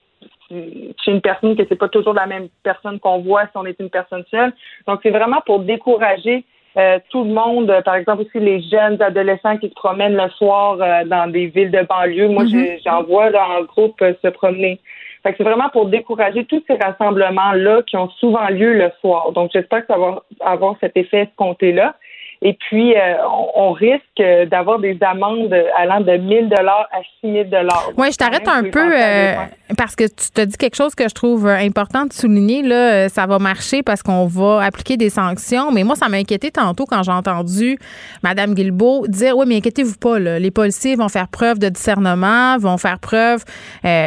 [0.50, 3.78] chez une personne que c'est pas toujours la même personne qu'on voit si on est
[3.80, 4.52] une personne seule.
[4.86, 6.44] Donc c'est vraiment pour décourager
[6.78, 10.78] euh, tout le monde, par exemple aussi les jeunes adolescents qui se promènent le soir
[10.80, 12.28] euh, dans des villes de banlieue.
[12.28, 12.82] Moi, mm-hmm.
[12.84, 14.80] j'en vois là, en groupe euh, se promener.
[15.24, 19.32] Fait c'est vraiment pour décourager tous ces rassemblements-là qui ont souvent lieu le soir.
[19.32, 21.96] Donc, j'espère que ça va avoir cet effet escompté-là.
[22.40, 23.14] Et puis, euh,
[23.56, 27.90] on, risque d'avoir des amendes allant de 1000 dollars à 6000 dollars.
[27.96, 29.34] Oui, je t'arrête un peu euh,
[29.76, 32.62] parce que tu te dis quelque chose que je trouve euh, important de souligner.
[32.62, 35.72] Là, ça va marcher parce qu'on va appliquer des sanctions.
[35.72, 37.76] Mais moi, ça m'a inquiété tantôt quand j'ai entendu
[38.22, 42.56] Mme Guilbeault dire Oui, mais inquiétez-vous pas, là, les policiers vont faire preuve de discernement,
[42.58, 43.42] vont faire preuve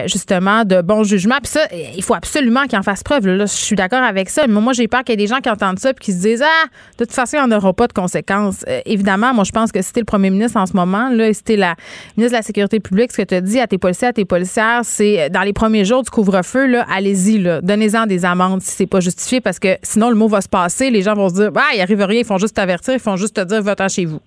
[0.05, 1.35] justement de bon jugement.
[1.43, 1.61] Puis ça,
[1.95, 3.27] il faut absolument qu'ils en fassent preuve.
[3.27, 4.47] Là, je suis d'accord avec ça.
[4.47, 6.21] Mais moi, j'ai peur qu'il y ait des gens qui entendent ça et qui se
[6.21, 6.67] disent Ah,
[6.97, 8.20] de toute façon, il n'y en aura pas de conséquences.
[8.29, 11.33] Euh, évidemment, moi, je pense que si t'es le premier ministre en ce moment, là,
[11.33, 11.75] si t'es la
[12.17, 14.25] ministre de la Sécurité publique, ce que tu as dit à tes policiers, à tes
[14.25, 18.61] policières, c'est euh, dans les premiers jours du couvre-feu, là, allez-y, là, donnez-en des amendes
[18.61, 21.29] si c'est pas justifié, parce que sinon, le mot va se passer, les gens vont
[21.29, 23.61] se dire, bah, il arrive rien, ils font juste t'avertir, ils font juste te dire,
[23.61, 24.19] va-t'en chez vous.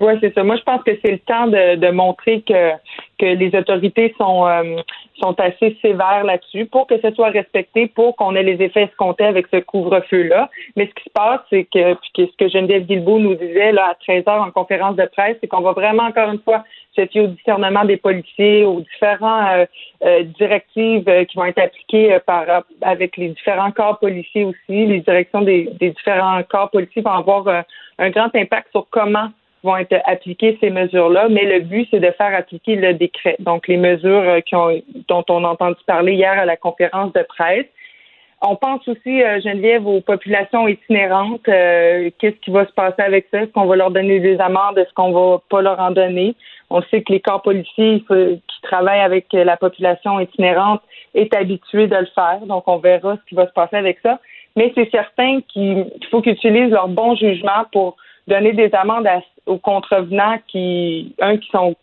[0.00, 0.42] Oui, c'est ça.
[0.42, 2.72] Moi, je pense que c'est le temps de, montrer que,
[3.18, 4.80] que les autorités sont, euh,
[5.22, 9.24] sont assez sévères là-dessus pour que ce soit respecté, pour qu'on ait les effets escomptés
[9.24, 10.50] avec ce couvre-feu-là.
[10.76, 13.90] Mais ce qui se passe, c'est que, puis ce que Geneviève Guilbeault nous disait là,
[13.90, 16.64] à 13 heures en conférence de presse, c'est qu'on va vraiment, encore une fois,
[16.96, 19.64] se fier au discernement des policiers, aux différents euh,
[20.04, 22.44] euh, directives qui vont être appliquées par
[22.82, 24.86] avec les différents corps policiers aussi.
[24.86, 27.64] Les directions des, des différents corps policiers vont avoir
[27.98, 29.28] un grand impact sur comment
[29.62, 33.36] vont être appliquées ces mesures-là, mais le but, c'est de faire appliquer le décret.
[33.38, 37.66] Donc, les mesures euh, dont on a entendu parler hier à la conférence de presse.
[38.44, 41.48] On pense aussi, euh, Geneviève, aux populations itinérantes.
[41.48, 43.42] Euh, qu'est-ce qui va se passer avec ça?
[43.42, 44.78] Est-ce qu'on va leur donner des amendes?
[44.78, 46.34] Est-ce qu'on va pas leur en donner?
[46.68, 50.82] On sait que les corps policiers qui travaillent avec la population itinérante
[51.14, 52.40] est habitué de le faire.
[52.46, 54.18] Donc, on verra ce qui va se passer avec ça.
[54.56, 57.96] Mais c'est certain qu'il faut qu'ils utilisent leur bon jugement pour
[58.28, 59.08] donner des amendes
[59.46, 61.74] aux contrevenants qui, un, qui sont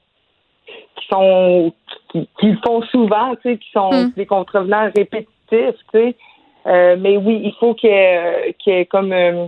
[0.96, 1.74] qui sont
[2.40, 4.12] qui, font souvent, tu sais, qui sont hmm.
[4.16, 6.16] des contrevenants répétitifs, tu sais.
[6.68, 9.48] Euh, mais oui, il faut qu'il y ait, qu'il y ait comme euh,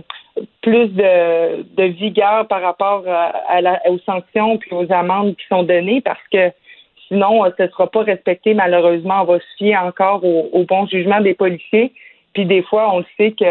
[0.62, 5.62] plus de, de vigueur par rapport à, la, aux sanctions puis aux amendes qui sont
[5.62, 6.50] données parce que
[7.08, 9.22] sinon, ce ne sera pas respecté malheureusement.
[9.22, 11.92] On va se fier encore au, au bon jugement des policiers.
[12.34, 13.44] Puis des fois, on sait que,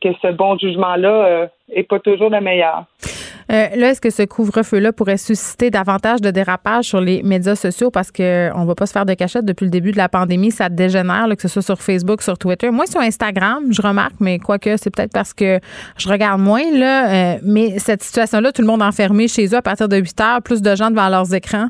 [0.00, 2.84] que ce bon jugement-là euh, est pas toujours le meilleur.
[3.50, 7.90] Euh, là, est-ce que ce couvre-feu-là pourrait susciter davantage de dérapages sur les médias sociaux?
[7.90, 10.50] Parce qu'on ne va pas se faire de cachette depuis le début de la pandémie,
[10.50, 12.70] ça dégénère, que ce soit sur Facebook, sur Twitter.
[12.70, 15.58] Moi, sur Instagram, je remarque, mais quoique, c'est peut-être parce que
[15.98, 19.62] je regarde moins, là, euh, mais cette situation-là, tout le monde enfermé chez eux à
[19.62, 21.68] partir de 8 heures, plus de gens devant leurs écrans.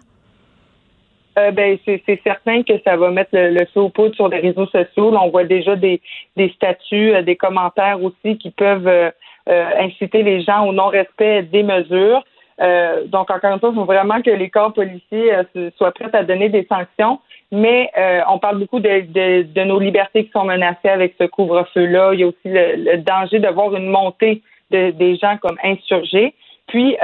[1.39, 4.67] Euh, ben, c'est certain que ça va mettre le, feu au poudre sur les réseaux
[4.67, 5.17] sociaux.
[5.17, 6.01] on voit déjà des,
[6.37, 9.13] des statuts, des commentaires aussi qui peuvent
[9.49, 12.23] euh, inciter les gens au non-respect des mesures.
[12.61, 16.11] Euh, donc, encore une fois, il faut vraiment que les corps policiers euh, soient prêts
[16.13, 17.19] à donner des sanctions.
[17.51, 17.91] Mais
[18.29, 22.13] on parle beaucoup de, de, nos libertés qui sont menacées avec ce couvre-feu-là.
[22.15, 24.41] Il y a aussi le, danger de voir une montée
[24.71, 26.35] de, des gens comme insurgés.
[26.73, 26.97] Puis,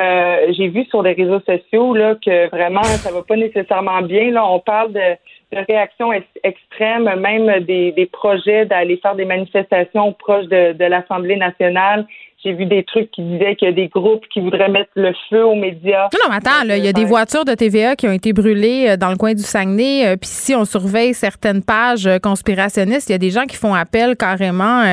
[0.57, 4.31] j'ai vu sur les réseaux sociaux là, que vraiment, ça va pas nécessairement bien.
[4.31, 5.09] Là, on parle de,
[5.53, 6.11] de réactions
[6.43, 12.07] extrêmes, même des, des projets d'aller faire des manifestations proches de, de l'Assemblée nationale.
[12.45, 15.13] J'ai vu des trucs qui disaient qu'il y a des groupes qui voudraient mettre le
[15.29, 16.09] feu aux médias.
[16.13, 18.97] Non, non, attends, il y a des voitures de TVA qui ont été brûlées euh,
[18.97, 20.07] dans le coin du Saguenay.
[20.07, 23.57] Euh, puis si on surveille certaines pages euh, conspirationnistes, il y a des gens qui
[23.57, 24.85] font appel carrément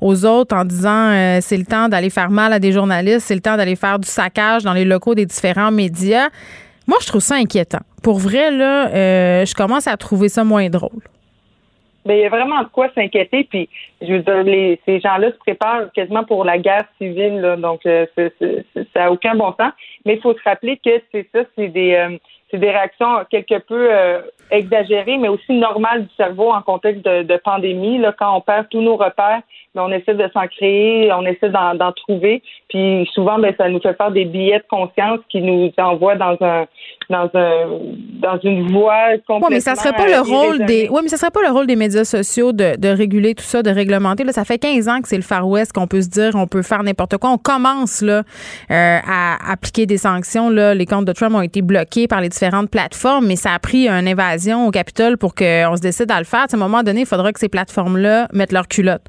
[0.00, 1.10] aux autres en disant
[1.40, 4.08] c'est le temps d'aller faire mal à des journalistes, c'est le temps d'aller faire du
[4.08, 6.28] saccage dans les locaux des différents médias.
[6.86, 7.80] Moi, je trouve ça inquiétant.
[8.02, 11.02] Pour vrai, là, je commence à trouver ça moins drôle.
[12.06, 13.44] Ben, il y a vraiment de quoi s'inquiéter.
[13.44, 13.68] Puis,
[14.00, 17.40] je veux dire, les, ces gens-là se préparent quasiment pour la guerre civile.
[17.40, 18.06] Là, donc, euh,
[18.94, 19.72] ça n'a aucun bon sens.
[20.04, 22.16] Mais il faut se rappeler que c'est ça, c'est des, euh,
[22.50, 24.20] c'est des réactions quelque peu euh,
[24.50, 27.98] exagérées, mais aussi normales du cerveau en contexte de, de pandémie.
[27.98, 29.42] Là, quand on perd tous nos repères,
[29.78, 32.42] on essaie de s'en créer, on essaie d'en trouver.
[32.68, 36.36] Puis souvent, ben, ça nous fait faire des billets de conscience qui nous envoient dans
[36.40, 36.66] un
[37.08, 37.68] dans un
[38.20, 39.48] dans une voie complètement.
[39.48, 40.88] Oui, mais ça serait pas le rôle des.
[40.90, 43.62] Oui, mais ça serait pas le rôle des médias sociaux de, de réguler tout ça,
[43.62, 44.24] de réglementer.
[44.24, 46.46] Là, ça fait 15 ans que c'est le Far West qu'on peut se dire, on
[46.46, 47.30] peut faire n'importe quoi.
[47.30, 48.22] On commence là
[48.70, 50.50] euh, à appliquer des sanctions.
[50.50, 53.58] Là, les comptes de Trump ont été bloqués par les différentes plateformes, mais ça a
[53.58, 56.46] pris une invasion au Capitole pour qu'on se décide à le faire.
[56.52, 59.02] à un moment donné, il faudra que ces plateformes-là mettent leur culotte.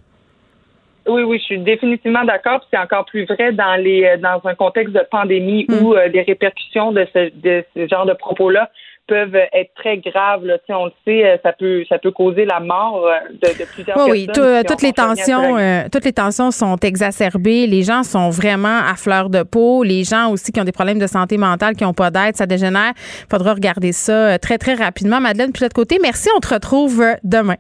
[1.08, 2.66] Oui, oui, je suis définitivement d'accord.
[2.70, 5.74] C'est encore plus vrai dans les euh, dans un contexte de pandémie hmm.
[5.82, 8.70] où euh, les répercussions de ce, de ce genre de propos-là
[9.08, 10.46] peuvent être très graves.
[10.46, 10.58] Là.
[10.70, 14.12] on le sait, euh, ça peut ça peut causer la mort de, de plusieurs personnes.
[14.12, 14.28] Oui,
[14.68, 15.58] toutes les tensions,
[15.92, 17.68] toutes les tensions sont exacerbées.
[17.68, 19.84] Les gens sont vraiment à fleur de peau.
[19.84, 22.46] Les gens aussi qui ont des problèmes de santé mentale, qui n'ont pas d'aide, ça
[22.46, 22.94] dégénère.
[22.96, 25.20] Il faudra regarder ça très très rapidement.
[25.20, 26.30] Madeleine, puis de l'autre côté, merci.
[26.36, 27.56] On te retrouve demain.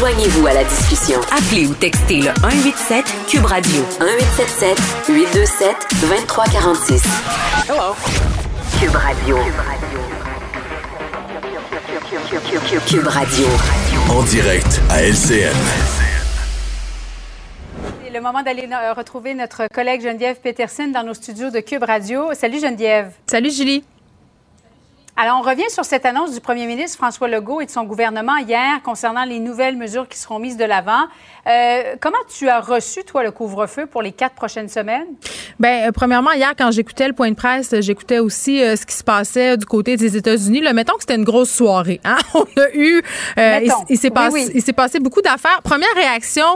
[0.00, 1.20] Joignez-vous à la discussion.
[1.30, 7.02] Appelez ou textez le 187 Cube Radio 1877 827 2346.
[7.68, 8.39] Hello.
[8.80, 9.36] Cube Radio.
[12.88, 13.46] Cube Radio.
[14.08, 15.54] En direct à LCN.
[18.02, 21.82] C'est le moment d'aller euh, retrouver notre collègue Geneviève Peterson dans nos studios de Cube
[21.82, 22.32] Radio.
[22.32, 23.12] Salut Geneviève.
[23.26, 23.84] Salut Julie.
[25.22, 28.38] Alors, on revient sur cette annonce du premier ministre François Legault et de son gouvernement
[28.38, 31.08] hier concernant les nouvelles mesures qui seront mises de l'avant.
[31.46, 35.04] Euh, comment tu as reçu, toi, le couvre-feu pour les quatre prochaines semaines?
[35.58, 38.94] Bien, euh, premièrement, hier, quand j'écoutais le point de presse, j'écoutais aussi euh, ce qui
[38.94, 40.60] se passait du côté des États-Unis.
[40.60, 42.00] Le mettons que c'était une grosse soirée.
[42.02, 42.16] Hein?
[42.34, 43.02] On a eu.
[43.90, 45.60] il, s'est passé, il s'est passé beaucoup d'affaires.
[45.62, 46.46] Première réaction,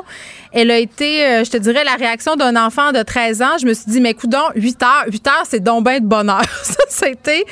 [0.55, 3.59] elle a été, je te dirais, la réaction d'un enfant de 13 ans.
[3.61, 6.45] Je me suis dit, mais coudon, 8 heures, 8 heures, c'est donc de bonheur.
[6.63, 7.45] Ça, c'était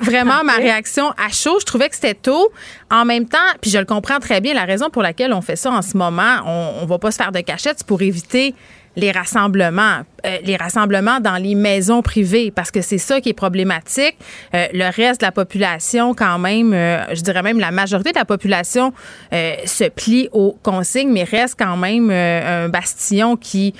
[0.00, 1.58] vraiment ma réaction à chaud.
[1.60, 2.50] Je trouvais que c'était tôt.
[2.90, 5.56] En même temps, puis je le comprends très bien, la raison pour laquelle on fait
[5.56, 8.54] ça en ce moment, on, on va pas se faire de cachette, c'est pour éviter
[8.96, 13.34] les rassemblements, euh, les rassemblements dans les maisons privées, parce que c'est ça qui est
[13.34, 14.16] problématique.
[14.54, 18.18] Euh, le reste de la population, quand même, euh, je dirais même la majorité de
[18.18, 18.92] la population
[19.32, 23.74] se plie aux consignes, mais reste quand même un bastillon qui,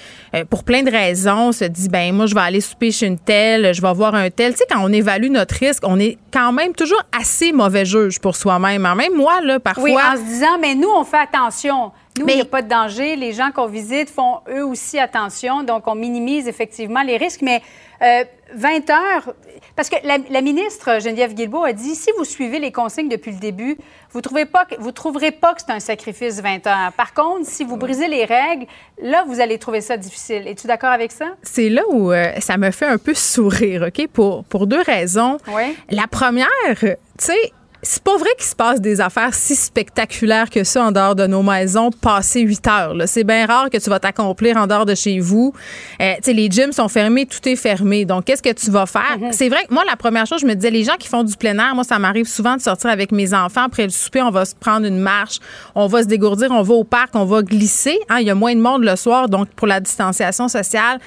[0.50, 3.74] pour plein de raisons, se dit ben moi je vais aller souper chez une telle,
[3.74, 4.52] je vais voir un tel.
[4.52, 8.20] Tu sais, quand on évalue notre risque, on est quand même toujours assez mauvais juge
[8.20, 8.82] pour soi-même.
[8.82, 9.84] Même moi là, parfois.
[9.84, 11.92] Oui, en se disant mais nous on fait attention.
[12.18, 13.16] Nous, il n'y a pas de danger.
[13.16, 15.62] Les gens qu'on visite font eux aussi attention.
[15.62, 17.42] Donc, on minimise effectivement les risques.
[17.42, 17.62] Mais
[18.00, 19.34] 20 euh, heures,
[19.74, 23.38] parce que la, ministre Geneviève Guilbeault a dit si vous suivez les consignes depuis le
[23.38, 23.76] début,
[24.10, 26.92] vous ne trouverez pas que c'est un sacrifice 20 heures.
[26.92, 28.66] Par contre, si vous brisez les règles,
[29.00, 30.46] là, vous allez trouver ça difficile.
[30.46, 31.26] Es-tu d'accord avec ça?
[31.42, 34.06] C'est là où euh, ça me fait un peu sourire, OK?
[34.08, 35.38] Pour, pour deux raisons.
[35.48, 35.76] Oui.
[35.90, 36.48] La première,
[36.78, 37.52] tu sais,
[37.86, 41.26] c'est pas vrai qu'il se passe des affaires si spectaculaires que ça en dehors de
[41.28, 42.94] nos maisons passé 8 heures.
[43.06, 45.52] C'est bien rare que tu vas t'accomplir en dehors de chez vous.
[46.00, 48.04] Euh, tu sais, les gyms sont fermés, tout est fermé.
[48.04, 49.18] Donc, qu'est-ce que tu vas faire?
[49.20, 49.32] Mm-hmm.
[49.32, 51.36] C'est vrai que moi, la première chose, je me disais, les gens qui font du
[51.36, 53.62] plein air, moi, ça m'arrive souvent de sortir avec mes enfants.
[53.62, 55.38] Après le souper, on va se prendre une marche,
[55.76, 57.98] on va se dégourdir, on va au parc, on va glisser.
[58.08, 60.98] Hein, il y a moins de monde le soir, donc pour la distanciation sociale,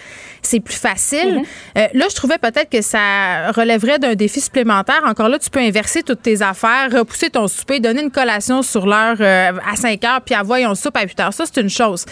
[0.41, 1.41] c'est plus facile.
[1.41, 1.77] Mm-hmm.
[1.77, 5.01] Euh, là, je trouvais peut-être que ça relèverait d'un défi supplémentaire.
[5.05, 8.85] Encore là, tu peux inverser toutes tes affaires, repousser ton souper, donner une collation sur
[8.85, 11.33] l'heure euh, à 5 heures, puis avoir on soupe à 8 heures.
[11.33, 12.05] Ça, c'est une chose.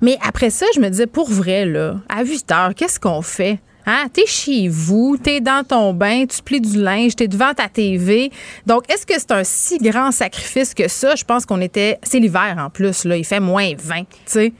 [0.00, 1.66] Mais après ça, je me disais, pour vrai,
[2.08, 3.58] à 8 heures, qu'est-ce qu'on fait?
[3.86, 4.06] Hein?
[4.12, 8.30] T'es chez vous, t'es dans ton bain, tu plies du linge, t'es devant ta TV.
[8.66, 11.14] Donc, est-ce que c'est un si grand sacrifice que ça?
[11.14, 11.98] Je pense qu'on était.
[12.02, 13.16] C'est l'hiver en plus, là.
[13.16, 14.52] Il fait moins 20, tu sais.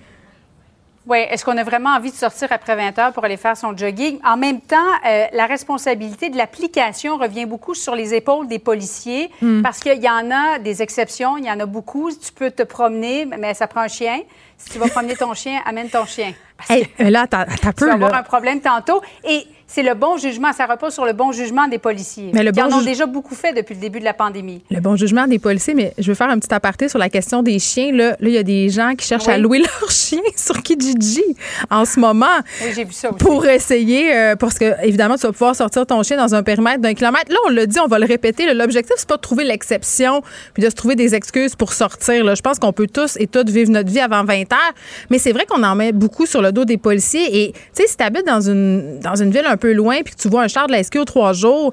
[1.06, 3.74] Oui, est-ce qu'on a vraiment envie de sortir après 20 heures pour aller faire son
[3.76, 4.18] jogging?
[4.22, 9.30] En même temps, euh, la responsabilité de l'application revient beaucoup sur les épaules des policiers
[9.40, 9.62] Hmm.
[9.62, 12.10] parce qu'il y en a des exceptions, il y en a beaucoup.
[12.12, 14.20] Tu peux te promener, mais ça prend un chien.
[14.58, 16.34] Si tu vas promener ton chien, amène ton chien.
[16.66, 19.00] Parce Hey, que là, t'as t'as tu vas avoir un problème tantôt.
[19.28, 22.32] Et c'est le bon jugement, ça repose sur le bon jugement des policiers.
[22.34, 24.64] Mais le qui bon en ont déjà beaucoup fait depuis le début de la pandémie.
[24.68, 27.44] Le bon jugement des policiers, mais je veux faire un petit aparté sur la question
[27.44, 27.92] des chiens.
[27.92, 31.22] Là, Là, il y a des gens qui cherchent à louer leurs chiens sur Kijiji
[31.70, 32.26] en ce moment.
[32.64, 33.18] Oui, j'ai vu ça aussi.
[33.24, 36.80] Pour essayer, euh, parce que évidemment, tu vas pouvoir sortir ton chien dans un périmètre
[36.80, 37.30] d'un kilomètre.
[37.30, 38.46] Là, on l'a dit, on va le répéter.
[38.46, 40.22] là, L'objectif, c'est pas de trouver l'exception
[40.54, 42.24] puis de se trouver des excuses pour sortir.
[42.24, 42.34] Là.
[42.34, 44.74] Je pense qu'on peut tous et toutes vivre notre vie avant 20 heures.
[45.10, 47.44] Mais c'est vrai qu'on en met beaucoup sur le des policiers.
[47.44, 50.14] Et, tu sais, si tu habites dans une, dans une ville un peu loin puis
[50.14, 51.72] que tu vois un char de la SQ trois jours,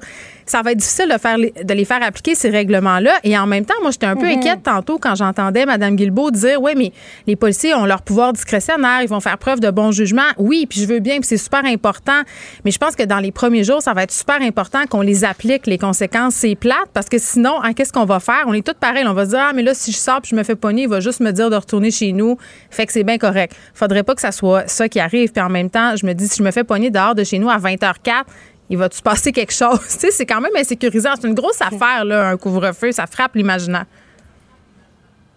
[0.50, 3.12] ça va être difficile de, faire les, de les faire appliquer ces règlements-là.
[3.24, 6.60] Et en même temps, moi, j'étais un peu inquiète tantôt quand j'entendais Mme Guilbeault dire
[6.60, 6.92] Oui, mais
[7.26, 10.22] les policiers ont leur pouvoir discrétionnaire, ils vont faire preuve de bon jugement.
[10.38, 12.22] Oui, puis je veux bien, puis c'est super important.
[12.64, 15.24] Mais je pense que dans les premiers jours, ça va être super important qu'on les
[15.24, 16.34] applique, les conséquences.
[16.34, 18.44] C'est plate parce que sinon, hein, qu'est-ce qu'on va faire?
[18.46, 19.04] On est tous pareils.
[19.06, 20.82] On va se dire Ah, mais là, si je sors puis je me fais pogner,
[20.82, 22.36] il va juste me dire de retourner chez nous.
[22.70, 23.54] Fait que c'est bien correct.
[23.74, 25.32] Faudrait pas que ça soit ça qui arrive.
[25.32, 27.38] Puis en même temps, je me dis, si je me fais pogner dehors de chez
[27.38, 28.24] nous à 20h04,
[28.70, 29.80] il va-tu passer quelque chose?
[29.88, 31.10] Tu sais, c'est quand même insécurisant.
[31.20, 32.92] C'est une grosse affaire, là, un couvre-feu.
[32.92, 33.86] Ça frappe l'imaginaire.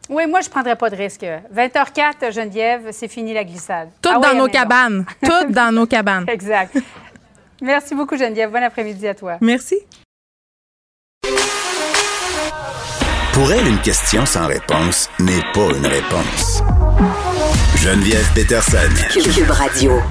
[0.10, 1.26] Oui, moi, je ne prendrais pas de risque.
[1.56, 3.90] 20h04, Geneviève, c'est fini la glissade.
[4.02, 5.06] Toutes Ah ouais, dans nos cabanes.
[5.24, 6.26] Toutes dans nos cabanes.
[6.28, 6.78] Exact.
[7.62, 8.52] Merci beaucoup, Geneviève.
[8.52, 9.38] Bon après-midi à toi.
[9.40, 9.78] Merci.
[13.34, 16.62] Pour elle, une question sans réponse n'est pas une réponse.
[17.78, 18.90] Geneviève Peterson.
[19.14, 20.02] Cube Radio.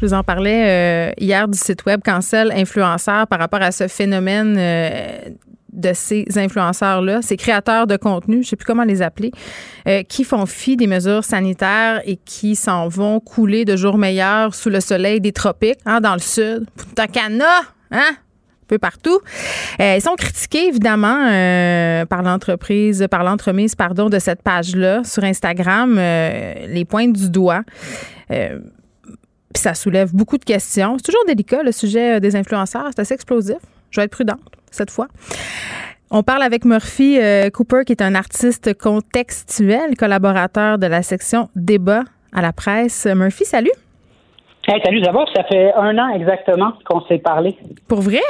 [0.00, 3.88] Je vous en parlais euh, hier du site web Cancel Influenceur par rapport à ce
[3.88, 5.30] phénomène euh,
[5.72, 9.32] de ces influenceurs-là, ces créateurs de contenu, je ne sais plus comment les appeler,
[9.88, 14.54] euh, qui font fi des mesures sanitaires et qui s'en vont couler de jours meilleurs
[14.54, 16.66] sous le soleil des tropiques, hein, dans le sud.
[16.76, 18.14] Punta Cana, hein?
[18.68, 19.18] Peu partout.
[19.80, 21.24] Ils sont critiqués, évidemment,
[22.06, 27.62] par l'entreprise, par l'entremise, pardon, de cette page-là sur Instagram, les pointes du doigt.
[29.58, 30.94] Puis ça soulève beaucoup de questions.
[30.98, 32.84] C'est toujours délicat, le sujet euh, des influenceurs.
[32.90, 33.56] C'est assez explosif.
[33.90, 34.38] Je vais être prudente
[34.70, 35.08] cette fois.
[36.12, 41.48] On parle avec Murphy euh, Cooper, qui est un artiste contextuel, collaborateur de la section
[41.56, 43.04] débat à la presse.
[43.06, 43.72] Murphy, salut.
[44.68, 47.56] Hey, salut, d'abord, ça fait un an exactement qu'on s'est parlé.
[47.88, 48.22] Pour vrai?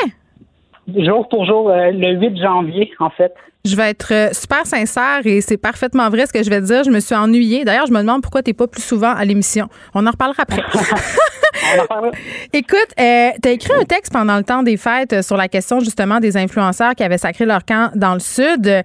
[0.97, 3.35] Jour pour jour, euh, le 8 janvier, en fait.
[3.69, 6.67] Je vais être euh, super sincère et c'est parfaitement vrai ce que je vais te
[6.67, 6.85] dire.
[6.85, 7.65] Je me suis ennuyée.
[7.65, 9.69] D'ailleurs, je me demande pourquoi tu n'es pas plus souvent à l'émission.
[9.95, 10.63] On en reparlera après.
[12.53, 15.49] Écoute, euh, tu as écrit un texte pendant le temps des fêtes euh, sur la
[15.49, 18.83] question justement des influenceurs qui avaient sacré leur camp dans le Sud.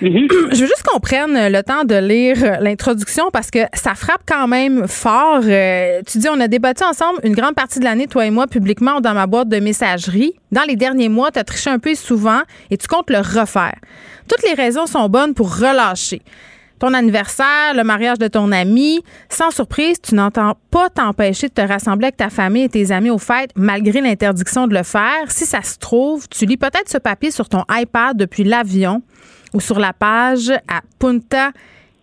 [0.00, 4.48] Je veux juste qu'on prenne le temps de lire l'introduction parce que ça frappe quand
[4.48, 5.40] même fort.
[5.44, 8.46] Euh, tu dis, on a débattu ensemble une grande partie de l'année, toi et moi,
[8.46, 10.34] publiquement dans ma boîte de messagerie.
[10.52, 12.40] Dans les derniers mois, tu as triché un peu souvent
[12.70, 13.74] et tu comptes le refaire.
[14.30, 16.22] Toutes les raisons sont bonnes pour relâcher
[16.78, 19.02] ton anniversaire, le mariage de ton ami.
[19.28, 23.10] Sans surprise, tu n'entends pas t'empêcher de te rassembler avec ta famille et tes amis
[23.10, 25.28] aux fêtes malgré l'interdiction de le faire.
[25.28, 29.02] Si ça se trouve, tu lis peut-être ce papier sur ton iPad depuis l'avion
[29.52, 31.50] ou sur la page à Punta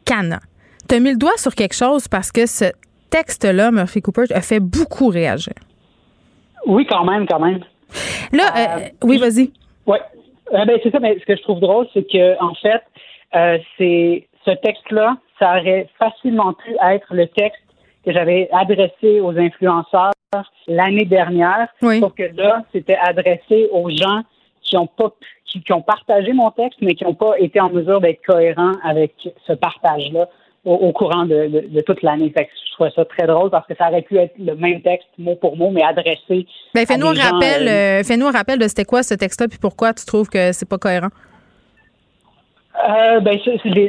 [0.04, 0.42] Cana.
[0.90, 2.66] Tu as mis le doigt sur quelque chose parce que ce
[3.10, 5.54] texte-là, Murphy Cooper, a fait beaucoup réagir.
[6.66, 7.62] Oui, quand même, quand même.
[8.34, 9.54] Là, euh, oui, vas-y.
[9.86, 9.98] Oui.
[10.54, 12.82] Euh, ben, c'est ça, mais ce que je trouve drôle, c'est que en fait,
[13.36, 17.62] euh, c'est ce texte-là, ça aurait facilement pu être le texte
[18.06, 20.12] que j'avais adressé aux influenceurs
[20.68, 21.68] l'année dernière.
[22.00, 24.22] Sauf que là, c'était adressé aux gens
[24.62, 27.60] qui ont pas pu- qui, qui ont partagé mon texte, mais qui n'ont pas été
[27.60, 29.14] en mesure d'être cohérents avec
[29.46, 30.28] ce partage-là
[30.68, 32.32] au, au courant de, de- de toute l'année.
[32.36, 34.82] Fait que je trouve ça très drôle parce que ça aurait pu être le même
[34.82, 36.46] texte mot pour mot, mais adressé.
[36.76, 39.60] Ben, fais-nous un rappel, euh, euh, fais-nous un rappel de c'était quoi ce texte-là puis
[39.60, 41.10] pourquoi tu trouves que c'est pas cohérent?
[42.78, 43.40] Euh, ben,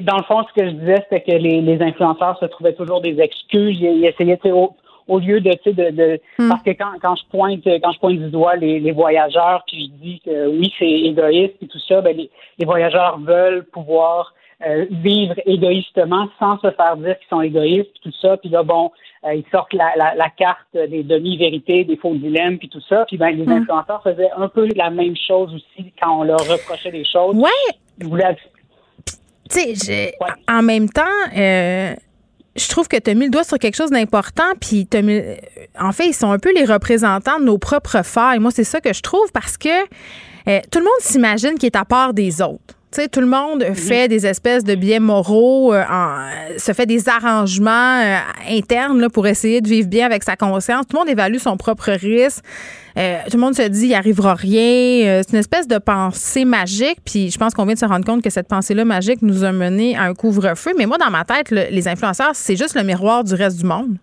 [0.02, 3.20] dans le fond, ce que je disais, c'était que les, influenceurs se trouvaient toujours des
[3.20, 3.78] excuses.
[3.78, 4.74] Ils, essayaient, au,
[5.08, 6.48] au lieu de, de, de hmm.
[6.48, 10.02] parce que quand, quand je pointe, quand je pointe du doigt les, voyageurs, puis je
[10.02, 14.32] dis que oui, c'est égoïste et tout ça, ben, les, les voyageurs veulent pouvoir
[14.66, 18.36] euh, vivre égoïstement sans se faire dire qu'ils sont égoïstes, tout ça.
[18.38, 18.90] Puis là, bon,
[19.24, 23.04] euh, ils sortent la, la, la carte des demi-vérités, des faux dilemmes, puis tout ça.
[23.06, 23.52] Puis ben, les hmm.
[23.52, 27.36] influenceurs faisaient un peu la même chose aussi quand on leur reprochait des choses.
[27.36, 27.76] Ouais.
[28.00, 28.36] Ils voulaient...
[29.48, 30.12] Tu sais,
[30.48, 31.02] en même temps,
[31.36, 31.94] euh,
[32.56, 35.22] je trouve que tu as mis le doigt sur quelque chose d'important, puis mis,
[35.78, 38.40] en fait, ils sont un peu les représentants de nos propres failles.
[38.40, 39.84] Moi, c'est ça que je trouve parce que
[40.44, 42.77] tout le monde s'imagine qu'il est à part des autres.
[42.90, 43.74] Tout le monde mhm.
[43.74, 45.84] fait des espèces de biais moraux, euh,
[46.56, 48.16] se fait des arrangements euh,
[48.48, 50.86] internes là, pour essayer de vivre bien avec sa conscience.
[50.86, 52.42] Tout le monde évalue son propre risque.
[52.96, 55.22] Euh, tout le monde se dit, il n'y arrivera rien.
[55.22, 56.98] c'est une espèce de pensée magique.
[57.04, 59.52] Puis je pense qu'on vient de se rendre compte que cette pensée-là magique nous a
[59.52, 60.72] mené à un couvre-feu.
[60.76, 63.96] Mais moi, dans ma tête, les influenceurs, c'est juste le miroir du reste du monde.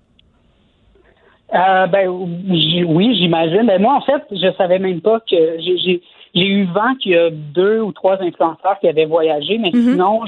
[1.51, 3.63] ben oui, j'imagine.
[3.65, 6.01] Mais moi, en fait, je savais même pas que j'ai
[6.35, 9.91] j'ai eu vent qu'il y a deux ou trois influenceurs qui avaient voyagé, mais mhm.
[9.91, 10.21] sinon,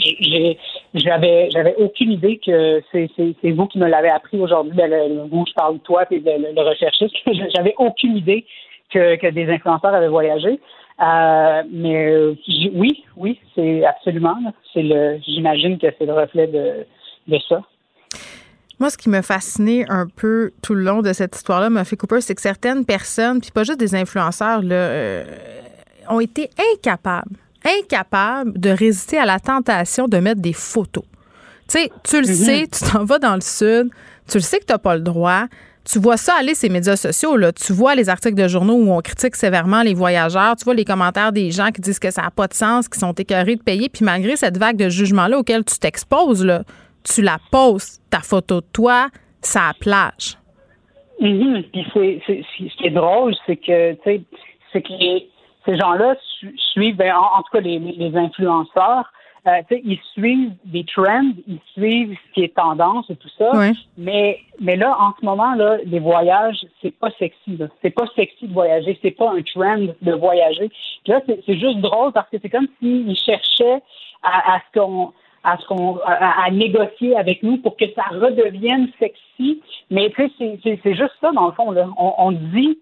[0.93, 4.73] j'avais, j'avais aucune idée que c'est, vous qui me l'avez appris aujourd'hui.
[4.73, 7.13] Ben, le, vous, je parle de toi et le, le, recherchiste.
[7.55, 8.45] j'avais aucune idée
[8.89, 10.59] que, que des influenceurs avaient voyagé.
[10.99, 12.37] Euh, mais
[12.73, 14.37] oui, oui, c'est absolument.
[14.73, 16.85] C'est le, j'imagine que c'est le reflet de,
[17.27, 17.61] de ça.
[18.79, 21.97] Moi, ce qui m'a fasciné un peu tout le long de cette histoire-là, m'a fait
[21.97, 25.23] Cooper, c'est que certaines personnes, puis pas juste des influenceurs, là, euh,
[26.09, 31.03] ont été incapables, incapables de résister à la tentation de mettre des photos.
[31.67, 32.33] Tu sais, tu le mhm.
[32.33, 33.89] sais, tu t'en vas dans le sud,
[34.29, 35.45] tu le sais que tu n'as pas le droit.
[35.89, 37.53] Tu vois ça aller ces médias sociaux, là.
[37.53, 40.57] Tu vois les articles de journaux où on critique sévèrement les voyageurs.
[40.57, 42.99] Tu vois les commentaires des gens qui disent que ça n'a pas de sens, qui
[42.99, 43.87] sont écœurés de payer.
[43.87, 46.63] Puis malgré cette vague de jugement-là auquel tu t'exposes, là,
[47.03, 49.07] tu la poses, ta photo de toi,
[49.41, 50.37] ça plage.
[51.21, 51.63] Mhm.
[51.71, 54.21] Puis c'est, ce qui est drôle, c'est que, tu sais,
[54.73, 55.29] c'est que les,
[55.67, 56.15] ces gens-là
[56.73, 59.11] suivent, ben, en, tout cas les, influenceurs,
[59.47, 63.51] euh, ils suivent des trends, ils suivent ce qui est tendance et tout ça.
[63.97, 67.57] Mais, mais là, en ce moment, là, les voyages, c'est pas sexy.
[67.81, 68.97] C'est pas sexy de voyager.
[69.01, 70.69] C'est pas un trend de voyager.
[71.05, 73.81] là, c'est juste drôle parce que c'est comme s'ils cherchaient
[74.23, 75.13] à, ce qu'on
[75.43, 79.61] à ce qu'on à, négocier avec nous pour que ça redevienne sexy.
[79.89, 81.71] Mais tu sais, c'est juste ça dans le fond.
[81.71, 81.87] Là.
[81.97, 82.79] On, on dit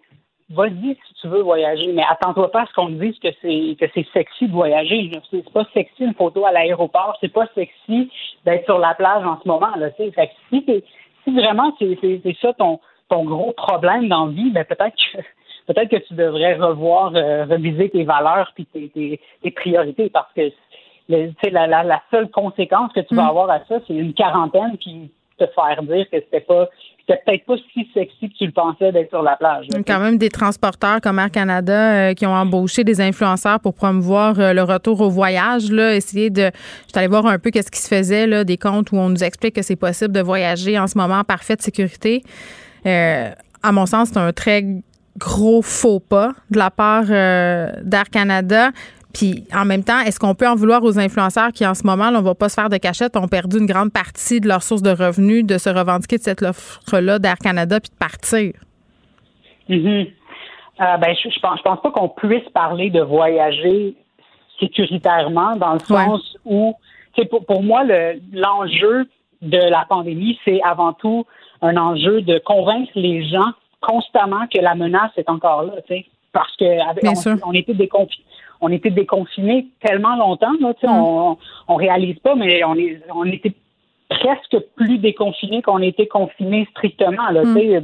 [0.49, 3.75] vas-y si tu veux voyager, mais attends-toi pas à ce qu'on te dise que c'est
[3.79, 5.11] que c'est sexy de voyager.
[5.31, 8.11] C'est pas sexy une photo à l'aéroport, c'est pas sexy
[8.45, 9.75] d'être sur la plage en ce moment.
[9.75, 10.83] Là, fait que si,
[11.23, 15.21] si vraiment c'est ça ton, ton gros problème dans la vie, ben peut-être que
[15.73, 20.51] peut-être que tu devrais revoir, euh, reviser tes valeurs puis tes, tes, priorités parce que
[21.09, 23.29] le, la, la, la seule conséquence que tu vas mm.
[23.29, 26.69] avoir à ça, c'est une quarantaine qui te faire dire que c'était pas
[27.07, 29.67] c'était peut-être pas si sexy que tu le pensais d'être sur la plage.
[29.85, 34.39] Quand même des transporteurs comme Air Canada euh, qui ont embauché des influenceurs pour promouvoir
[34.39, 35.71] euh, le retour au voyage.
[35.71, 36.49] Là, essayer de,
[36.91, 39.23] je allée voir un peu qu'est-ce qui se faisait là, des comptes où on nous
[39.23, 42.23] explique que c'est possible de voyager en ce moment en parfaite sécurité.
[42.85, 43.29] Euh,
[43.61, 44.65] à mon sens, c'est un très
[45.17, 48.71] gros faux pas de la part d'Air Canada.
[49.15, 52.11] Puis en même temps, est-ce qu'on peut en vouloir aux influenceurs qui, en ce moment,
[52.11, 54.61] là, on va pas se faire de cachette, ont perdu une grande partie de leur
[54.61, 58.51] source de revenus, de se revendiquer de cette offre-là d'Air Canada puis de partir?
[59.69, 60.11] Mm-hmm.
[60.81, 63.95] Euh, ben, je, je pense, je pense pas qu'on puisse parler de voyager
[64.59, 66.75] sécuritairement dans le sens où,
[67.29, 67.83] pour, pour moi,
[68.33, 69.07] l'enjeu
[69.41, 71.25] de la pandémie, c'est avant tout
[71.61, 75.75] un enjeu de convaincre les gens constamment que la menace est encore là,
[76.33, 78.25] parce que on, on, était déconfinés
[78.61, 80.89] on était déconfinés tellement longtemps, là, mm.
[80.89, 81.37] on,
[81.67, 83.53] on réalise pas, mais on est on était
[84.09, 87.29] presque plus déconfinés qu'on était confinés strictement.
[87.31, 87.83] Là, mm.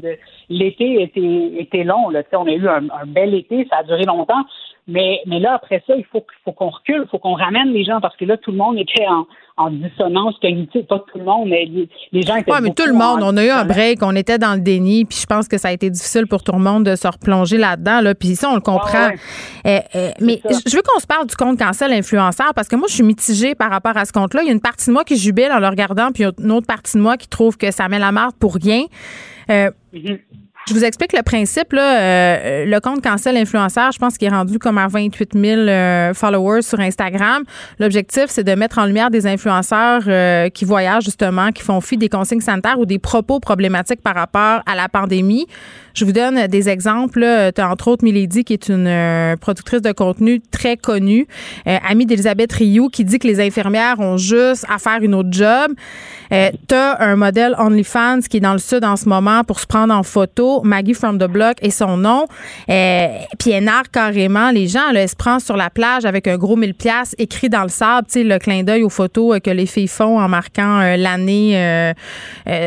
[0.50, 2.10] L'été était, était long.
[2.10, 4.44] Là, on a eu un, un, bel été, ça a duré longtemps.
[4.88, 7.84] Mais, mais là, après ça, il faut, faut qu'on recule, il faut qu'on ramène les
[7.84, 9.26] gens parce que là, tout le monde était en,
[9.58, 10.86] en dissonance cognitive.
[10.86, 11.66] Pas tout le monde, mais
[12.12, 12.52] les, gens étaient.
[12.52, 13.20] Oui, mais tout le monde.
[13.24, 15.70] On a eu un break, on était dans le déni, puis je pense que ça
[15.70, 18.02] a été difficile pour tout le monde de se replonger là-dedans.
[18.02, 19.10] Là, puis ça, on le comprend.
[19.66, 22.88] Eh, eh, mais je veux qu'on se parle du compte cancel influenceur parce que moi,
[22.90, 24.42] je suis mitigée par rapport à ce compte-là.
[24.44, 26.68] Il y a une partie de moi qui jubile en le regardant, puis une autre
[26.68, 28.84] partie de moi qui trouve que ça met la marde pour rien.
[29.50, 30.20] Euh, mm-hmm.
[30.68, 31.74] Je vous explique le principe.
[31.74, 35.62] Là, euh, le compte Cancel Influenceur, je pense qu'il est rendu comme à 28 000
[35.62, 37.44] euh, followers sur Instagram.
[37.80, 41.98] L'objectif, c'est de mettre en lumière des influenceurs euh, qui voyagent justement, qui font fi
[41.98, 45.48] des consignes sanitaires ou des propos problématiques par rapport à la pandémie.
[45.96, 47.26] Je vous donne des exemples.
[47.56, 51.28] Tu as entre autres Milady, qui est une productrice de contenu très connue,
[51.66, 55.74] amie d'Elisabeth Rioux, qui dit que les infirmières ont juste à faire une autre job.
[56.30, 59.66] tu as un modèle OnlyFans qui est dans le sud en ce moment pour se
[59.66, 60.51] prendre en photo.
[60.64, 62.26] Maggie from the Block et son nom.
[62.70, 63.08] Euh,
[63.40, 64.92] puis elle narre carrément les gens.
[64.94, 68.08] elle se prend sur la plage avec un gros mille pièces écrit dans le sable,
[68.08, 70.98] tu sais, le clin d'œil aux photos euh, que les filles font en marquant euh,
[70.98, 71.54] l'année,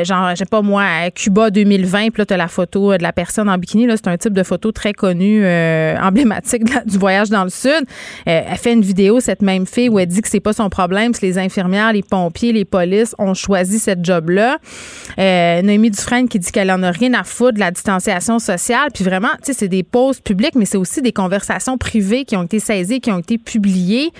[0.04, 0.84] genre, je sais pas moi,
[1.14, 2.10] Cuba 2020.
[2.10, 3.86] Puis là, tu as la photo de la personne en bikini.
[3.90, 5.44] C'est un type de photo très connu,
[6.00, 7.84] emblématique du voyage dans le sud.
[8.24, 11.14] elle fait une vidéo, cette même fille, où elle dit que c'est pas son problème
[11.14, 14.58] si les infirmières, les pompiers, les polices ont choisi cette job-là.
[15.18, 18.88] Noémie Dufresne qui dit qu'elle en a rien à foutre distanciation sociale.
[18.94, 22.36] Puis vraiment, tu sais, c'est des pauses publiques, mais c'est aussi des conversations privées qui
[22.36, 24.10] ont été saisies, qui ont été publiées.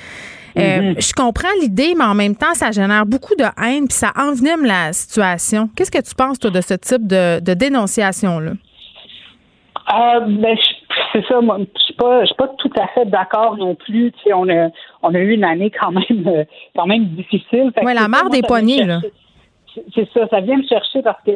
[0.57, 1.09] Euh, mm-hmm.
[1.09, 4.65] je comprends l'idée, mais en même temps, ça génère beaucoup de haine, puis ça envenime
[4.65, 5.69] la situation.
[5.75, 8.53] Qu'est-ce que tu penses, toi, de ce type de, dénonciation-là?
[9.93, 10.57] Euh, ben,
[11.13, 14.13] c'est ça, moi, je suis pas, suis pas tout à fait d'accord non plus.
[14.13, 14.69] Tu sais, on a,
[15.03, 16.45] on a eu une année quand même, euh,
[16.77, 17.73] quand même difficile.
[17.83, 19.01] Oui, la marre des poignées, là
[19.95, 21.33] c'est ça, ça vient me chercher parce que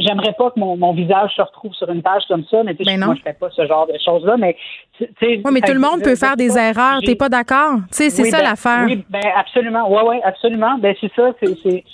[0.00, 3.14] j'aimerais pas que mon, visage se retrouve sur une page comme ça, mais ben moi
[3.16, 4.56] je fais pas ce genre de choses-là, mais
[5.00, 7.78] oui, mais tout le monde peut faire des erreurs, t'es pas d'accord?
[7.90, 8.84] c'est ça ben, l'affaire.
[8.86, 10.78] Oui, ben absolument, ouais, ouais, absolument.
[10.78, 11.84] Ben c'est ça, c'est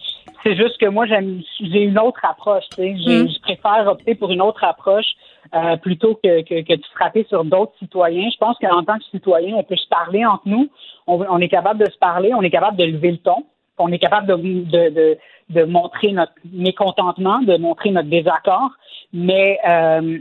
[0.45, 3.29] c'est juste que moi j'aime j'ai une autre approche, tu sais, mm.
[3.29, 5.07] je préfère opter pour une autre approche.
[5.55, 8.27] Euh, plutôt que, que, que de frapper sur d'autres citoyens.
[8.33, 10.71] Je pense qu'en tant que citoyen, on peut se parler entre nous.
[11.07, 13.45] On, on, est capable de se parler, on est capable de lever le ton,
[13.79, 15.19] on est capable de, de, de,
[15.51, 18.71] de montrer notre mécontentement, de montrer notre désaccord,
[19.13, 20.19] mais euh,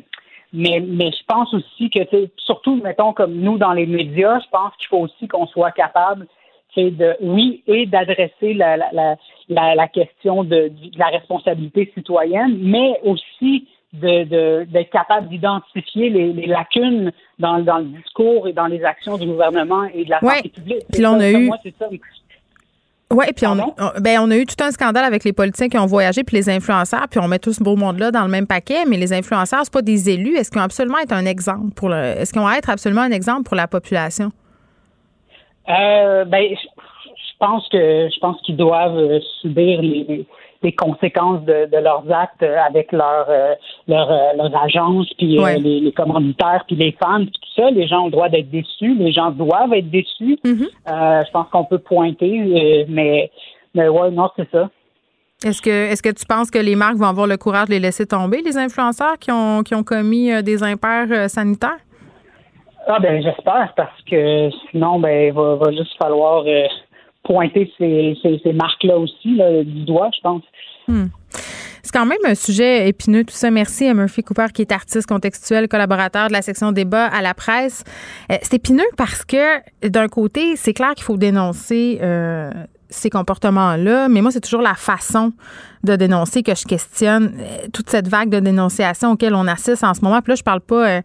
[0.53, 1.99] mais, mais je pense aussi que,
[2.37, 6.27] surtout, mettons, comme nous dans les médias, je pense qu'il faut aussi qu'on soit capable,
[6.75, 9.15] c'est de, oui, et d'adresser la, la,
[9.49, 16.33] la, la, question de, de, la responsabilité citoyenne, mais aussi de, d'être capable d'identifier les,
[16.33, 20.19] les, lacunes dans, dans le discours et dans les actions du gouvernement et de la
[20.19, 20.83] santé publique.
[20.91, 21.49] Puis on a eu.
[23.11, 23.55] Oui, puis on,
[23.99, 26.49] ben, on a eu tout un scandale avec les politiciens qui ont voyagé, puis les
[26.49, 29.61] influenceurs, puis on met tout ce beau monde-là dans le même paquet, mais les influenceurs,
[29.63, 30.35] c'est pas des élus.
[30.35, 33.11] Est-ce qu'ils vont absolument être un exemple pour le, est-ce qu'ils vont être absolument un
[33.11, 34.31] exemple pour la population?
[35.69, 40.25] Euh, ben, je pense que je pense qu'ils doivent euh, subir les,
[40.63, 43.55] les conséquences de, leurs actes avec leur, euh,
[43.87, 47.71] leur, euh, leurs agences, puis euh, les, commanditaires, puis les fans, puis tout ça.
[47.71, 48.95] Les gens ont le droit d'être déçus.
[48.95, 50.37] Les gens doivent être déçus.
[50.45, 51.25] Mm-hmm.
[51.25, 53.31] je pense qu'on peut pointer, mais,
[53.73, 54.69] mais ouais, non, c'est ça.
[55.43, 57.79] Est-ce que, est-ce que tu penses que les marques vont avoir le courage de les
[57.79, 61.79] laisser tomber, les influenceurs qui ont, qui ont commis des impairs sanitaires?
[62.87, 66.43] Ah ben j'espère parce que sinon ben il va, va juste falloir
[67.23, 70.43] pointer ces, ces, marques-là aussi du doigt, je pense.
[70.87, 71.05] Hmm.
[71.83, 73.51] C'est quand même un sujet épineux, tout ça.
[73.51, 77.33] Merci à Murphy Cooper, qui est artiste contextuel, collaborateur de la section débat à la
[77.33, 77.83] presse.
[78.31, 82.51] Euh, c'est épineux parce que, d'un côté, c'est clair qu'il faut dénoncer euh,
[82.91, 85.31] ces comportements-là, mais moi, c'est toujours la façon
[85.83, 89.93] de dénoncer que je questionne euh, toute cette vague de dénonciation auquel on assiste en
[89.93, 90.21] ce moment.
[90.21, 91.01] Puis là, je parle pas euh,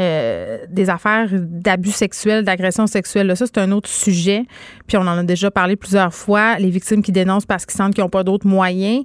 [0.00, 3.28] euh, des affaires d'abus sexuels, d'agression sexuelle.
[3.28, 4.44] Là, ça, c'est un autre sujet.
[4.86, 6.58] Puis on en a déjà parlé plusieurs fois.
[6.58, 9.04] Les victimes qui dénoncent parce qu'ils sentent qu'ils n'ont pas d'autres moyens.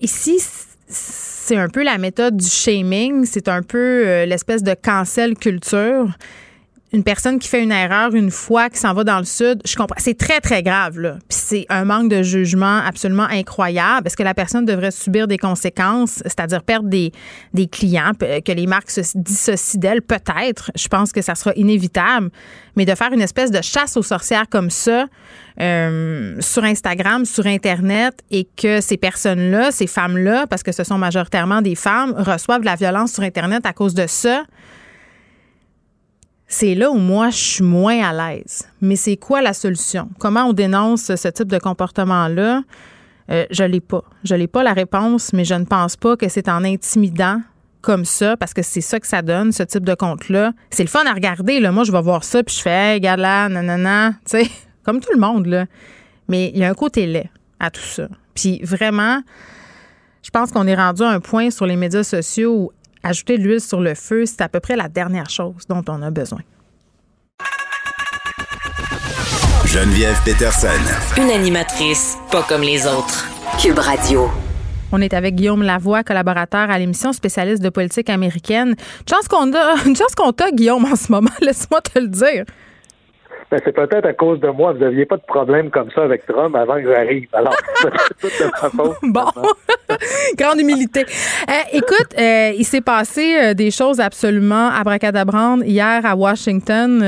[0.00, 0.38] ici,
[0.88, 3.24] c'est un peu la méthode du shaming.
[3.26, 6.08] C'est un peu l'espèce de cancel culture
[6.92, 9.76] une personne qui fait une erreur une fois, qui s'en va dans le sud, je
[9.76, 9.96] comprends.
[9.98, 11.16] C'est très, très grave, là.
[11.30, 14.06] C'est un manque de jugement absolument incroyable.
[14.06, 17.12] Est-ce que la personne devrait subir des conséquences, c'est-à-dire perdre des,
[17.54, 20.02] des clients, que les marques se dissocient d'elles?
[20.02, 20.70] Peut-être.
[20.76, 22.30] Je pense que ça sera inévitable.
[22.76, 25.06] Mais de faire une espèce de chasse aux sorcières comme ça,
[25.60, 30.98] euh, sur Instagram, sur Internet, et que ces personnes-là, ces femmes-là, parce que ce sont
[30.98, 34.44] majoritairement des femmes, reçoivent de la violence sur Internet à cause de ça,
[36.52, 38.68] c'est là où moi, je suis moins à l'aise.
[38.82, 40.10] Mais c'est quoi la solution?
[40.18, 42.62] Comment on dénonce ce type de comportement-là?
[43.30, 44.04] Euh, je l'ai pas.
[44.22, 47.40] Je n'ai pas la réponse, mais je ne pense pas que c'est en intimidant
[47.80, 50.52] comme ça, parce que c'est ça que ça donne, ce type de compte-là.
[50.70, 51.58] C'est le fun à regarder.
[51.58, 51.72] Là.
[51.72, 54.50] Moi, je vais voir ça, puis je fais, hey, regarde là, nanana, tu sais,
[54.84, 55.46] comme tout le monde.
[55.46, 55.64] Là.
[56.28, 58.08] Mais il y a un côté laid à tout ça.
[58.34, 59.22] Puis vraiment,
[60.22, 62.72] je pense qu'on est rendu à un point sur les médias sociaux où
[63.04, 66.02] Ajouter de l'huile sur le feu, c'est à peu près la dernière chose dont on
[66.02, 66.40] a besoin.
[69.66, 70.68] Geneviève Peterson.
[71.16, 73.26] Une animatrice pas comme les autres.
[73.60, 74.30] Cube Radio.
[74.92, 78.68] On est avec Guillaume Lavoie, collaborateur à l'émission spécialiste de politique américaine.
[78.68, 81.30] Une chance qu'on a, une chance qu'on t'a, Guillaume, en ce moment.
[81.40, 82.44] Laisse-moi te le dire.
[83.52, 84.72] Ben, c'est peut-être à cause de moi.
[84.72, 87.28] Vous n'aviez pas de problème comme ça avec Trump avant que j'arrive.
[87.34, 87.54] Alors,
[88.18, 88.96] c'est toute ma faute.
[89.02, 89.26] Bon.
[90.38, 91.00] Grande humilité.
[91.00, 97.00] Euh, écoute, euh, il s'est passé euh, des choses absolument abracadabrantes hier à Washington.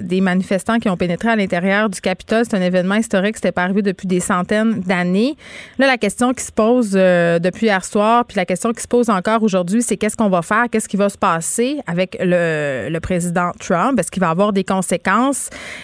[0.00, 2.42] des manifestants qui ont pénétré à l'intérieur du Capitole.
[2.44, 3.36] C'est un événement historique.
[3.36, 5.36] C'était pas arrivé depuis des centaines d'années.
[5.78, 9.08] Là, la question qui se pose depuis hier soir, puis la question qui se pose
[9.08, 10.64] encore aujourd'hui, c'est qu'est-ce qu'on va faire?
[10.68, 14.00] Qu'est-ce qui va se passer avec le, le président Trump?
[14.00, 15.27] Est-ce qu'il va avoir des conséquences?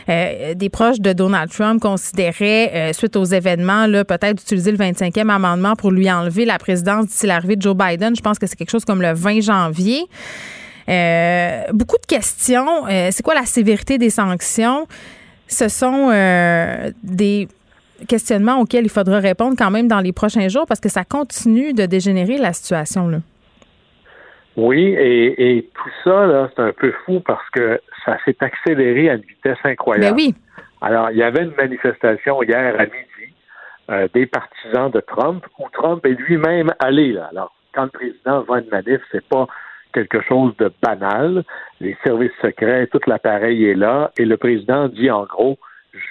[0.09, 5.29] Euh, des proches de Donald Trump considéraient, euh, suite aux événements, peut-être d'utiliser le 25e
[5.29, 8.15] amendement pour lui enlever la présidence d'ici l'arrivée de Joe Biden.
[8.17, 10.05] Je pense que c'est quelque chose comme le 20 janvier.
[10.89, 12.85] Euh, beaucoup de questions.
[12.89, 14.87] c'est quoi la sévérité des sanctions?
[15.49, 16.11] Ce sont
[17.03, 17.49] des
[18.09, 21.73] questionnements auxquels il faudra répondre quand même dans les prochains jours parce que ça continue
[21.73, 23.23] de dégénérer la situation.
[24.57, 29.11] Oui, et, et tout ça, là, c'est un peu fou parce que ça s'est accéléré
[29.11, 30.17] à une vitesse incroyable.
[30.17, 30.35] Ben oui.
[30.81, 33.35] Alors, il y avait une manifestation hier à midi
[33.91, 37.13] euh, des partisans de Trump où Trump est lui-même allé.
[37.13, 37.29] Là.
[37.31, 39.47] Alors, quand le président va à une manif, c'est pas
[39.93, 41.45] quelque chose de banal.
[41.81, 45.59] Les services secrets, tout l'appareil est là, et le président dit en gros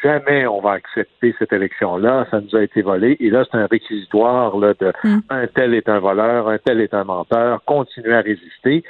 [0.03, 3.17] jamais on va accepter cette élection-là, ça nous a été volé.
[3.19, 5.19] Et là, c'est un réquisitoire là, de mm.
[5.29, 8.83] un tel est un voleur, un tel est un menteur, continuez à résister.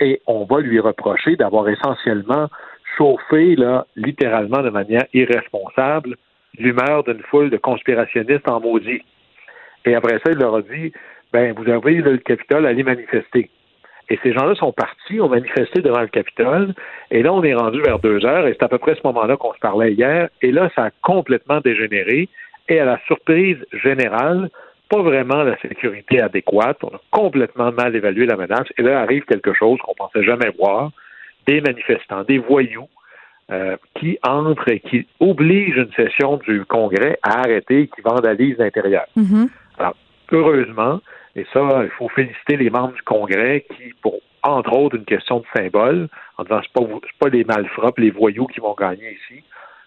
[0.00, 2.48] Et on va lui reprocher d'avoir essentiellement
[2.96, 6.16] chauffé, là, littéralement de manière irresponsable,
[6.58, 9.02] l'humeur d'une foule de conspirationnistes en maudit.
[9.84, 10.92] Et après ça, il leur a dit,
[11.32, 13.50] ben, vous avez le Capitole, allez manifester.
[14.10, 16.74] Et ces gens-là sont partis, ont manifesté devant le Capitole.
[17.10, 19.36] Et là, on est rendu vers deux heures, et c'est à peu près ce moment-là
[19.36, 20.28] qu'on se parlait hier.
[20.42, 22.28] Et là, ça a complètement dégénéré.
[22.68, 24.50] Et à la surprise générale,
[24.88, 26.78] pas vraiment la sécurité adéquate.
[26.82, 28.68] On a complètement mal évalué la menace.
[28.78, 30.90] Et là, arrive quelque chose qu'on pensait jamais voir.
[31.46, 32.88] Des manifestants, des voyous,
[33.50, 39.04] euh, qui entrent et qui obligent une session du Congrès à arrêter, qui vandalisent l'intérieur.
[39.18, 39.48] Mm-hmm.
[39.78, 39.96] Alors,
[40.32, 41.00] heureusement,
[41.36, 45.40] et ça, il faut féliciter les membres du Congrès qui, pour entre autres une question
[45.40, 46.86] de symbole, en disant c'est pas
[47.18, 49.42] pas les malfrats, les voyous qui vont gagner ici.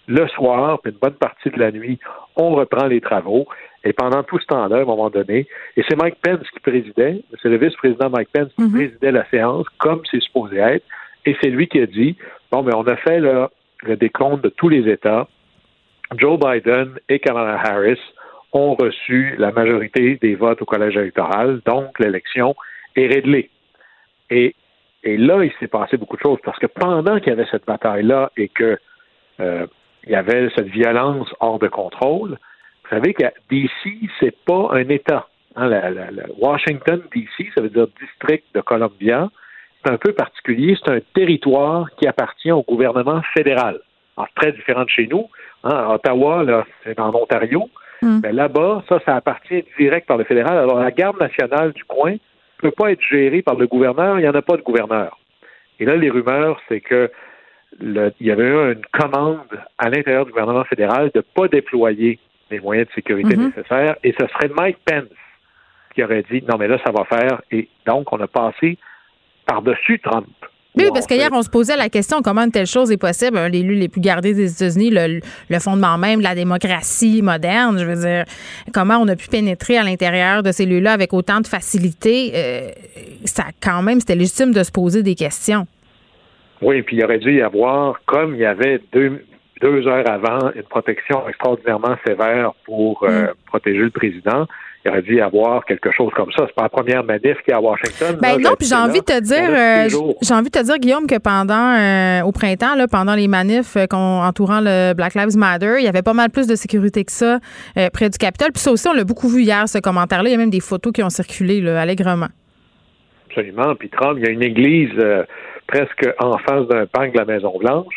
[0.08, 2.00] Le soir, puis une bonne partie de la nuit,
[2.36, 3.46] on reprend les travaux.
[3.84, 7.22] Et pendant tout ce temps-là, à un moment donné, et c'est Mike Pence qui présidait,
[7.42, 8.72] c'est le vice-président Mike Pence qui mhm.
[8.72, 10.86] présidait la séance comme c'est supposé être,
[11.26, 12.18] et c'est lui qui a dit
[12.52, 15.28] bon, mais on a fait le décompte de tous les États.
[16.16, 18.00] Joe Biden et Kamala Harris
[18.54, 22.56] ont reçu la majorité des votes au collège électoral, donc l'élection
[22.96, 23.50] est réglée.
[24.30, 24.56] Et,
[25.04, 28.32] là, il s'est passé beaucoup de choses parce que pendant qu'il y avait cette bataille-là
[28.36, 28.78] et que
[29.40, 29.68] euh,
[30.04, 32.38] il y avait cette violence hors de contrôle,
[32.84, 35.28] vous savez que DC, c'est pas un État.
[35.56, 35.70] Hein,
[36.40, 39.30] Washington, DC, ça veut dire district de Columbia.
[39.84, 40.78] C'est un peu particulier.
[40.84, 43.80] C'est un territoire qui appartient au gouvernement fédéral.
[44.16, 45.28] Alors, très différent de chez nous.
[45.64, 47.70] Hein, Ottawa, là, c'est en Ontario.
[48.02, 48.20] Hmm.
[48.24, 50.58] Mais là-bas, ça, ça appartient direct par le fédéral.
[50.58, 52.18] Alors, la garde nationale du coin ne
[52.62, 54.20] peut pas être gérée par le gouverneur.
[54.20, 55.18] Il n'y en a pas de gouverneur.
[55.80, 57.12] Et là, les rumeurs, c'est que
[57.80, 59.40] il y avait eu une commande
[59.78, 62.18] à l'intérieur du gouvernement fédéral de ne pas déployer
[62.50, 63.56] les moyens de sécurité mm-hmm.
[63.56, 63.96] nécessaires.
[64.04, 65.04] Et ce serait Mike Pence
[65.94, 67.42] qui aurait dit non, mais là, ça va faire.
[67.52, 68.78] Et donc, on a passé
[69.46, 70.28] par-dessus Trump.
[70.78, 73.38] Oui, parce qu'hier, on se posait la question comment une telle chose est possible?
[73.38, 77.78] Un élus les plus gardés des États-Unis, le, fondement même de la démocratie moderne.
[77.80, 78.26] Je veux dire,
[78.74, 82.32] comment on a pu pénétrer à l'intérieur de ces lieux-là avec autant de facilité?
[82.36, 82.70] Euh,
[83.26, 85.66] ça, quand même, c'était légitime de se poser des questions.
[86.62, 89.24] Oui, puis il aurait dû y avoir, comme il y avait deux,
[89.62, 93.34] deux heures avant, une protection extraordinairement sévère pour euh, mm.
[93.48, 94.48] protéger le président
[94.86, 96.46] il aurait dû y avoir quelque chose comme ça.
[96.48, 98.18] C'est pas la première manif qu'il y a à Washington.
[98.22, 101.08] Ben non, puis j'ai envie de te dire, euh, j'ai envie de te dire, Guillaume,
[101.08, 105.76] que pendant euh, au printemps, là, pendant les manifs euh, entourant le Black Lives Matter,
[105.80, 107.40] il y avait pas mal plus de sécurité que ça
[107.94, 108.52] près du Capitole.
[108.52, 110.30] Puis ça aussi, on l'a beaucoup vu hier, ce commentaire-là.
[110.30, 112.28] Il y a même des photos qui ont circulé là, allègrement.
[113.30, 113.76] Absolument.
[113.76, 114.94] Puis Trump, il y a une église
[115.68, 117.96] presque en face d'un parc de la Maison-Blanche.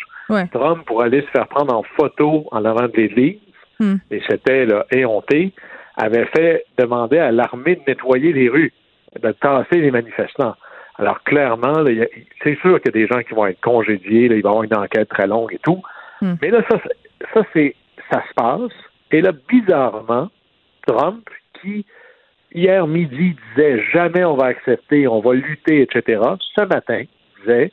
[0.53, 3.39] Trump, pour aller se faire prendre en photo en avant de l'église,
[3.79, 3.95] hmm.
[4.11, 5.51] et c'était éhonté,
[5.97, 8.73] avait fait demander à l'armée de nettoyer les rues,
[9.19, 10.55] de tasser les manifestants.
[10.97, 11.83] Alors clairement,
[12.43, 14.51] c'est sûr qu'il y a des gens qui vont être congédiés, là, il va y
[14.51, 15.81] avoir une enquête très longue et tout.
[16.21, 16.35] Hmm.
[16.41, 16.77] Mais là, ça,
[17.33, 17.75] ça c'est
[18.11, 18.71] ça se passe.
[19.11, 20.29] Et là, bizarrement,
[20.85, 21.27] Trump,
[21.61, 21.85] qui
[22.53, 26.21] hier midi disait jamais on va accepter, on va lutter, etc.,
[26.55, 27.03] ce matin
[27.39, 27.71] disait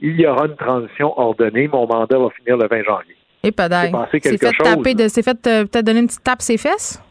[0.00, 3.16] il y aura une transition ordonnée, mon mandat va finir le 20 janvier.
[3.42, 3.68] Et pas
[4.10, 7.02] C'est fait taper de, fait euh, peut-être donner une petite tape ses fesses?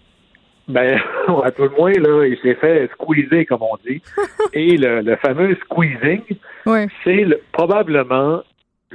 [0.69, 1.01] Ben,
[1.43, 4.01] à tout le moins, là, il s'est fait squeezer, comme on dit.
[4.53, 6.21] Et le, fameux squeezing,
[7.03, 8.43] c'est probablement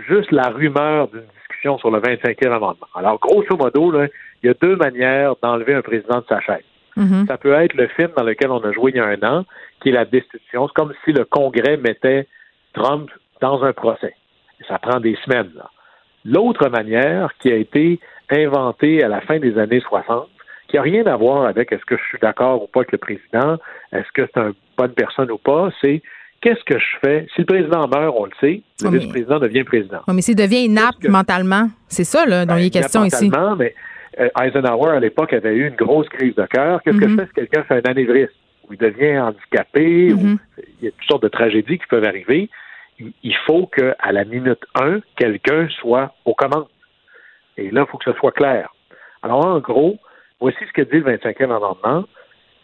[0.08, 2.86] juste la rumeur d'une discussion sur le 25e amendement.
[2.94, 4.06] Alors, grosso modo, là,
[4.42, 6.64] il y a deux manières d'enlever un président de sa chaise.
[6.96, 7.26] Mm-hmm.
[7.26, 9.44] Ça peut être le film dans lequel on a joué il y a un an,
[9.80, 10.68] qui est la destitution.
[10.68, 12.28] C'est comme si le Congrès mettait
[12.72, 13.10] Trump
[13.40, 14.14] dans un procès.
[14.68, 15.50] Ça prend des semaines.
[16.24, 17.98] L'autre manière qui a été
[18.30, 20.28] inventée à la fin des années 60,
[20.68, 22.98] qui n'a rien à voir avec est-ce que je suis d'accord ou pas avec le
[22.98, 23.58] président,
[23.92, 26.02] est-ce que c'est une bonne personne ou pas, c'est
[26.40, 27.26] qu'est-ce que je fais?
[27.34, 30.00] Si le président meurt, on le sait, le vice-président devient président.
[30.12, 33.30] mais s'il devient inapte mentalement, c'est ça là, dont il est ben, question ici.
[33.58, 33.74] mais
[34.20, 36.82] euh, Eisenhower, à l'époque, avait eu une grosse crise de cœur.
[36.82, 37.20] Qu'est-ce que je mm-hmm.
[37.20, 38.32] fais si quelqu'un fait un anévrisme?
[38.68, 40.38] Ou il devient handicapé ou mm-hmm.
[40.80, 42.48] il y a toutes sortes de tragédies qui peuvent arriver?
[42.98, 46.68] Il faut qu'à la minute 1, quelqu'un soit aux commandes.
[47.56, 48.72] Et là, il faut que ce soit clair.
[49.22, 49.98] Alors, en gros,
[50.40, 52.04] voici ce que dit le 25e amendement.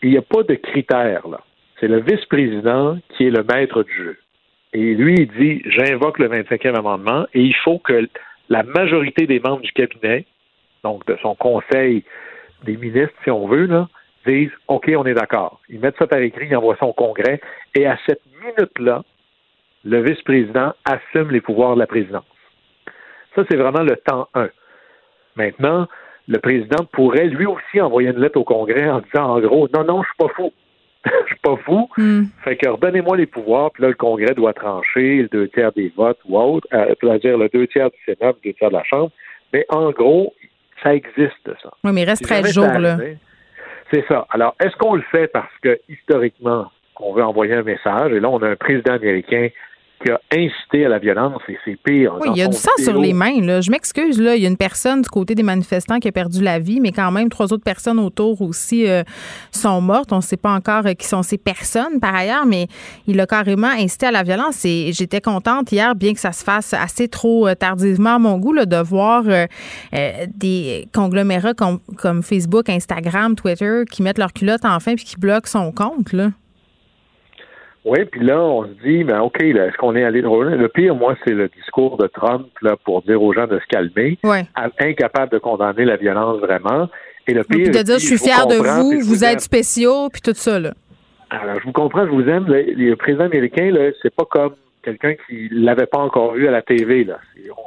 [0.02, 1.40] Il n'y a pas de critères, là.
[1.78, 4.18] C'est le vice-président qui est le maître du jeu.
[4.72, 8.08] Et lui, il dit, j'invoque le 25e amendement et il faut que
[8.48, 10.26] la majorité des membres du cabinet,
[10.84, 12.04] donc de son conseil
[12.64, 13.68] des ministres, si on veut,
[14.26, 15.60] disent, OK, on est d'accord.
[15.68, 17.40] Ils mettent ça par écrit, ils envoient ça au Congrès
[17.74, 19.02] et à cette minute-là,
[19.84, 22.24] le vice-président assume les pouvoirs de la présidence.
[23.34, 24.50] Ça, c'est vraiment le temps 1.
[25.36, 25.88] Maintenant,
[26.30, 29.82] le président pourrait lui aussi envoyer une lettre au Congrès en disant en gros, non,
[29.84, 30.52] non, je suis pas fou.
[31.04, 31.88] je suis pas fou.
[31.96, 32.24] Hmm.
[32.44, 35.92] Fait que redonnez-moi les pouvoirs, puis là, le Congrès doit trancher le deux tiers des
[35.96, 38.84] votes ou autre, euh, c'est-à-dire le deux tiers du Sénat, le deux tiers de la
[38.84, 39.10] Chambre.
[39.52, 40.32] Mais en gros,
[40.84, 41.70] ça existe, ça.
[41.82, 42.98] Oui, mais il reste 13 jours, là.
[43.92, 44.24] C'est ça.
[44.30, 46.70] Alors, est-ce qu'on le fait parce que, historiquement,
[47.00, 49.48] on veut envoyer un message, et là, on a un président américain
[50.02, 52.16] qui a incité à la violence et c'est pire.
[52.20, 53.40] Oui, il y a du sang sur les mains.
[53.42, 53.60] Là.
[53.60, 54.34] Je m'excuse, là.
[54.34, 56.92] Il y a une personne du côté des manifestants qui a perdu la vie, mais
[56.92, 59.02] quand même, trois autres personnes autour aussi euh,
[59.50, 60.12] sont mortes.
[60.12, 62.66] On ne sait pas encore euh, qui sont ces personnes, par ailleurs, mais
[63.06, 64.64] il a carrément incité à la violence.
[64.64, 68.38] Et j'étais contente hier, bien que ça se fasse assez trop euh, tardivement à mon
[68.38, 69.24] goût, là, de voir
[70.34, 75.48] des conglomérats comme, comme, Facebook, Instagram, Twitter qui mettent leur culotte enfin puis qui bloquent
[75.48, 76.12] son compte.
[76.12, 76.30] Là.
[77.84, 80.54] Oui, puis là, on se dit, mais OK, est-ce qu'on est allé trop loin?
[80.54, 83.66] Le pire, moi, c'est le discours de Trump là, pour dire aux gens de se
[83.68, 84.18] calmer,
[84.78, 86.88] incapable de condamner la violence vraiment.
[87.26, 90.20] Et le pire, puis de dire, je suis fier de vous, vous, êtes spéciaux, puis
[90.20, 90.58] tout ça.
[90.58, 90.72] Là.
[91.30, 92.46] Alors, je vous comprends, je vous aime.
[92.48, 97.04] Le, président américain, c'est pas comme quelqu'un qui l'avait pas encore vu à la TV.
[97.04, 97.18] Là.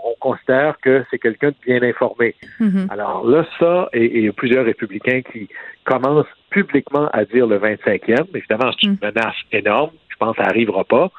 [0.06, 2.34] On, considère que c'est quelqu'un de bien informé.
[2.62, 2.90] Mm-hmm.
[2.90, 5.50] Alors là, ça, et, et plusieurs républicains qui
[5.84, 8.28] commencent publiquement à dire le 25e.
[8.34, 9.00] Évidemment, c'est une mm.
[9.02, 9.92] menace énorme.
[10.24, 11.12] Je pense que ça n'arrivera pas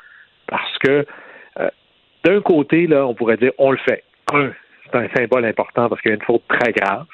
[0.47, 1.06] parce que
[1.60, 1.68] euh,
[2.24, 4.05] d'un côté, là, on pourrait dire on le fait.
[4.32, 4.51] Un,
[4.85, 7.06] c'est un symbole important parce qu'il y a une faute très grave.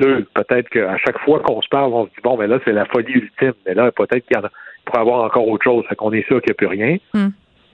[0.00, 2.72] Deux, peut-être qu'à chaque fois qu'on se parle, on se dit bon, mais là, c'est
[2.72, 3.54] la folie ultime.
[3.66, 4.50] Mais là, peut-être qu'il y en a
[4.84, 5.84] pour avoir encore autre chose.
[5.88, 6.96] Fait qu'on est sûr qu'il n'y a plus rien.
[7.14, 7.28] Mm.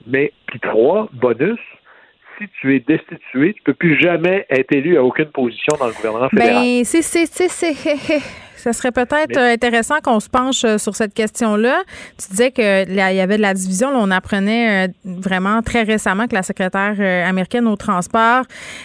[0.06, 1.60] Mais puis trois, bonus,
[2.38, 5.86] si tu es destitué, tu ne peux plus jamais être élu à aucune position dans
[5.86, 6.62] le gouvernement fédéral.
[6.62, 7.72] Ben, c'est, c'est, c'est,
[8.64, 11.82] ça serait peut-être euh, intéressant qu'on se penche euh, sur cette question-là.
[12.18, 13.90] Tu disais qu'il y avait de la division.
[13.94, 16.94] on apprenait euh, vraiment très récemment que la secrétaire
[17.28, 18.44] américaine au transport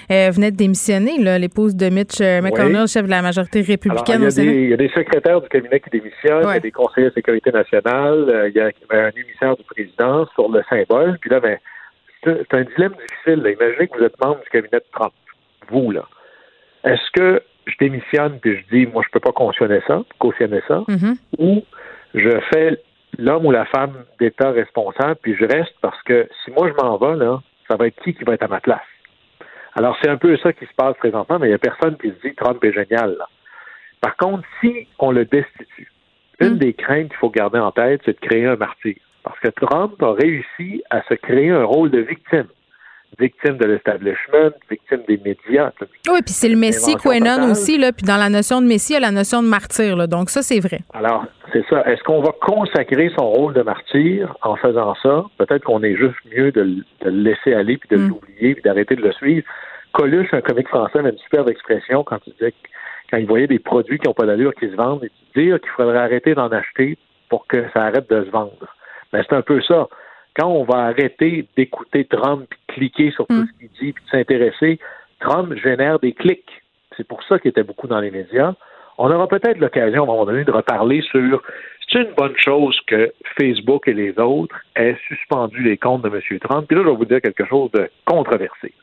[0.09, 4.51] venait de démissionner, l'épouse de Mitch McConnell, chef de la majorité républicaine au Sénat.
[4.51, 7.13] Il y a des secrétaires du cabinet qui démissionnent, il y a des conseillers de
[7.13, 11.17] sécurité nationale, il y a un émissaire du président sur le symbole.
[11.21, 11.57] Puis là, ben,
[12.23, 13.39] c'est un dilemme difficile.
[13.39, 15.13] Imaginez que vous êtes membre du cabinet de Trump,
[15.69, 16.05] vous, là.
[16.83, 20.83] Est-ce que je démissionne puis je dis, moi, je peux pas cautionner ça, cautionner ça,
[20.87, 21.15] mm-hmm.
[21.37, 21.63] ou
[22.13, 22.81] je fais
[23.17, 26.97] l'homme ou la femme d'État responsable puis je reste parce que si moi je m'en
[26.97, 28.81] vais, là, ça va être qui qui va être à ma place?
[29.75, 32.09] Alors, c'est un peu ça qui se passe présentement, mais il n'y a personne qui
[32.09, 33.15] se dit Trump est génial.
[33.17, 33.27] Là.
[34.01, 35.91] Par contre, si on le destitue,
[36.39, 36.57] une mm.
[36.57, 38.95] des craintes qu'il faut garder en tête, c'est de créer un martyr.
[39.23, 42.47] Parce que Trump a réussi à se créer un rôle de victime
[43.17, 45.71] victime de l'establishment, victime des médias.
[45.81, 48.95] Oui, puis c'est le Messie Quenon aussi, là, puis dans la notion de Messie, il
[48.95, 50.79] y a la notion de martyr, là, donc ça, c'est vrai.
[50.93, 51.81] Alors, c'est ça.
[51.85, 55.25] Est-ce qu'on va consacrer son rôle de martyr en faisant ça?
[55.37, 58.09] Peut-être qu'on est juste mieux de, le laisser aller, puis de mm.
[58.09, 59.45] l'oublier, puis d'arrêter de le suivre.
[59.93, 62.53] Coluche, un comique français, avait une superbe expression quand il disait
[63.09, 65.71] quand il voyait des produits qui n'ont pas d'allure qui se vendent, et dire qu'il
[65.71, 68.75] faudrait arrêter d'en acheter pour que ça arrête de se vendre.
[69.11, 69.87] Mais c'est un peu ça
[70.39, 73.47] quand on va arrêter d'écouter Trump, cliquer sur tout mm.
[73.47, 74.79] ce qu'il dit, puis de s'intéresser,
[75.19, 76.49] Trump génère des clics.
[76.95, 78.53] C'est pour ça qu'il était beaucoup dans les médias.
[78.97, 81.41] On aura peut-être l'occasion, à un moment donné, de reparler sur
[81.91, 86.39] c'est une bonne chose que Facebook et les autres aient suspendu les comptes de M.
[86.39, 86.67] Trump.
[86.67, 88.73] Puis là, je vais vous dire quelque chose de controversé.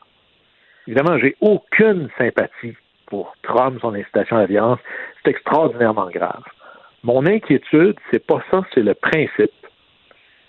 [0.87, 2.75] Évidemment, j'ai aucune sympathie
[3.05, 4.79] pour Trump, son incitation à la violence.
[5.23, 6.43] C'est extraordinairement grave.
[7.03, 9.51] Mon inquiétude, c'est pas ça, c'est le principe.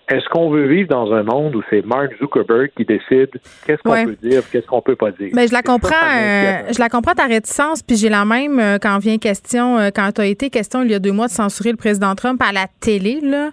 [0.09, 3.29] Est-ce qu'on veut vivre dans un monde où c'est Mark Zuckerberg qui décide
[3.67, 5.31] qu'est-ce qu'on peut dire, qu'est-ce qu'on peut pas dire?
[5.35, 8.79] Mais je la comprends, euh, je la comprends ta réticence, puis j'ai la même euh,
[8.81, 11.33] quand vient question, euh, quand tu as été question il y a deux mois de
[11.33, 13.51] censurer le président Trump à la télé, là.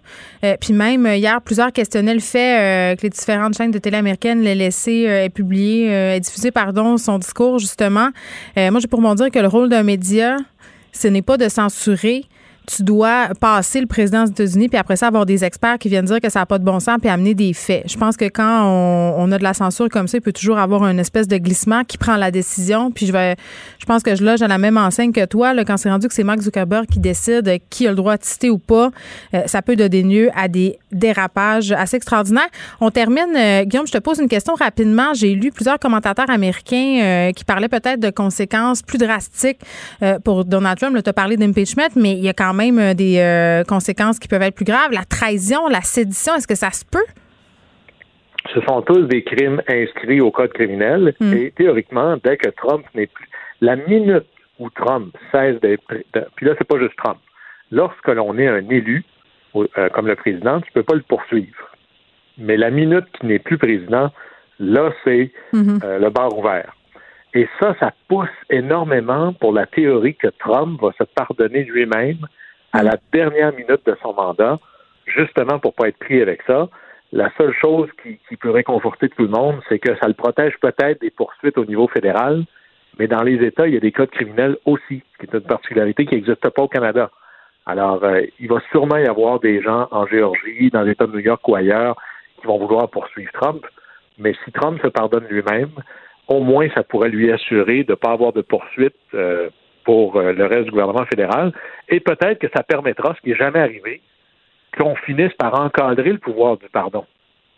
[0.61, 4.55] puis même hier, plusieurs questionnaient le fait que les différentes chaînes de télé américaines l'aient
[4.55, 8.09] laissé publier, diffuser, pardon, son discours, justement.
[8.55, 10.37] moi, j'ai pour mon dire que le rôle d'un média,
[10.93, 12.23] ce n'est pas de censurer,
[12.65, 16.05] tu dois passer le président des États-Unis, puis après ça, avoir des experts qui viennent
[16.05, 17.83] dire que ça n'a pas de bon sens, puis amener des faits.
[17.87, 20.85] Je pense que quand on, a de la censure comme ça, il peut toujours avoir
[20.87, 22.91] une espèce de glissement qui prend la décision.
[22.91, 23.35] Puis je vais,
[23.79, 25.53] je pense que je loge à la même enseigne que toi.
[25.53, 28.23] Là, quand c'est rendu que c'est Mark Zuckerberg qui décide qui a le droit de
[28.23, 28.91] citer ou pas,
[29.33, 32.49] euh, ça peut donner lieu à des dérapages assez extraordinaires.
[32.81, 35.13] On termine, euh, Guillaume, je te pose une question rapidement.
[35.13, 39.59] J'ai lu plusieurs commentateurs américains euh, qui parlaient peut-être de conséquences plus drastiques
[40.23, 40.97] pour Donald Trump.
[41.01, 44.27] Tu as parlé d'impeachment, mais il y a quand même euh, des euh, conséquences qui
[44.27, 44.91] peuvent être plus graves.
[44.91, 47.05] La trahison, la sédition, est-ce que ça se peut?
[48.53, 51.33] Ce sont tous des crimes inscrits au code criminel hmm.
[51.33, 53.27] et théoriquement, dès que Trump n'est plus.
[53.61, 54.25] La minute
[54.59, 55.83] où Trump cesse d'être.
[56.35, 57.17] Puis là, c'est pas juste Trump.
[57.71, 59.03] Lorsque l'on est un élu,
[59.55, 61.69] euh, comme le président, tu peux pas le poursuivre.
[62.37, 64.11] Mais la minute qu'il n'est plus président,
[64.59, 65.79] là, c'est hmm.
[65.81, 66.73] le bar ouvert.
[67.35, 72.25] Et ça, ça pousse énormément pour la théorie que Trump va se pardonner lui-même
[72.73, 74.59] à la dernière minute de son mandat,
[75.05, 76.67] justement pour pas être pris avec ça.
[77.11, 80.57] La seule chose qui, qui peut réconforter tout le monde, c'est que ça le protège
[80.59, 82.43] peut-être des poursuites au niveau fédéral,
[82.97, 86.05] mais dans les États, il y a des codes criminels aussi, qui est une particularité
[86.05, 87.11] qui n'existe pas au Canada.
[87.65, 91.19] Alors, euh, il va sûrement y avoir des gens en Géorgie, dans l'État de New
[91.19, 91.95] York ou ailleurs,
[92.39, 93.65] qui vont vouloir poursuivre Trump.
[94.17, 95.71] Mais si Trump se pardonne lui-même,
[96.27, 99.49] au moins ça pourrait lui assurer de ne pas avoir de poursuites euh,
[99.85, 101.53] pour euh, le reste du gouvernement fédéral.
[101.87, 104.01] Et peut-être que ça permettra, ce qui n'est jamais arrivé,
[104.77, 107.05] qu'on finisse par encadrer le pouvoir du pardon.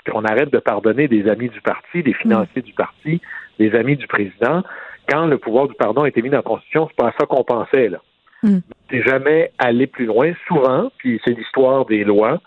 [0.09, 3.21] Qu'on arrête de pardonner des amis du parti, des financiers du parti,
[3.59, 4.63] des amis du président.
[5.09, 7.25] Quand le pouvoir du pardon a été mis dans la Constitution, c'est pas à ça
[7.25, 7.99] qu'on pensait, là.
[8.43, 8.59] Mm.
[8.91, 10.31] C'est jamais aller plus loin.
[10.47, 12.39] Souvent, puis c'est l'histoire des lois,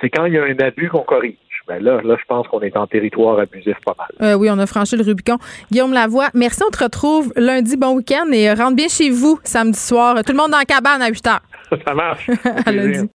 [0.00, 1.36] c'est quand il y a un abus qu'on corrige.
[1.66, 4.08] Ben là, là, je pense qu'on est en territoire abusif pas mal.
[4.22, 5.38] Euh, oui, on a franchi le Rubicon.
[5.72, 6.62] Guillaume Lavoie, merci.
[6.66, 7.76] On te retrouve lundi.
[7.76, 10.14] Bon week-end et rentre bien chez vous samedi soir.
[10.24, 11.40] Tout le monde dans la cabane à 8 heures.
[11.86, 12.30] Ça marche.
[12.66, 13.08] à lundi.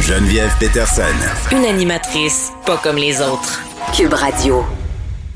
[0.00, 1.02] Geneviève Peterson.
[1.52, 3.60] Une animatrice pas comme les autres.
[3.96, 4.64] Cube Radio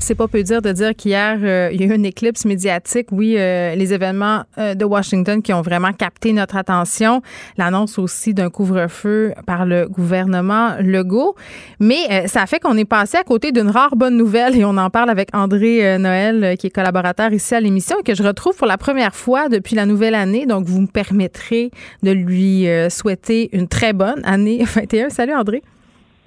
[0.07, 3.07] c'est pas peu dire de dire qu'hier, euh, il y a eu une éclipse médiatique.
[3.11, 7.21] Oui, euh, les événements euh, de Washington qui ont vraiment capté notre attention.
[7.57, 11.35] L'annonce aussi d'un couvre-feu par le gouvernement Legault.
[11.81, 14.89] Mais ça fait qu'on est passé à côté d'une rare bonne nouvelle et on en
[14.89, 18.67] parle avec André Noël, qui est collaborateur ici à l'émission et que je retrouve pour
[18.67, 20.45] la première fois depuis la nouvelle année.
[20.45, 21.69] Donc, vous me permettrez
[22.03, 25.09] de lui souhaiter une très bonne année 21.
[25.09, 25.61] Salut, André.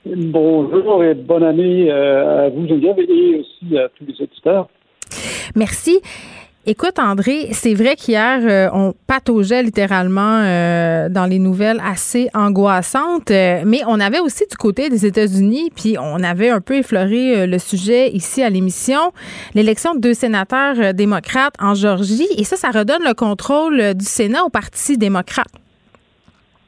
[0.06, 4.68] Bonjour et bonne année euh, à vous, Geneviève, et aussi à tous les auditeurs.
[5.54, 6.00] Merci.
[6.66, 13.30] Écoute, André, c'est vrai qu'hier, euh, on pataugeait littéralement euh, dans les nouvelles assez angoissantes,
[13.30, 17.58] mais on avait aussi du côté des États-Unis, puis on avait un peu effleuré le
[17.58, 19.12] sujet ici à l'émission,
[19.54, 24.44] l'élection de deux sénateurs démocrates en Georgie, et ça, ça redonne le contrôle du Sénat
[24.44, 25.48] au Parti démocrate.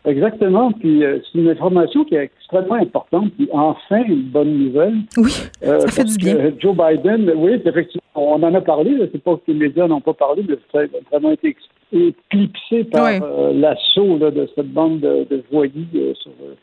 [0.04, 0.72] Exactement.
[0.72, 3.32] Puis euh, c'est une information qui est extrêmement importante.
[3.36, 4.96] Puis enfin, une bonne nouvelle.
[5.16, 6.52] Oui, euh, ça fait du bien.
[6.58, 8.96] Joe Biden, oui, effectivement, on en a parlé.
[9.12, 11.56] C'est pas que les médias n'ont pas parlé, mais ça a vraiment été
[11.92, 16.56] éclipsé par euh, l'assaut de cette bande de, de voyous sur le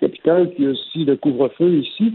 [0.00, 2.12] capital, puis aussi le couvre-feu ici.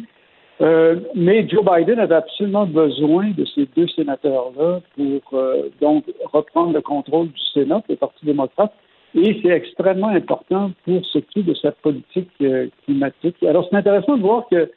[1.16, 5.42] mais Joe Biden avait absolument besoin de ces deux sénateurs-là pour
[5.82, 8.72] donc reprendre le contrôle du Sénat, le Parti démocrate.
[9.16, 13.42] Et c'est extrêmement important pour ce qui est de sa politique euh, climatique.
[13.44, 14.70] Alors, c'est intéressant de voir que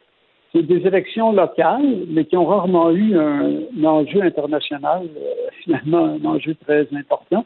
[0.53, 5.31] c'est des élections locales, mais qui ont rarement eu un, enjeu international, euh,
[5.65, 7.45] finalement un enjeu très important.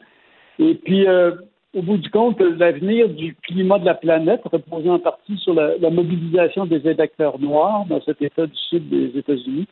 [0.59, 1.31] Et puis, euh,
[1.75, 5.89] au bout du compte, l'avenir du climat de la planète repose en partie sur la
[5.91, 9.67] mobilisation des électeurs noirs dans cet État du sud des États-Unis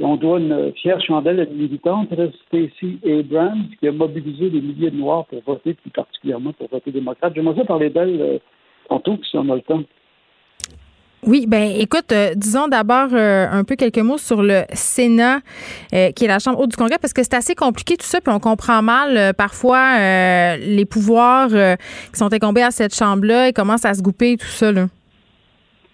[0.00, 2.08] on doit une fière chandelle militante,
[2.46, 6.90] Stacey Abrams, qui a mobilisé des milliers de Noirs pour voter, plus particulièrement pour voter
[6.90, 7.32] démocrate.
[7.34, 8.38] J'aimerais parler d'elle euh,
[8.88, 9.82] tantôt, si on a le temps.
[11.24, 15.38] Oui, ben écoute, euh, disons d'abord euh, un peu quelques mots sur le Sénat,
[15.90, 18.34] qui est la Chambre haute du Congrès, parce que c'est assez compliqué tout ça, puis
[18.34, 23.94] on comprend mal parfois les pouvoirs qui sont incombés à cette Chambre-là et comment ça
[23.94, 24.72] se gouper tout ça.
[24.72, 24.86] Là.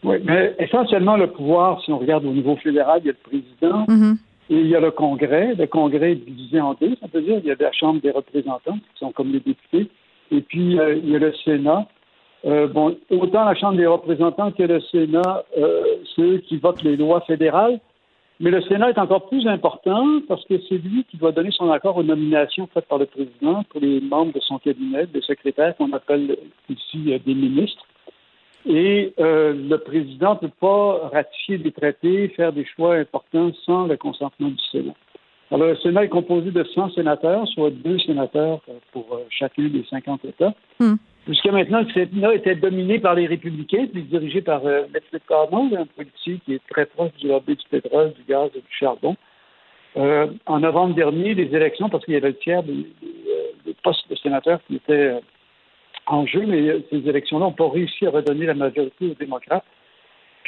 [0.05, 3.31] Oui, mais essentiellement, le pouvoir, si on regarde au niveau fédéral, il y a le
[3.31, 3.85] président.
[3.87, 4.17] Mm-hmm.
[4.51, 5.55] Et il y a le Congrès.
[5.55, 7.39] Le Congrès est divisé en deux, ça veut dire.
[7.43, 9.89] Il y a la Chambre des représentants, qui sont comme les députés.
[10.31, 11.87] Et puis, euh, il y a le Sénat.
[12.47, 15.83] Euh, bon, autant la Chambre des représentants que le Sénat, euh,
[16.15, 17.81] c'est eux qui votent les lois fédérales.
[18.41, 21.71] Mais le Sénat est encore plus important parce que c'est lui qui doit donner son
[21.73, 25.77] accord aux nominations faites par le président pour les membres de son cabinet, des secrétaires
[25.77, 26.37] qu'on appelle
[26.71, 27.85] ici des ministres.
[28.69, 33.87] Et euh, le président ne peut pas ratifier des traités, faire des choix importants sans
[33.87, 34.95] le consentement du Sénat.
[35.51, 39.65] Alors, le Sénat est composé de 100 sénateurs, soit deux sénateurs euh, pour euh, chacun
[39.69, 40.53] des 50 États.
[40.79, 40.97] Hmm.
[41.27, 45.87] Jusqu'à maintenant, le Sénat était dominé par les républicains, puis dirigé par euh, Mitch un
[45.87, 49.17] politique qui est très proche du lobby du pétrole, du gaz et du charbon.
[49.97, 52.87] Euh, en novembre dernier, les élections, parce qu'il y avait le tiers des,
[53.65, 55.15] des postes de sénateurs qui étaient
[56.09, 59.65] en jeu, mais ces élections-là n'ont pas réussi à redonner la majorité aux démocrates.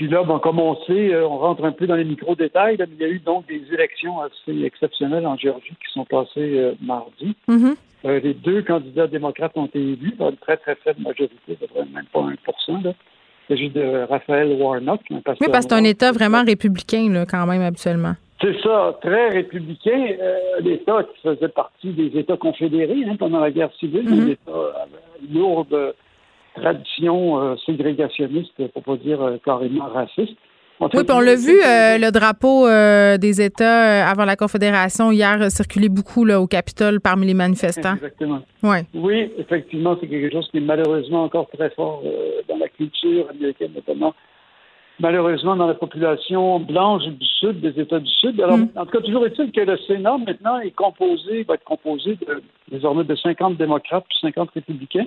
[0.01, 2.79] Puis là, bon, comme on sait, euh, on rentre un peu dans les micro-détails.
[2.79, 6.73] il y a eu donc des élections assez exceptionnelles en Géorgie qui sont passées euh,
[6.81, 7.37] mardi.
[7.51, 11.59] Euh, les deux candidats démocrates ont été élus par une très, très faible majorité,
[11.93, 12.95] même pas 1 là.
[13.49, 15.23] Il s'agit de Raphaël Warnock, un Oui,
[15.53, 18.15] parce que c'est un État vraiment républicain, là, quand même, habituellement.
[18.41, 20.17] C'est ça, très républicain.
[20.61, 24.23] L'État qui faisait partie des États confédérés hein, pendant la guerre civile, mm-hmm.
[24.23, 24.87] un État
[25.33, 25.95] lourde
[26.55, 30.37] tradition euh, ségrégationniste, pour pas dire euh, carrément raciste.
[30.81, 32.67] oui, puis on l'a vu, euh, le drapeau
[33.19, 37.95] des États avant la Confédération hier circulait beaucoup là, au Capitole parmi les manifestants.
[37.95, 38.41] Exactement.
[38.63, 38.85] Ouais.
[38.95, 42.03] Oui, effectivement, c'est quelque chose qui est malheureusement encore très fort
[42.49, 44.15] dans la culture américaine, notamment
[45.01, 48.41] malheureusement dans la population blanche du Sud, des États du Sud.
[48.41, 48.69] Alors, mm.
[48.77, 52.43] en tout cas, toujours est-il que le Sénat, maintenant, est composé, va être composé de,
[52.71, 55.07] désormais de 50 démocrates puis 50 républicains.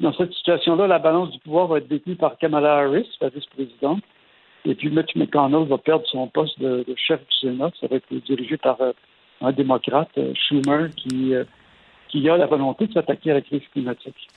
[0.00, 4.02] Dans cette situation-là, la balance du pouvoir va être détenue par Kamala Harris, la vice-présidente.
[4.64, 7.70] Et puis Mitch McConnell va perdre son poste de, chef du Sénat.
[7.80, 8.92] Ça va être dirigé par euh,
[9.40, 11.44] un démocrate, euh, Schumer, qui, euh,
[12.08, 14.28] qui a la volonté de s'attaquer à la crise climatique.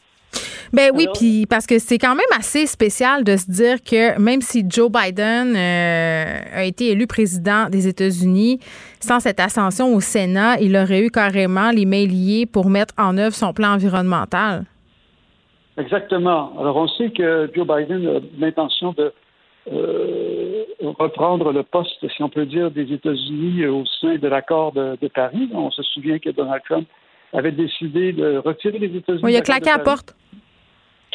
[0.76, 4.42] Ben oui, puis parce que c'est quand même assez spécial de se dire que même
[4.42, 8.60] si Joe Biden a été élu président des États-Unis,
[9.00, 13.18] sans cette ascension au Sénat, il aurait eu carrément les mains liées pour mettre en
[13.18, 14.66] œuvre son plan environnemental.
[15.78, 16.52] Exactement.
[16.60, 19.14] Alors, on sait que Joe Biden a l'intention de
[19.72, 20.64] euh,
[21.00, 25.50] reprendre le poste, si on peut dire, des États-Unis au sein de l'accord de, Paris.
[25.54, 26.88] On se souvient que Donald Trump
[27.34, 29.24] avait décidé de retirer les États-Unis.
[29.24, 30.16] Oui, il a claqué à la porte.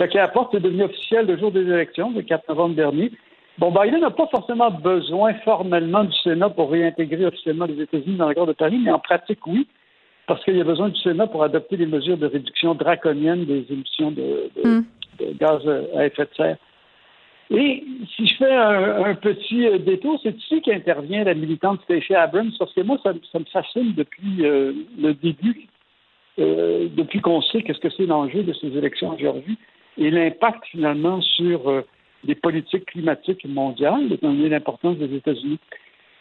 [0.01, 3.13] Claqué à la porte, c'est devenu officiel le jour des élections, le 4 novembre dernier.
[3.59, 8.27] Bon, Biden n'a pas forcément besoin formellement du Sénat pour réintégrer officiellement les États-Unis dans
[8.27, 9.67] l'accord de Paris, mais en pratique, oui
[10.27, 13.67] parce qu'il y a besoin du Sénat pour adopter des mesures de réduction draconienne des
[13.69, 14.85] émissions de, hmm.
[15.39, 15.61] gaz
[15.95, 16.57] à effet de serre.
[17.51, 22.53] Et si je fais un, petit euh, détour, c'est ici qu'intervient la militante Stacey Abrams,
[22.59, 25.67] parce que moi, ça, me fascine depuis euh, le début,
[26.39, 29.59] euh, depuis qu'on sait qu'est-ce que c'est l'enjeu de ces élections en Géorgie
[29.99, 31.83] et l'impact finalement sur
[32.25, 35.59] les politiques climatiques mondiales, étant donné l'importance des États-Unis.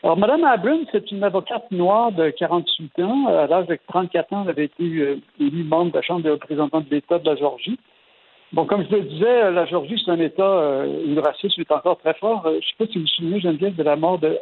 [0.01, 3.27] Alors, Mme Abrams, c'est une avocate noire de 48 ans.
[3.27, 6.29] À l'âge de 34 ans, elle avait été euh, élue membre de la Chambre des
[6.29, 7.77] représentants de l'État de la Georgie.
[8.53, 11.71] Bon, comme je le disais, la Georgie, c'est un État euh, où le racisme est
[11.71, 12.45] encore très fort.
[12.45, 14.37] Euh, je ne sais pas si vous vous souvenez, Geneviève, de la mort de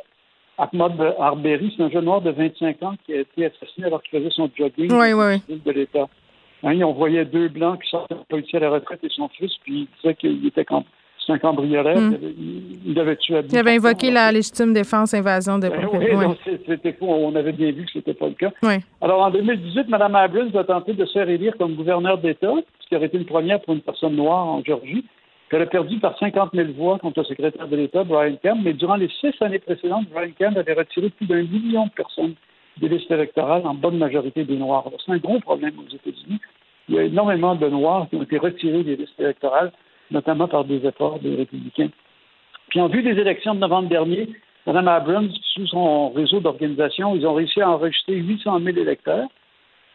[0.59, 1.73] Ahmad Arbery.
[1.75, 4.49] C'est un jeune noir de 25 ans qui a été assassiné alors qu'il faisait son
[4.55, 6.07] jogging oui, oui, de l'État.
[6.63, 9.51] Hein, on voyait deux blancs qui sortaient de policier à la retraite et son fils,
[9.63, 10.65] puis il disait qu'il était
[11.27, 11.97] c'est un cambrioleur.
[11.97, 12.15] Hmm.
[12.85, 17.07] Il, avait tué Il avait invoqué la légitime défense invasion de ben Oui, c'était faux.
[17.07, 18.51] On avait bien vu que ce n'était pas le cas.
[19.01, 22.88] Alors, en 2018, Mme Abrams a tenté de se faire élire comme gouverneur d'État, ce
[22.88, 25.03] qui aurait été une première pour une personne noire en Géorgie.
[25.49, 28.73] Elle a perdu par 50 000 voix contre le secrétaire de l'État, Brian Kemp, mais
[28.73, 32.35] durant les six années précédentes, Brian Kemp avait retiré plus d'un million de personnes
[32.79, 34.89] des listes électorales, en bonne majorité des Noirs.
[35.05, 36.39] C'est un gros problème aux États-Unis.
[36.89, 39.71] Il y a énormément de Noirs qui ont été retirés des listes électorales
[40.11, 41.89] notamment par des efforts des républicains.
[42.69, 44.29] Puis en vue des élections de novembre dernier,
[44.65, 49.27] Mme Abrams, sous son réseau d'organisation, ils ont réussi à enregistrer 800 000 électeurs,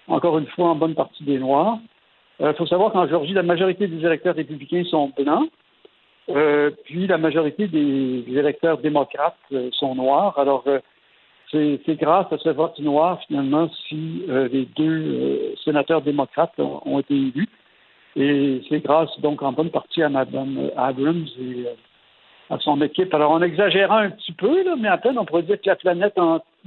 [0.08, 1.78] encore une fois en bonne partie des Noirs.
[2.40, 5.50] Il euh, faut savoir qu'en Georgie, la majorité des électeurs républicains sont blancs,
[6.30, 10.38] euh, puis la majorité des, électeurs démocrates euh, sont noirs.
[10.38, 10.64] Alors,
[11.52, 17.48] c'est grâce à ce vote noir, finalement, si les deux sénateurs démocrates ont été élus.
[18.16, 21.74] Et c'est grâce donc en bonne partie à Mme Abrams et euh,
[22.50, 23.12] à son équipe.
[23.14, 25.76] Alors, en exagérant un petit peu, là, mais à peine, on pourrait dire que la
[25.76, 26.18] planète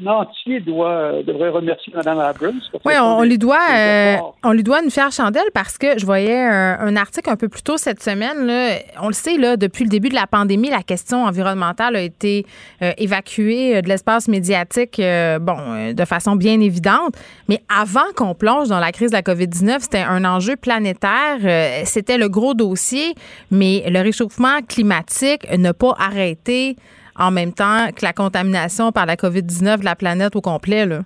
[0.06, 2.62] entier doit, devrait remercier Mme Abrams.
[2.84, 6.38] Oui, on, lui doit, euh, on lui doit une fière chandelle parce que je voyais
[6.38, 8.46] un, article un peu plus tôt cette semaine.
[8.46, 12.02] Là, on le sait, là, depuis le début de la pandémie, la question environnementale a
[12.02, 12.46] été
[12.82, 15.02] euh, évacuée de l'espace médiatique,
[15.42, 17.16] bon, de façon bien évidente.
[17.48, 21.86] Mais avant qu'on plonge dans la crise de la COVID-19, c'était un enjeu planétaire.
[21.86, 23.14] c'était le gros dossier,
[23.52, 26.76] mais le réchauffement climatique n'a pas arrêté
[27.18, 31.02] en même temps que la contamination par la COVID-19 de la planète au complet, là?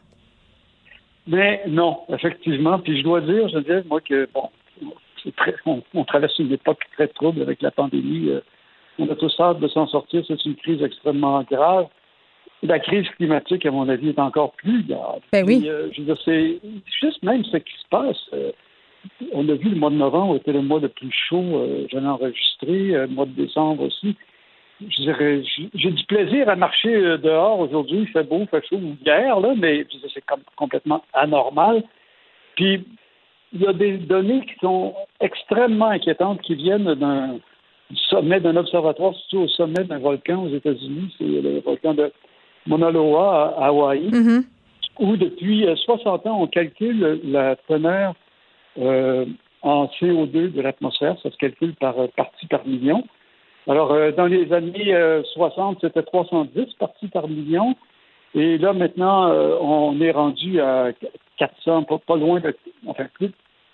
[1.27, 2.79] Mais non, effectivement.
[2.79, 4.49] Puis je dois dire, je veux dire, moi, que, bon,
[5.37, 8.29] très, on, traverse une époque très trouble avec la pandémie.
[8.29, 8.41] Euh,
[8.97, 10.23] on a tous hâte de s'en sortir.
[10.27, 11.85] C'est une crise extrêmement grave.
[12.63, 15.21] La crise climatique, à mon avis, est encore plus grave.
[15.31, 15.63] Ben oui.
[15.65, 16.59] Euh, je veux dire, c'est
[16.99, 18.17] juste même ce qui se passe.
[18.33, 18.51] Euh,
[19.31, 22.07] on a vu le mois de novembre était le mois le plus chaud j'en ai
[22.07, 24.13] enregistré, le mois de décembre aussi
[24.87, 27.99] j'ai du plaisir à marcher euh, dehors aujourd'hui.
[28.01, 30.23] Il fait beau, il fait chaud, ou hier, là, mais c'est
[30.55, 31.83] complètement anormal.
[32.55, 32.85] Puis,
[33.53, 37.39] il y a des données qui sont extrêmement inquiétantes qui viennent d'un
[38.09, 41.13] sommet d'un observatoire situé au sommet d'un volcan aux États-Unis.
[41.17, 42.11] C'est le volcan de
[42.67, 44.43] Mauna Loa à Hawaï, mm-hmm.
[44.99, 48.13] où depuis 60 euh, ans, on calcule la teneur
[48.77, 49.25] euh,
[49.63, 51.17] en CO2 de l'atmosphère.
[51.23, 53.03] Ça se calcule par partie par million.
[53.69, 54.95] Alors, euh, dans les années
[55.33, 57.75] 60, euh, c'était 310 parties par million.
[58.33, 60.87] Et là, maintenant, euh, on est rendu à
[61.37, 62.55] 400, pas, loin de,
[62.87, 63.31] enfin, plus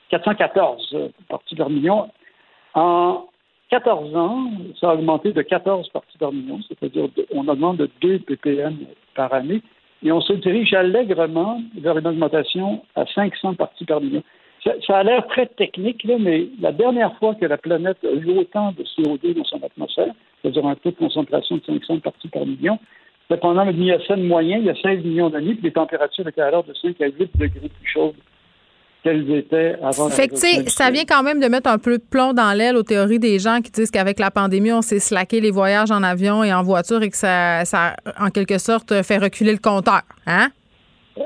[0.10, 0.98] 414
[1.30, 2.10] parties par million.
[2.74, 3.28] En
[3.70, 4.50] 14 ans,
[4.82, 8.76] ça a augmenté de 14 parties par million, c'est-à-dire on augmente de 2 ppm
[9.16, 9.62] par année.
[10.04, 14.24] Et on se dirige allègrement vers une augmentation à 500 parties par million
[14.88, 18.38] ça, a l'air très technique, là, mais la dernière fois que la planète a eu
[18.38, 22.46] autant de CO2 dans son atmosphère, c'est-à-dire un taux de concentration de 500 parties par
[22.46, 22.80] million,
[23.28, 26.42] c'était pendant le Miocène moyen, il y a 16 millions d'années, puis les températures étaient
[26.42, 28.16] alors de 5 à 8 degrés plus chaudes
[29.04, 30.10] qu'elles étaient avant.
[30.10, 32.84] Fait que, ça vient quand même de mettre un peu de plomb dans l'aile aux
[32.84, 36.44] théories des gens qui disent qu'avec la pandémie, on s'est slacké les voyages en avion
[36.44, 40.02] et en voiture et que ça, ça en quelque sorte, fait reculer le compteur.
[40.26, 40.50] Hein?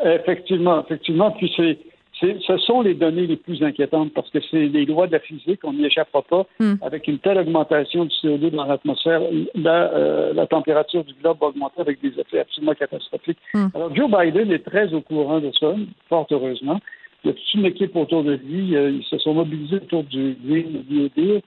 [0.03, 1.31] Effectivement, effectivement.
[1.31, 1.77] Puis c'est
[2.19, 5.61] ce sont les données les plus inquiétantes parce que c'est les lois de la physique,
[5.63, 6.45] on n'y échappera pas.
[6.59, 6.75] Hmm.
[6.81, 9.21] Avec une telle augmentation du CO2 dans l'atmosphère,
[9.55, 13.37] la, euh, la, température du globe va augmenter avec des effets absolument catastrophiques.
[13.53, 13.67] Hmm.
[13.73, 15.73] Alors, Joe Biden est très au courant de ça,
[16.09, 16.79] fort heureusement.
[17.23, 18.75] Il y a toute une équipe autour de lui.
[18.75, 21.41] Euh, ils se sont mobilisés autour du Green New Deal.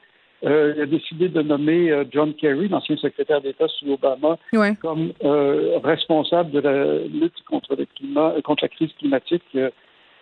[0.45, 4.39] Euh, il a décidé de nommer John Kerry, l'ancien secrétaire d'État sous Obama,
[4.81, 5.13] comme
[5.85, 9.45] responsable de la lutte contre, le climat, contre la crise climatique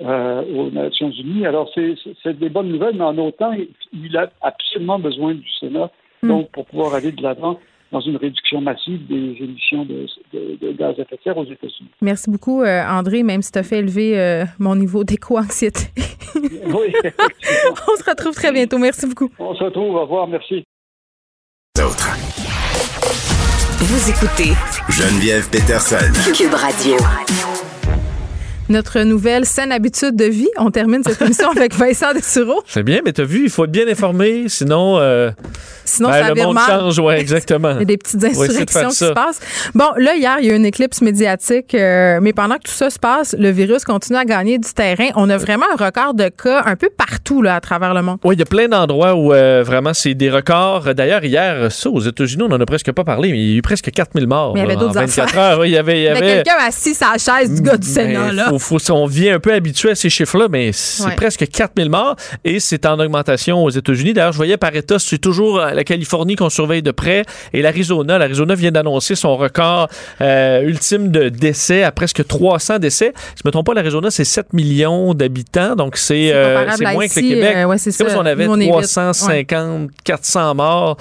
[0.02, 1.47] euh, aux Nations Unies.
[1.47, 3.52] Alors, c'est des bonnes nouvelles, mais en autant,
[3.93, 5.90] il a absolument besoin du Sénat
[6.22, 6.28] hmm.
[6.28, 7.59] donc, pour pouvoir aller de l'avant
[7.93, 10.06] dans une réduction massive des émissions de,
[10.72, 11.90] gaz à effet de serre aux États-Unis.
[12.01, 15.81] Merci beaucoup, euh, André, même si tu as fait élever euh, mon niveau d'éco-anxiété.
[16.36, 16.94] oui,
[17.89, 18.78] On se retrouve très bientôt.
[18.78, 19.31] Merci beaucoup.
[19.39, 19.97] On se retrouve.
[19.97, 20.28] Au revoir.
[20.28, 20.62] Merci.
[21.77, 22.16] D'autres.
[23.81, 24.52] Vous écoutez
[24.89, 26.12] Geneviève Peterson.
[26.32, 26.97] Cube Radio
[28.70, 30.48] notre nouvelle saine habitude de vie.
[30.56, 32.62] On termine cette émission avec Vincent Dessureau.
[32.66, 35.30] C'est bien, mais tu as vu, il faut être bien informé, sinon, euh,
[35.84, 36.98] sinon ben, ça le monde change.
[37.01, 37.70] Ouais, exactement.
[37.74, 39.40] il y a des petites insurrections qui se passent.
[39.74, 42.72] Bon, là, hier, il y a eu une éclipse médiatique, euh, mais pendant que tout
[42.72, 45.09] ça se passe, le virus continue à gagner du terrain.
[45.16, 48.18] On a vraiment un record de cas un peu partout là, à travers le monde.
[48.24, 50.94] Oui, il y a plein d'endroits où euh, vraiment c'est des records.
[50.94, 53.59] D'ailleurs, hier, ça, aux États-Unis, on n'en a presque pas parlé, mais il y a
[53.59, 54.55] eu presque 4000 morts.
[54.55, 55.66] Mais il y avait d'autres 24 heures.
[55.66, 56.20] il y avait, il y avait...
[56.20, 58.32] quelqu'un assis à la chaise du gars du Sénat.
[58.32, 58.52] Là
[58.91, 62.87] on vient un peu habitué à ces chiffres-là, mais c'est presque 4000 morts et c'est
[62.87, 64.12] en augmentation aux États-Unis.
[64.12, 68.19] D'ailleurs, je voyais par État, c'est toujours la Californie qu'on surveille de près et l'Arizona.
[68.19, 69.89] L'Arizona vient d'annoncer son record
[70.20, 73.12] euh, ultime de décès à presque 300 décès.
[73.37, 77.28] Je me trompe pas, l'Arizona, c'est 7 millions d'habitants, donc c'est euh, moins que le
[77.28, 77.57] Québec.
[77.57, 80.97] Euh, c'est comme si on avait 350, 400 morts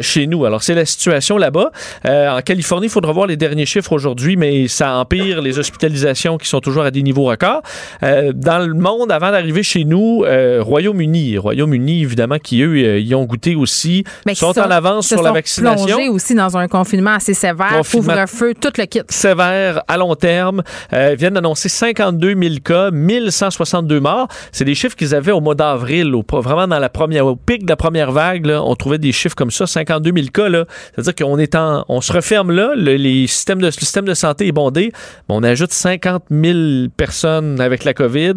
[0.00, 0.44] chez nous.
[0.44, 1.70] Alors, c'est la situation là-bas.
[2.04, 6.48] en Californie, il faudra voir les derniers chiffres aujourd'hui, mais ça empire les hospitalisations qui
[6.48, 7.62] sont toujours à des niveaux records.
[8.02, 13.00] Euh, dans le monde, avant d'arriver chez nous, euh, Royaume-Uni, Royaume-Uni, évidemment, qui eux, euh,
[13.00, 15.86] y ont goûté aussi, Mais sont en avance sur la vaccination.
[15.86, 19.00] plongés aussi dans un confinement assez sévère, couvre-feu, tout le kit.
[19.08, 20.62] Sévère, à long terme.
[20.92, 24.28] Euh, viennent d'annoncer 52 000 cas, 1162 morts.
[24.52, 27.68] C'est des chiffres qu'ils avaient au mois d'avril, vraiment dans la première, au pic de
[27.70, 30.48] la première vague, là, on trouvait des chiffres comme ça, 52 000 cas.
[30.94, 34.14] C'est-à-dire qu'on est en, on se referme là, le, les systèmes de, le système de
[34.14, 34.92] santé est bondé,
[35.28, 38.34] mais on ajoute 50 000 000 personnes avec la COVID,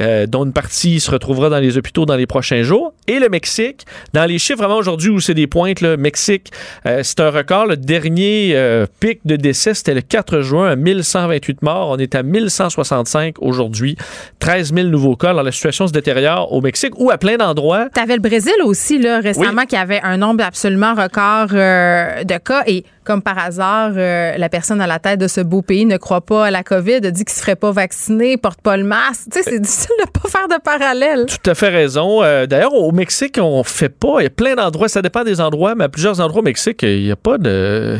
[0.00, 2.92] euh, dont une partie se retrouvera dans les hôpitaux dans les prochains jours.
[3.06, 6.50] Et le Mexique, dans les chiffres vraiment aujourd'hui où c'est des pointes, le Mexique,
[6.86, 7.66] euh, c'est un record.
[7.66, 11.90] Le dernier euh, pic de décès, c'était le 4 juin à 1128 morts.
[11.90, 13.96] On est à 1165 aujourd'hui.
[14.38, 15.30] 13 000 nouveaux cas.
[15.30, 17.88] Alors la situation se détériore au Mexique ou à plein d'endroits.
[17.94, 22.62] Tu avais le Brésil aussi, là, récemment, qui avait un nombre absolument record de cas.
[22.66, 25.96] Et comme par hasard, euh, la personne à la tête de ce beau pays ne
[25.96, 29.22] croit pas à la COVID, dit qu'il se ferait pas vacciner, porte pas le masque.
[29.32, 31.26] Tu sais, c'est difficile de pas faire de parallèle.
[31.26, 32.22] Tout à fait raison.
[32.22, 34.16] Euh, D'ailleurs, au Mexique, on fait pas.
[34.20, 34.88] Il y a plein d'endroits.
[34.88, 37.98] Ça dépend des endroits, mais à plusieurs endroits au Mexique, il n'y a pas de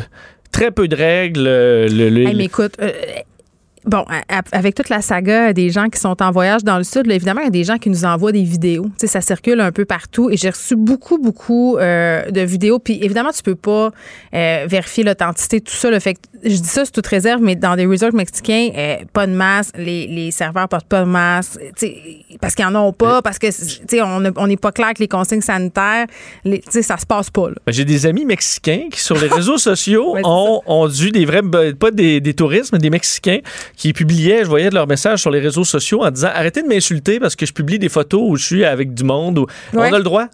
[0.51, 1.43] très peu de règles.
[1.43, 2.91] Le, le- Hey, mais écoute, euh,
[3.85, 4.05] Bon,
[4.51, 7.41] avec toute la saga des gens qui sont en voyage dans le sud, là, évidemment,
[7.41, 8.85] il y a des gens qui nous envoient des vidéos.
[8.85, 12.79] Tu sais, ça circule un peu partout et j'ai reçu beaucoup, beaucoup euh, de vidéos.
[12.79, 13.91] Puis évidemment, tu peux pas
[14.33, 15.91] euh, vérifier l'authenticité, tout ça.
[15.91, 18.95] Là, fait que je dis ça sous toute réserve, mais dans des resorts mexicains, euh,
[19.13, 21.95] pas de masque, les, les serveurs portent pas de masque, tu sais,
[22.41, 23.53] parce qu'ils en ont pas, parce que tu
[23.87, 26.05] sais, on n'est pas clair avec les consignes sanitaires.
[26.43, 27.49] Les- Tu sais, ça se passe pas.
[27.49, 27.55] Là.
[27.65, 31.41] Ben, J'ai des amis mexicains qui, sur les réseaux sociaux, ont, ont dû des vrais,
[31.41, 33.39] ben, pas des, des touristes, mais des Mexicains
[33.75, 36.67] qui publiaient, je voyais de leurs messages sur les réseaux sociaux en disant arrêtez de
[36.67, 39.39] m'insulter parce que je publie des photos où je suis avec du monde.
[39.39, 39.45] Ouais.
[39.73, 40.27] On a le droit.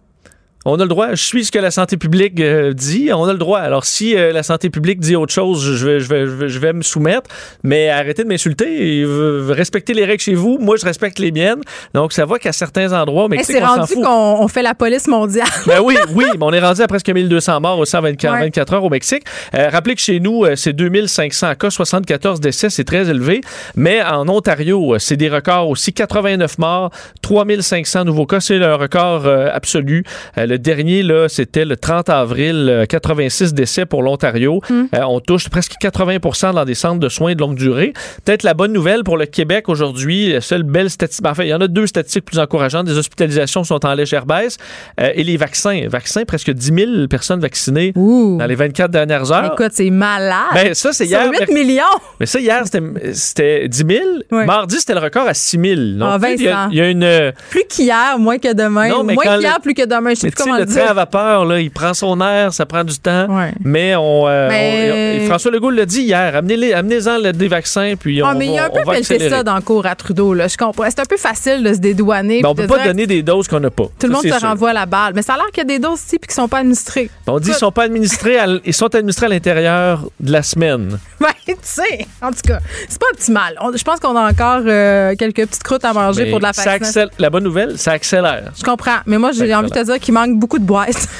[0.65, 1.11] On a le droit.
[1.11, 3.11] Je suis ce que la santé publique euh, dit.
[3.13, 3.59] On a le droit.
[3.59, 6.49] Alors, si euh, la santé publique dit autre chose, je vais, je vais, je vais,
[6.49, 7.29] je vais me soumettre.
[7.63, 9.05] Mais arrêtez de m'insulter.
[9.49, 10.57] Respectez les règles chez vous.
[10.59, 11.61] Moi, je respecte les miennes.
[11.93, 15.07] Donc, ça va qu'à certains endroits, Hey, Mexique, c'est rendu qu'on on fait la police
[15.07, 15.47] mondiale.
[15.65, 18.39] Ben oui, oui, mais on est rendu à presque 1200 morts au 124 Ouais.
[18.45, 19.23] 24 heures au Mexique.
[19.55, 23.39] Euh, rappelez que chez nous, c'est 2500 cas, 74 décès, c'est très élevé.
[23.77, 25.93] Mais en Ontario, c'est des records aussi.
[25.93, 26.91] 89 morts,
[27.21, 30.03] 3500 nouveaux cas, c'est le record absolu.
[30.49, 34.61] Euh, le dernier, là, c'était le 30 avril, euh, 86 décès pour l'Ontario.
[34.71, 37.93] Euh, on touche presque 80% dans des centres de soins de longue durée.
[38.25, 41.53] Peut-être la bonne nouvelle pour le Québec aujourd'hui, la seule belle statistique, enfin, il y
[41.53, 42.85] en a deux statistiques plus encourageantes.
[42.87, 44.57] Des hospitalisations sont en légère baisse
[44.99, 45.81] euh, et les vaccins.
[45.87, 47.93] Vaccins, presque 10 000 personnes vaccinées
[48.37, 49.53] dans les 24 dernières heures.
[49.53, 50.37] Écoute, c'est malade.
[50.53, 51.29] Ben, ça, c'est hier.
[51.31, 51.83] 8 millions.
[52.19, 53.85] Mais ça, hier, c'était- c'était 10
[54.31, 54.45] 000.
[54.45, 55.75] Mardi, c'était le record à 6 000.
[55.99, 57.03] Donc, Ah, il y, a- y une.
[57.03, 58.89] euh, Plus qu'hier, moins que demain.
[58.89, 60.11] Non, mais moins qu'hier, le- plus que demain.
[60.11, 62.65] Je sais Mais comment le le train à vapeur, là, il prend son air, ça
[62.65, 63.27] prend du temps.
[63.63, 67.93] Mais on, euh, Mais- on- François Legault l'a dit hier, amenez-les, amenez-en le- des vaccins,
[67.99, 69.95] puis on, Ah, mais il y a un peu pelleté ça dans le cours à
[69.95, 70.33] Trudeau.
[70.33, 70.47] Là.
[70.47, 70.85] Je comprends.
[70.89, 72.41] C'est un peu facile de se dédouaner.
[72.41, 73.85] Ben, on puis peut pas donner des doses qu'on n'a pas.
[73.99, 75.13] Tout le monde se renvoie la balle.
[75.15, 77.09] Mais ça a l'air qu'il y a des doses ici puis qui sont pas administrées.
[77.25, 80.97] Ben, On dit qu'ils sont pas administrés, ils sont administrés à l'intérieur de la semaine.
[81.19, 83.55] Ben, tu sais, en tout cas, c'est pas optimal.
[83.61, 86.43] On- je pense qu'on a encore euh, quelques petites croûtes à manger Mais pour de
[86.43, 87.09] la vaccination.
[87.17, 88.51] La bonne nouvelle, ça accélère.
[88.57, 88.97] Je comprends.
[89.05, 91.07] Mais moi, j'ai envie de te dire qu'il manque beaucoup de boîtes.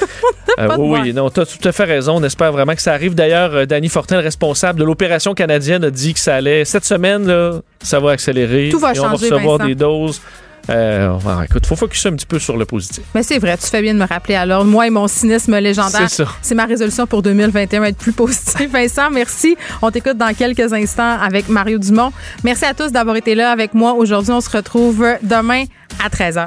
[0.58, 2.16] Euh, Pas de oui, non, tu as tout à fait raison.
[2.16, 3.14] On espère vraiment que ça arrive.
[3.14, 6.64] D'ailleurs, euh, Danny Fortin, le responsable de l'opération canadienne, a dit que ça allait.
[6.64, 8.68] Cette semaine, là, ça va accélérer.
[8.70, 9.68] Tout va et On va changer, recevoir Vincent.
[9.68, 10.20] des doses.
[10.68, 13.04] Euh, on va- écoute, faut focuser un petit peu sur le positif.
[13.14, 14.64] Mais c'est vrai, tu fais bien de me rappeler alors.
[14.64, 16.10] Moi et mon cynisme légendaire.
[16.10, 16.30] C'est ça.
[16.42, 18.68] C'est ma résolution pour 2021, être plus positif.
[18.72, 19.56] Vincent, merci.
[19.82, 22.12] On t'écoute dans quelques instants avec Mario Dumont.
[22.42, 24.32] Merci à tous d'avoir été là avec moi aujourd'hui.
[24.32, 25.64] On se retrouve demain
[26.04, 26.44] à 13h.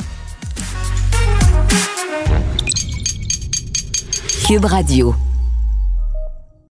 [4.61, 5.15] Radio.